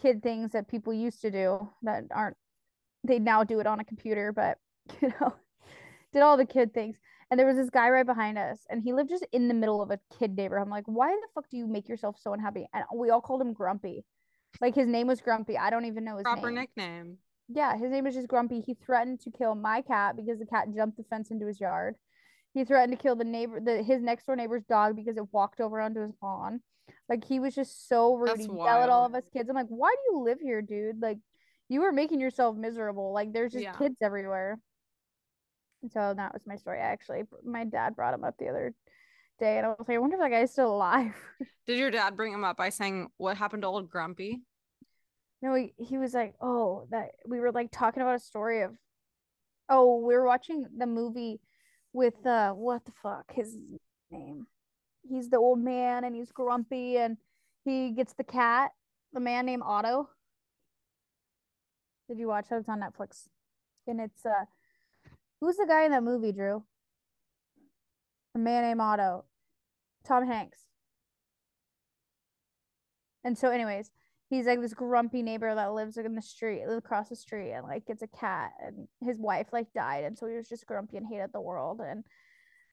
kid 0.00 0.22
things 0.22 0.52
that 0.52 0.68
people 0.68 0.92
used 0.92 1.20
to 1.22 1.30
do 1.30 1.68
that 1.82 2.04
aren't, 2.12 2.36
they 3.02 3.18
now 3.18 3.44
do 3.44 3.60
it 3.60 3.66
on 3.66 3.80
a 3.80 3.84
computer, 3.84 4.32
but 4.32 4.58
you 5.02 5.12
know, 5.20 5.34
did 6.12 6.22
all 6.22 6.36
the 6.36 6.46
kid 6.46 6.72
things. 6.72 6.96
And 7.34 7.38
there 7.40 7.48
was 7.48 7.56
this 7.56 7.68
guy 7.68 7.90
right 7.90 8.06
behind 8.06 8.38
us, 8.38 8.60
and 8.70 8.80
he 8.80 8.92
lived 8.92 9.10
just 9.10 9.26
in 9.32 9.48
the 9.48 9.54
middle 9.54 9.82
of 9.82 9.90
a 9.90 9.98
kid 10.20 10.36
neighborhood. 10.36 10.64
I'm 10.64 10.70
like, 10.70 10.84
why 10.86 11.08
the 11.08 11.26
fuck 11.34 11.50
do 11.50 11.56
you 11.56 11.66
make 11.66 11.88
yourself 11.88 12.14
so 12.22 12.32
unhappy? 12.32 12.68
And 12.72 12.84
we 12.94 13.10
all 13.10 13.20
called 13.20 13.40
him 13.40 13.52
Grumpy. 13.52 14.04
Like 14.60 14.76
his 14.76 14.86
name 14.86 15.08
was 15.08 15.20
Grumpy. 15.20 15.58
I 15.58 15.70
don't 15.70 15.84
even 15.84 16.04
know 16.04 16.14
his 16.14 16.22
proper 16.22 16.52
name. 16.52 16.60
nickname. 16.60 17.18
Yeah, 17.48 17.76
his 17.76 17.90
name 17.90 18.04
was 18.04 18.14
just 18.14 18.28
Grumpy. 18.28 18.60
He 18.60 18.74
threatened 18.74 19.18
to 19.22 19.32
kill 19.32 19.56
my 19.56 19.82
cat 19.82 20.14
because 20.14 20.38
the 20.38 20.46
cat 20.46 20.68
jumped 20.72 20.96
the 20.96 21.02
fence 21.10 21.32
into 21.32 21.44
his 21.44 21.60
yard. 21.60 21.96
He 22.52 22.64
threatened 22.64 22.96
to 22.96 23.02
kill 23.02 23.16
the 23.16 23.24
neighbor, 23.24 23.58
the 23.58 23.82
his 23.82 24.00
next 24.00 24.26
door 24.26 24.36
neighbor's 24.36 24.62
dog 24.62 24.94
because 24.94 25.16
it 25.16 25.32
walked 25.32 25.60
over 25.60 25.80
onto 25.80 26.02
his 26.02 26.14
lawn. 26.22 26.60
Like 27.08 27.24
he 27.24 27.40
was 27.40 27.52
just 27.52 27.88
so 27.88 28.14
rude. 28.14 28.38
He 28.38 28.44
yelled 28.44 28.60
at 28.60 28.90
all 28.90 29.06
of 29.06 29.14
us 29.16 29.24
kids. 29.32 29.48
I'm 29.48 29.56
like, 29.56 29.66
why 29.70 29.92
do 29.92 30.14
you 30.14 30.22
live 30.22 30.38
here, 30.40 30.62
dude? 30.62 31.02
Like, 31.02 31.18
you 31.68 31.80
were 31.80 31.90
making 31.90 32.20
yourself 32.20 32.56
miserable. 32.56 33.12
Like, 33.12 33.32
there's 33.32 33.50
just 33.50 33.64
yeah. 33.64 33.72
kids 33.72 33.96
everywhere. 34.00 34.60
So 35.92 36.14
that 36.16 36.32
was 36.32 36.46
my 36.46 36.56
story. 36.56 36.78
Actually, 36.78 37.22
my 37.44 37.64
dad 37.64 37.96
brought 37.96 38.14
him 38.14 38.24
up 38.24 38.36
the 38.38 38.48
other 38.48 38.74
day, 39.38 39.58
and 39.58 39.66
I 39.66 39.70
was 39.70 39.86
like, 39.88 39.96
I 39.96 39.98
wonder 39.98 40.16
if 40.16 40.22
that 40.22 40.30
guy's 40.30 40.52
still 40.52 40.74
alive. 40.74 41.14
Did 41.66 41.78
your 41.78 41.90
dad 41.90 42.16
bring 42.16 42.32
him 42.32 42.44
up 42.44 42.56
by 42.56 42.68
saying 42.68 43.08
what 43.16 43.36
happened 43.36 43.62
to 43.62 43.68
old 43.68 43.90
Grumpy? 43.90 44.42
No, 45.42 45.54
he, 45.54 45.74
he 45.76 45.98
was 45.98 46.14
like, 46.14 46.34
oh, 46.40 46.86
that 46.90 47.10
we 47.26 47.38
were 47.38 47.52
like 47.52 47.70
talking 47.70 48.02
about 48.02 48.14
a 48.14 48.20
story 48.20 48.62
of, 48.62 48.72
oh, 49.68 49.98
we 49.98 50.14
were 50.14 50.26
watching 50.26 50.66
the 50.76 50.86
movie 50.86 51.40
with 51.92 52.26
uh, 52.26 52.52
what 52.52 52.84
the 52.84 52.92
fuck 53.02 53.32
his 53.32 53.56
name? 54.10 54.46
He's 55.06 55.28
the 55.28 55.36
old 55.36 55.58
man 55.58 56.04
and 56.04 56.14
he's 56.14 56.32
grumpy 56.32 56.96
and 56.96 57.18
he 57.64 57.90
gets 57.90 58.14
the 58.14 58.24
cat, 58.24 58.70
the 59.12 59.20
man 59.20 59.46
named 59.46 59.62
Otto. 59.64 60.08
Did 62.08 62.18
you 62.18 62.28
watch 62.28 62.48
that? 62.48 62.60
It's 62.60 62.68
on 62.68 62.80
Netflix, 62.80 63.28
and 63.86 64.00
it's 64.00 64.26
uh, 64.26 64.44
who's 65.44 65.56
the 65.56 65.66
guy 65.66 65.84
in 65.84 65.90
that 65.90 66.02
movie, 66.02 66.32
Drew? 66.32 66.64
A 68.34 68.38
man 68.38 68.62
named 68.62 68.80
Otto. 68.80 69.24
Tom 70.06 70.26
Hanks. 70.26 70.60
And 73.24 73.36
so, 73.36 73.50
anyways, 73.50 73.90
he's 74.30 74.46
like 74.46 74.60
this 74.60 74.72
grumpy 74.72 75.22
neighbor 75.22 75.54
that 75.54 75.74
lives 75.74 75.98
in 75.98 76.14
the 76.14 76.22
street, 76.22 76.62
across 76.62 77.10
the 77.10 77.16
street, 77.16 77.52
and 77.52 77.66
like 77.66 77.86
gets 77.86 78.02
a 78.02 78.06
cat, 78.06 78.52
and 78.64 78.88
his 79.02 79.18
wife 79.18 79.48
like 79.52 79.72
died, 79.74 80.04
and 80.04 80.18
so 80.18 80.26
he 80.26 80.34
was 80.34 80.48
just 80.48 80.66
grumpy 80.66 80.96
and 80.96 81.06
hated 81.06 81.30
the 81.32 81.40
world. 81.40 81.80
And 81.86 82.04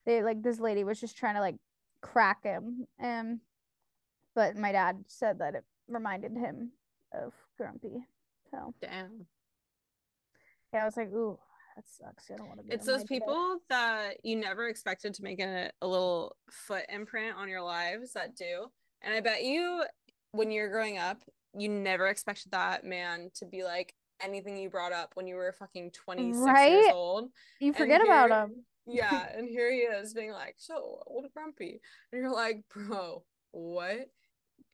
they 0.05 0.24
like 0.24 0.41
this 0.41 0.59
lady 0.59 0.84
was 0.84 0.99
just 0.99 1.17
trying 1.17 1.36
to 1.36 1.41
like 1.41 1.55
crack 2.01 2.43
him, 2.43 2.88
and 2.99 3.39
but 4.34 4.55
my 4.55 4.72
dad 4.72 5.03
said 5.07 5.39
that 5.39 5.55
it 5.55 5.63
reminded 5.89 6.38
him 6.38 6.72
of 7.13 7.34
Grumpy. 7.57 8.05
So 8.49 8.74
damn. 8.82 9.26
Yeah, 10.74 10.84
I 10.84 10.86
was 10.86 10.95
like, 10.95 11.09
ooh, 11.09 11.38
that 11.82 11.89
sucks. 11.89 12.32
I 12.32 12.38
don't 12.38 12.47
want 12.47 12.59
to 12.59 12.65
be. 12.65 12.73
It's 12.73 12.86
those 12.86 13.03
people 13.03 13.57
that 13.69 14.23
you 14.23 14.36
never 14.36 14.67
expected 14.67 15.13
to 15.15 15.23
make 15.23 15.39
a, 15.39 15.71
a 15.82 15.88
little 15.88 16.36
foot 16.49 16.84
imprint 16.89 17.36
on 17.38 17.49
your 17.49 17.61
lives 17.61 18.13
that 18.13 18.36
do. 18.36 18.67
And 19.01 19.13
I 19.13 19.21
bet 19.21 19.43
you 19.43 19.84
when 20.32 20.51
you're 20.51 20.69
growing 20.69 20.97
up, 20.97 21.21
you 21.57 21.69
never 21.69 22.07
expected 22.07 22.51
that 22.51 22.86
man 22.86 23.32
to 23.36 23.45
be 23.45 23.63
like 23.63 23.93
anything 24.23 24.57
you 24.57 24.69
brought 24.69 24.91
up 24.91 25.11
when 25.15 25.27
you 25.27 25.36
were 25.36 25.53
fucking 25.57 25.91
26 25.91 26.38
right? 26.39 26.71
years 26.71 26.91
old. 26.93 27.29
You 27.59 27.73
forget 27.73 28.01
here, 28.01 28.11
about 28.11 28.49
him. 28.49 28.55
Yeah, 28.88 29.27
and 29.38 29.47
here 29.47 29.71
he 29.71 29.82
is 29.82 30.11
being 30.15 30.32
like, 30.32 30.55
so 30.57 31.03
old 31.05 31.27
grumpy. 31.36 31.79
And 32.11 32.19
you're 32.19 32.34
like, 32.34 32.63
bro, 32.73 33.23
what? 33.51 34.09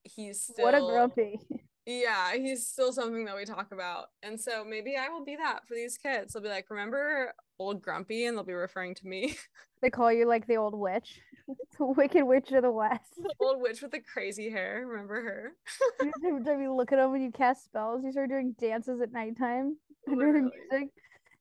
He's 0.03 0.41
still 0.41 0.63
What 0.63 0.75
a 0.75 0.79
grumpy. 0.79 1.41
Yeah, 1.88 2.33
he's 2.33 2.67
still 2.67 2.91
something 2.91 3.23
that 3.25 3.35
we 3.38 3.45
talk 3.45 3.71
about. 3.71 4.07
And 4.21 4.39
so 4.39 4.65
maybe 4.65 4.97
I 4.97 5.07
will 5.07 5.23
be 5.23 5.38
that 5.38 5.65
for 5.65 5.73
these 5.73 5.97
kids. 5.97 6.33
They'll 6.33 6.43
be 6.43 6.49
like, 6.49 6.69
remember 6.69 7.33
old 7.59 7.81
grumpy? 7.81 8.25
And 8.25 8.35
they'll 8.35 8.43
be 8.43 8.53
referring 8.53 8.93
to 8.95 9.07
me. 9.07 9.38
They 9.79 9.91
call 9.91 10.11
you 10.11 10.25
like 10.25 10.47
the 10.47 10.57
old 10.57 10.73
witch. 10.73 11.21
the 11.77 11.85
wicked 11.85 12.23
witch 12.23 12.51
of 12.51 12.63
the 12.63 12.71
west. 12.71 13.13
The 13.15 13.31
old 13.39 13.61
witch 13.61 13.83
with 13.83 13.91
the 13.91 13.99
crazy 13.99 14.49
hair. 14.49 14.83
Remember 14.88 15.21
her? 15.21 15.51
Time 16.43 16.63
you 16.63 16.73
look 16.73 16.91
at 16.91 16.95
them 16.95 17.11
when 17.11 17.21
you 17.21 17.31
cast 17.31 17.65
spells, 17.65 18.03
you 18.03 18.11
start 18.11 18.29
doing 18.29 18.55
dances 18.59 19.01
at 19.01 19.11
nighttime 19.11 19.77
under 20.07 20.33
the 20.33 20.49
music. 20.49 20.89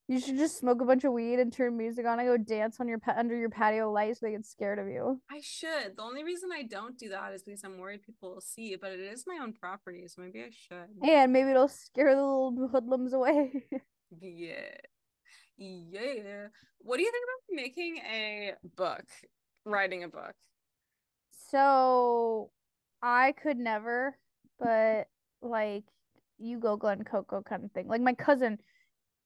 You 0.09 0.21
should 0.21 0.37
just 0.37 0.59
smoke 0.59 0.81
a 0.81 0.85
bunch 0.85 1.03
of 1.03 1.13
weed 1.13 1.41
and 1.41 1.53
turn 1.53 1.77
music 1.77 2.07
on 2.07 2.21
and 2.21 2.29
go 2.29 2.37
dance 2.37 2.79
on 2.79 2.87
your 2.87 3.01
pa- 3.01 3.15
under 3.17 3.35
your 3.35 3.51
patio 3.51 3.91
light 3.91 4.17
so 4.17 4.27
they 4.27 4.33
get 4.33 4.47
scared 4.47 4.79
of 4.79 4.87
you. 4.87 5.21
I 5.29 5.41
should. 5.43 5.97
The 5.97 6.03
only 6.03 6.23
reason 6.23 6.51
I 6.53 6.63
don't 6.63 6.97
do 6.97 7.09
that 7.09 7.33
is 7.33 7.43
because 7.43 7.65
I'm 7.65 7.79
worried 7.79 8.05
people 8.05 8.35
will 8.35 8.41
see 8.41 8.73
it, 8.73 8.81
but 8.81 8.93
it 8.93 9.01
is 9.01 9.25
my 9.27 9.39
own 9.43 9.53
property, 9.53 10.07
so 10.07 10.23
maybe 10.23 10.43
I 10.43 10.51
should. 10.51 11.09
And 11.11 11.33
maybe 11.33 11.51
it'll 11.51 11.67
scare 11.67 12.15
the 12.15 12.21
little 12.23 12.69
hoodlums 12.71 13.15
away. 13.15 13.65
yeah. 14.21 14.77
Yeah. 15.59 16.47
What 16.79 16.99
do 16.99 17.03
you 17.03 17.11
think 17.11 17.25
about 17.25 17.57
making 17.57 17.97
a 17.99 18.53
book, 18.77 19.05
writing 19.65 20.05
a 20.05 20.09
book? 20.09 20.35
So 21.51 22.51
I 23.03 23.33
could 23.43 23.57
never, 23.57 24.17
but 24.61 25.09
like 25.43 25.85
you 26.39 26.61
go 26.61 26.77
Glen 26.77 27.03
Coco 27.03 27.43
kind 27.43 27.65
of 27.65 27.73
thing. 27.73 27.89
Like 27.89 28.01
my 28.01 28.13
cousin 28.13 28.59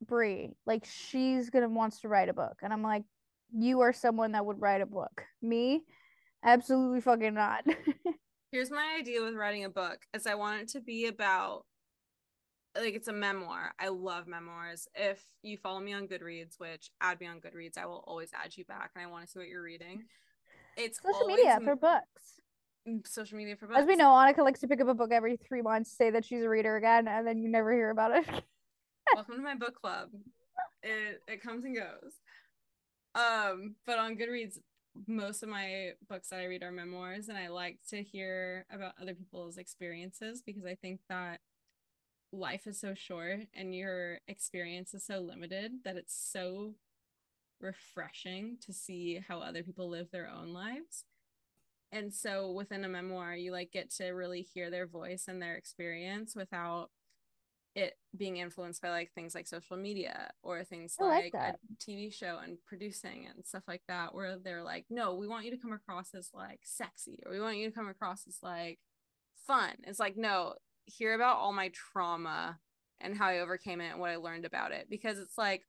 Brie, 0.06 0.50
like 0.66 0.84
she's 0.84 1.50
gonna 1.50 1.68
wants 1.68 2.00
to 2.00 2.08
write 2.08 2.28
a 2.28 2.34
book, 2.34 2.58
and 2.62 2.72
I'm 2.72 2.82
like, 2.82 3.04
you 3.52 3.80
are 3.80 3.92
someone 3.92 4.32
that 4.32 4.46
would 4.46 4.60
write 4.60 4.80
a 4.80 4.86
book. 4.86 5.24
Me, 5.42 5.82
absolutely 6.44 7.00
fucking 7.00 7.34
not. 7.34 7.64
Here's 8.52 8.70
my 8.70 8.96
idea 8.98 9.22
with 9.22 9.34
writing 9.34 9.64
a 9.64 9.70
book: 9.70 9.98
is 10.14 10.26
I 10.26 10.34
want 10.34 10.62
it 10.62 10.68
to 10.68 10.80
be 10.80 11.06
about 11.06 11.64
like 12.76 12.94
it's 12.94 13.08
a 13.08 13.12
memoir. 13.12 13.72
I 13.78 13.88
love 13.88 14.26
memoirs. 14.26 14.88
If 14.94 15.24
you 15.42 15.56
follow 15.56 15.80
me 15.80 15.92
on 15.92 16.06
Goodreads, 16.06 16.58
which 16.58 16.90
add 17.00 17.20
me 17.20 17.26
on 17.26 17.40
Goodreads, 17.40 17.78
I 17.78 17.86
will 17.86 18.04
always 18.06 18.30
add 18.32 18.56
you 18.56 18.64
back, 18.64 18.92
and 18.94 19.04
I 19.04 19.10
want 19.10 19.26
to 19.26 19.30
see 19.30 19.38
what 19.38 19.48
you're 19.48 19.62
reading. 19.62 20.04
It's 20.76 21.00
social 21.02 21.26
media 21.26 21.58
for 21.62 21.76
books. 21.76 22.40
Mm, 22.88 23.06
social 23.06 23.36
media 23.36 23.56
for 23.56 23.66
books. 23.66 23.80
As 23.80 23.86
we 23.86 23.96
know, 23.96 24.08
Annika 24.08 24.38
likes 24.38 24.60
to 24.60 24.68
pick 24.68 24.80
up 24.80 24.88
a 24.88 24.94
book 24.94 25.10
every 25.12 25.36
three 25.36 25.62
months, 25.62 25.96
say 25.96 26.10
that 26.10 26.24
she's 26.24 26.42
a 26.42 26.48
reader 26.48 26.76
again, 26.76 27.08
and 27.08 27.26
then 27.26 27.38
you 27.38 27.48
never 27.48 27.72
hear 27.72 27.90
about 27.90 28.16
it. 28.16 28.26
Welcome 29.14 29.36
to 29.36 29.42
my 29.42 29.54
book 29.54 29.80
club. 29.80 30.10
It 30.82 31.22
it 31.26 31.42
comes 31.42 31.64
and 31.64 31.76
goes. 31.76 32.12
Um, 33.14 33.74
but 33.86 33.98
on 33.98 34.16
Goodreads, 34.16 34.58
most 35.06 35.42
of 35.42 35.48
my 35.48 35.92
books 36.08 36.28
that 36.28 36.40
I 36.40 36.44
read 36.44 36.62
are 36.62 36.72
memoirs, 36.72 37.28
and 37.28 37.36
I 37.36 37.48
like 37.48 37.78
to 37.90 38.02
hear 38.02 38.66
about 38.72 38.94
other 39.00 39.14
people's 39.14 39.58
experiences 39.58 40.42
because 40.44 40.64
I 40.64 40.74
think 40.74 41.00
that 41.08 41.40
life 42.32 42.66
is 42.66 42.78
so 42.78 42.94
short 42.94 43.40
and 43.54 43.74
your 43.74 44.18
experience 44.28 44.94
is 44.94 45.04
so 45.04 45.18
limited 45.18 45.72
that 45.84 45.96
it's 45.96 46.14
so 46.14 46.74
refreshing 47.60 48.56
to 48.64 48.72
see 48.72 49.20
how 49.26 49.40
other 49.40 49.62
people 49.62 49.88
live 49.88 50.10
their 50.10 50.28
own 50.28 50.52
lives. 50.52 51.04
And 51.92 52.14
so 52.14 52.52
within 52.52 52.84
a 52.84 52.88
memoir, 52.88 53.34
you 53.34 53.52
like 53.52 53.72
get 53.72 53.90
to 53.96 54.10
really 54.10 54.42
hear 54.42 54.70
their 54.70 54.86
voice 54.86 55.24
and 55.28 55.42
their 55.42 55.56
experience 55.56 56.36
without 56.36 56.90
it 57.74 57.94
being 58.16 58.38
influenced 58.38 58.82
by 58.82 58.90
like 58.90 59.12
things 59.12 59.34
like 59.34 59.46
social 59.46 59.76
media 59.76 60.30
or 60.42 60.64
things 60.64 60.96
like, 60.98 61.32
like 61.32 61.54
a 61.54 61.54
TV 61.80 62.12
show 62.12 62.38
and 62.42 62.58
producing 62.66 63.26
and 63.32 63.44
stuff 63.44 63.62
like 63.68 63.82
that, 63.88 64.14
where 64.14 64.36
they're 64.38 64.62
like, 64.62 64.86
no, 64.90 65.14
we 65.14 65.28
want 65.28 65.44
you 65.44 65.50
to 65.52 65.56
come 65.56 65.72
across 65.72 66.14
as 66.14 66.30
like 66.34 66.60
sexy 66.64 67.20
or 67.24 67.32
we 67.32 67.40
want 67.40 67.56
you 67.58 67.68
to 67.68 67.74
come 67.74 67.88
across 67.88 68.26
as 68.26 68.38
like 68.42 68.78
fun. 69.46 69.72
It's 69.84 70.00
like, 70.00 70.16
no, 70.16 70.54
hear 70.86 71.14
about 71.14 71.36
all 71.36 71.52
my 71.52 71.70
trauma 71.72 72.58
and 73.00 73.16
how 73.16 73.28
I 73.28 73.38
overcame 73.38 73.80
it 73.80 73.92
and 73.92 74.00
what 74.00 74.10
I 74.10 74.16
learned 74.16 74.44
about 74.44 74.72
it. 74.72 74.88
Because 74.90 75.18
it's 75.18 75.38
like 75.38 75.62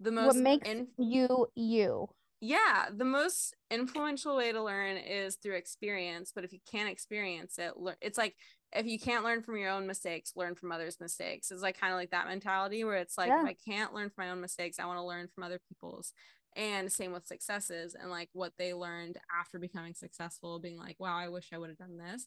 the 0.00 0.12
most 0.12 0.26
what 0.26 0.36
makes 0.36 0.68
in- 0.68 0.88
you 0.96 1.46
you. 1.56 2.08
Yeah 2.40 2.86
the 2.96 3.04
most 3.04 3.56
influential 3.68 4.36
way 4.36 4.52
to 4.52 4.62
learn 4.62 4.96
is 4.96 5.34
through 5.34 5.56
experience 5.56 6.30
but 6.32 6.44
if 6.44 6.52
you 6.52 6.60
can't 6.70 6.88
experience 6.88 7.58
it 7.58 7.72
it's 8.00 8.16
like 8.16 8.36
if 8.74 8.86
you 8.86 8.98
can't 8.98 9.24
learn 9.24 9.42
from 9.42 9.56
your 9.56 9.70
own 9.70 9.86
mistakes 9.86 10.32
learn 10.36 10.54
from 10.54 10.72
others 10.72 10.98
mistakes 11.00 11.50
it's 11.50 11.62
like 11.62 11.78
kind 11.78 11.92
of 11.92 11.98
like 11.98 12.10
that 12.10 12.26
mentality 12.26 12.84
where 12.84 12.96
it's 12.96 13.18
like 13.18 13.28
yeah. 13.28 13.40
if 13.40 13.46
i 13.46 13.56
can't 13.70 13.94
learn 13.94 14.10
from 14.10 14.26
my 14.26 14.30
own 14.30 14.40
mistakes 14.40 14.78
i 14.78 14.86
want 14.86 14.98
to 14.98 15.04
learn 15.04 15.28
from 15.28 15.44
other 15.44 15.60
people's 15.68 16.12
and 16.56 16.90
same 16.90 17.12
with 17.12 17.26
successes 17.26 17.94
and 17.94 18.10
like 18.10 18.28
what 18.32 18.52
they 18.58 18.74
learned 18.74 19.18
after 19.38 19.58
becoming 19.58 19.94
successful 19.94 20.58
being 20.58 20.78
like 20.78 20.96
wow 20.98 21.16
i 21.16 21.28
wish 21.28 21.50
i 21.52 21.58
would 21.58 21.68
have 21.70 21.78
done 21.78 21.96
this 21.96 22.26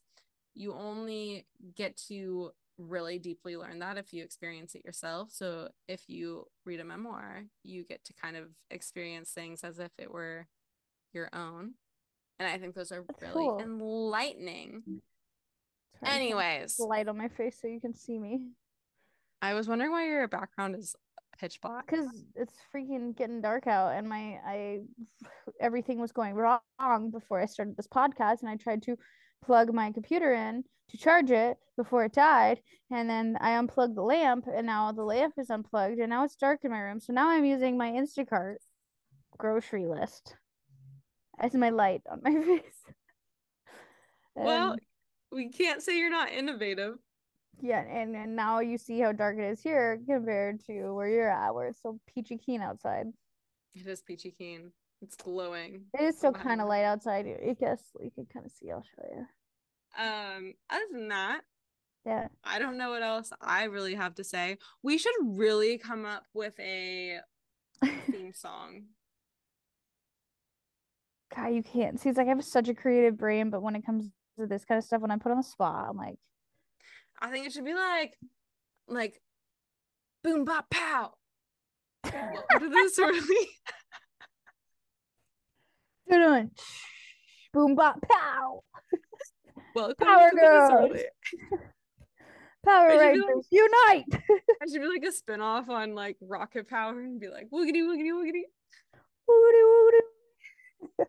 you 0.54 0.74
only 0.74 1.46
get 1.76 1.96
to 1.96 2.52
really 2.78 3.20
deeply 3.20 3.56
learn 3.56 3.80
that 3.80 3.98
if 3.98 4.14
you 4.14 4.24
experience 4.24 4.76
it 4.76 4.86
yourself. 4.86 5.30
So 5.32 5.70
if 5.88 6.04
you 6.08 6.46
read 6.66 6.80
a 6.80 6.86
memoir, 6.86 7.44
you 7.64 7.84
get 7.84 8.04
to 8.06 8.14
kind 8.14 8.36
of 8.36 8.46
experience 8.70 9.32
things 9.32 9.64
as 9.64 9.80
if 9.80 9.92
it 9.98 10.12
were 10.12 10.48
your 11.14 11.30
own. 11.34 11.74
And 12.40 12.50
I 12.50 12.58
think 12.58 12.76
those 12.76 12.92
are 12.92 13.04
That's 13.08 13.22
really 13.22 13.46
cool. 13.46 13.62
enlightening. 13.62 14.84
Anyways, 16.04 16.80
light 16.80 17.08
on 17.08 17.18
my 17.18 17.28
face 17.28 17.58
so 17.62 17.68
you 17.68 17.80
can 17.80 17.94
see 17.94 18.18
me. 18.18 18.42
I 19.42 19.54
was 19.54 19.68
wondering 19.68 19.92
why 19.92 20.08
your 20.08 20.28
background 20.28 20.76
is 20.76 20.96
pitch 21.40 21.60
black. 21.62 21.88
Because 21.88 22.08
it's 22.36 22.56
freaking 22.74 23.16
getting 23.16 23.42
dark 23.42 23.68
out, 23.68 23.94
and 23.94 24.08
my 24.08 24.40
I 24.46 24.80
everything 25.60 26.00
was 26.00 26.12
going 26.12 26.36
wrong 26.36 27.12
before 27.12 27.40
I 27.40 27.46
started 27.46 27.76
this 27.78 27.88
podcast, 27.88 28.42
and 28.42 28.50
I 28.50 28.56
tried 28.56 28.84
to 28.84 28.98
plug 29.44 29.74
my 29.74 29.92
computer 29.92 30.34
in 30.34 30.64
to 30.92 30.98
charge 30.98 31.32
it 31.32 31.58
before 31.78 32.06
it 32.06 32.14
died 32.14 32.60
and 32.92 33.10
then 33.10 33.38
i 33.40 33.58
unplugged 33.58 33.96
the 33.96 34.02
lamp 34.02 34.46
and 34.54 34.68
now 34.68 34.92
the 34.92 35.04
lamp 35.04 35.34
is 35.38 35.50
unplugged 35.50 36.00
and 36.00 36.10
now 36.10 36.24
it's 36.24 36.36
dark 36.36 36.60
in 36.64 36.72
my 36.72 36.80
room 36.80 37.00
so 37.00 37.14
now 37.14 37.30
i'm 37.30 37.46
using 37.46 37.78
my 37.78 37.90
instacart 37.92 38.56
grocery 39.38 39.88
list 39.88 40.36
as 41.40 41.56
my 41.56 41.70
light 41.70 42.02
on 42.12 42.22
my 42.24 42.34
face 42.46 42.84
well 44.36 44.76
we 45.32 45.50
can't 45.50 45.82
say 45.82 45.98
you're 45.98 46.10
not 46.10 46.32
innovative 46.32 46.96
yeah 47.62 47.82
and, 47.82 48.16
and 48.16 48.36
now 48.36 48.60
you 48.60 48.78
see 48.78 49.00
how 49.00 49.12
dark 49.12 49.38
it 49.38 49.52
is 49.52 49.62
here 49.62 50.00
compared 50.08 50.64
to 50.66 50.94
where 50.94 51.10
you're 51.10 51.30
at 51.30 51.54
where 51.54 51.68
it's 51.68 51.82
so 51.82 52.00
peachy 52.14 52.38
keen 52.38 52.62
outside 52.62 53.08
it 53.76 53.88
is 53.88 54.02
peachy 54.02 54.34
keen 54.38 54.72
it's 55.02 55.16
glowing. 55.16 55.86
It 56.00 56.04
is 56.04 56.18
still 56.18 56.32
kind 56.32 56.62
of 56.62 56.68
light 56.68 56.84
outside. 56.84 57.26
I 57.26 57.54
guess 57.54 57.82
you 58.00 58.12
can 58.12 58.28
kind 58.32 58.46
of 58.46 58.52
see. 58.52 58.70
I'll 58.70 58.84
show 58.84 59.04
you. 59.16 60.04
Um, 60.04 60.54
other 60.70 60.86
than 60.92 61.08
that, 61.08 61.42
yeah, 62.06 62.28
I 62.44 62.60
don't 62.60 62.78
know 62.78 62.92
what 62.92 63.02
else 63.02 63.32
I 63.42 63.64
really 63.64 63.96
have 63.96 64.16
to 64.16 64.24
say. 64.24 64.58
We 64.84 64.98
should 64.98 65.16
really 65.22 65.78
come 65.80 66.06
up 66.06 66.26
with 66.34 66.60
a 66.60 67.20
theme 68.12 68.34
song. 68.34 68.84
God, 71.36 71.48
you 71.48 71.64
can't 71.64 72.00
see. 72.00 72.10
It's 72.10 72.18
like 72.18 72.28
I 72.28 72.32
have 72.32 72.44
such 72.44 72.70
a 72.70 72.74
creative 72.74 73.18
brain, 73.18 73.50
but 73.50 73.64
when 73.64 73.76
it 73.76 73.86
comes 73.86 74.10
to 74.42 74.48
this 74.48 74.66
kind 74.66 74.78
of 74.78 74.84
stuff, 74.84 75.02
when 75.02 75.12
I'm 75.12 75.20
put 75.20 75.32
on 75.32 75.38
the 75.38 75.44
spot, 75.44 75.88
I'm 75.90 75.98
like, 75.98 76.18
I 77.22 77.30
think 77.32 77.46
it 77.46 77.54
should 77.54 77.66
be 77.66 77.74
like, 77.74 78.18
like, 78.88 79.22
boom, 80.24 80.46
bop, 80.46 80.70
pow. 80.70 81.14
what 82.04 82.64
is 82.64 82.72
this 82.72 83.00
really? 86.10 86.50
boom 87.54 87.76
bop 87.76 88.00
pow. 88.10 88.64
Welcome 89.76 89.96
Power 90.06 90.32
Girls. 90.32 90.98
Power 92.66 92.88
Rangers 92.90 93.26
like, 93.26 93.46
unite. 93.52 94.06
I 94.62 94.66
should 94.72 94.82
be 94.82 94.88
like 94.88 95.04
a 95.04 95.12
spinoff 95.12 95.70
on 95.70 95.96
like 95.96 96.18
Rocket 96.22 96.70
Power 96.70 97.00
and 97.00 97.20
be 97.20 97.30
like 97.30 97.50
woogity 97.52 97.82
woogity 97.82 98.12
woogity. 98.12 98.44
Woogity 99.30 99.64
woogity. 101.00 101.06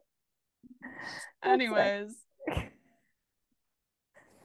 Anyways. 1.45 2.15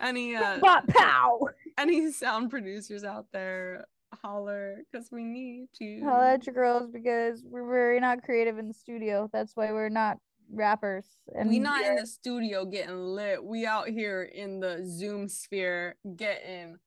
Any 0.01 0.35
uh 0.35 0.59
bop 0.59 0.87
pow. 0.87 1.39
Any 1.77 2.11
sound 2.11 2.49
producers 2.49 3.03
out 3.03 3.27
there 3.31 3.85
holler 4.23 4.77
because 4.91 5.09
we 5.11 5.23
need 5.23 5.67
to 5.75 6.01
holler 6.03 6.25
at 6.25 6.45
your 6.45 6.55
girls 6.55 6.89
because 6.91 7.43
we're 7.45 7.67
very 7.67 7.99
not 7.99 8.23
creative 8.23 8.57
in 8.57 8.67
the 8.67 8.73
studio. 8.73 9.29
That's 9.31 9.55
why 9.55 9.71
we're 9.71 9.89
not 9.89 10.17
rappers. 10.51 11.05
And 11.35 11.49
we 11.49 11.59
not 11.59 11.85
in 11.85 11.95
the 11.95 12.07
studio 12.07 12.65
getting 12.65 12.97
lit. 12.97 13.43
We 13.43 13.65
out 13.65 13.89
here 13.89 14.23
in 14.23 14.59
the 14.59 14.83
Zoom 14.87 15.27
sphere 15.27 15.95
getting 16.15 16.77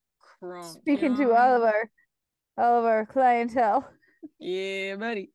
crunk. 0.42 0.72
Speaking 0.72 1.16
you 1.16 1.24
know? 1.24 1.30
to 1.30 1.36
all 1.36 1.56
of 1.56 1.62
our 1.62 1.90
all 2.58 2.78
of 2.78 2.84
our 2.84 3.06
clientele. 3.06 3.88
Yeah, 4.38 4.96
buddy. 4.96 5.30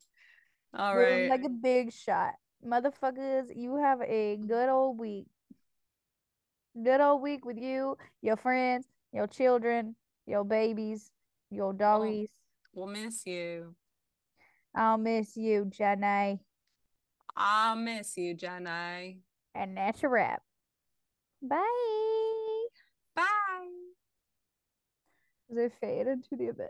All 0.77 0.95
right. 0.95 1.29
Like 1.29 1.43
a 1.43 1.49
big 1.49 1.91
shot. 1.91 2.33
Motherfuckers, 2.65 3.45
you 3.55 3.77
have 3.77 4.01
a 4.01 4.37
good 4.37 4.69
old 4.69 4.99
week. 4.99 5.27
Good 6.83 7.01
old 7.01 7.21
week 7.21 7.45
with 7.45 7.57
you, 7.57 7.97
your 8.21 8.37
friends, 8.37 8.85
your 9.13 9.27
children, 9.27 9.95
your 10.25 10.43
babies, 10.43 11.11
your 11.49 11.73
doggies. 11.73 12.29
We'll, 12.73 12.87
we'll 12.87 12.95
miss 12.95 13.25
you. 13.25 13.75
I'll 14.75 14.97
miss 14.97 15.37
you, 15.37 15.65
Jenny. 15.65 16.39
I'll 17.37 17.75
miss 17.75 18.17
you, 18.17 18.33
Jenny. 18.33 19.19
And 19.53 19.77
that's 19.77 20.03
a 20.03 20.09
wrap. 20.09 20.41
Bye. 21.41 22.65
Bye. 23.15 23.23
As 25.51 25.57
I 25.57 25.69
fade 25.79 26.07
into 26.07 26.35
the 26.35 26.47
abyss. 26.47 26.67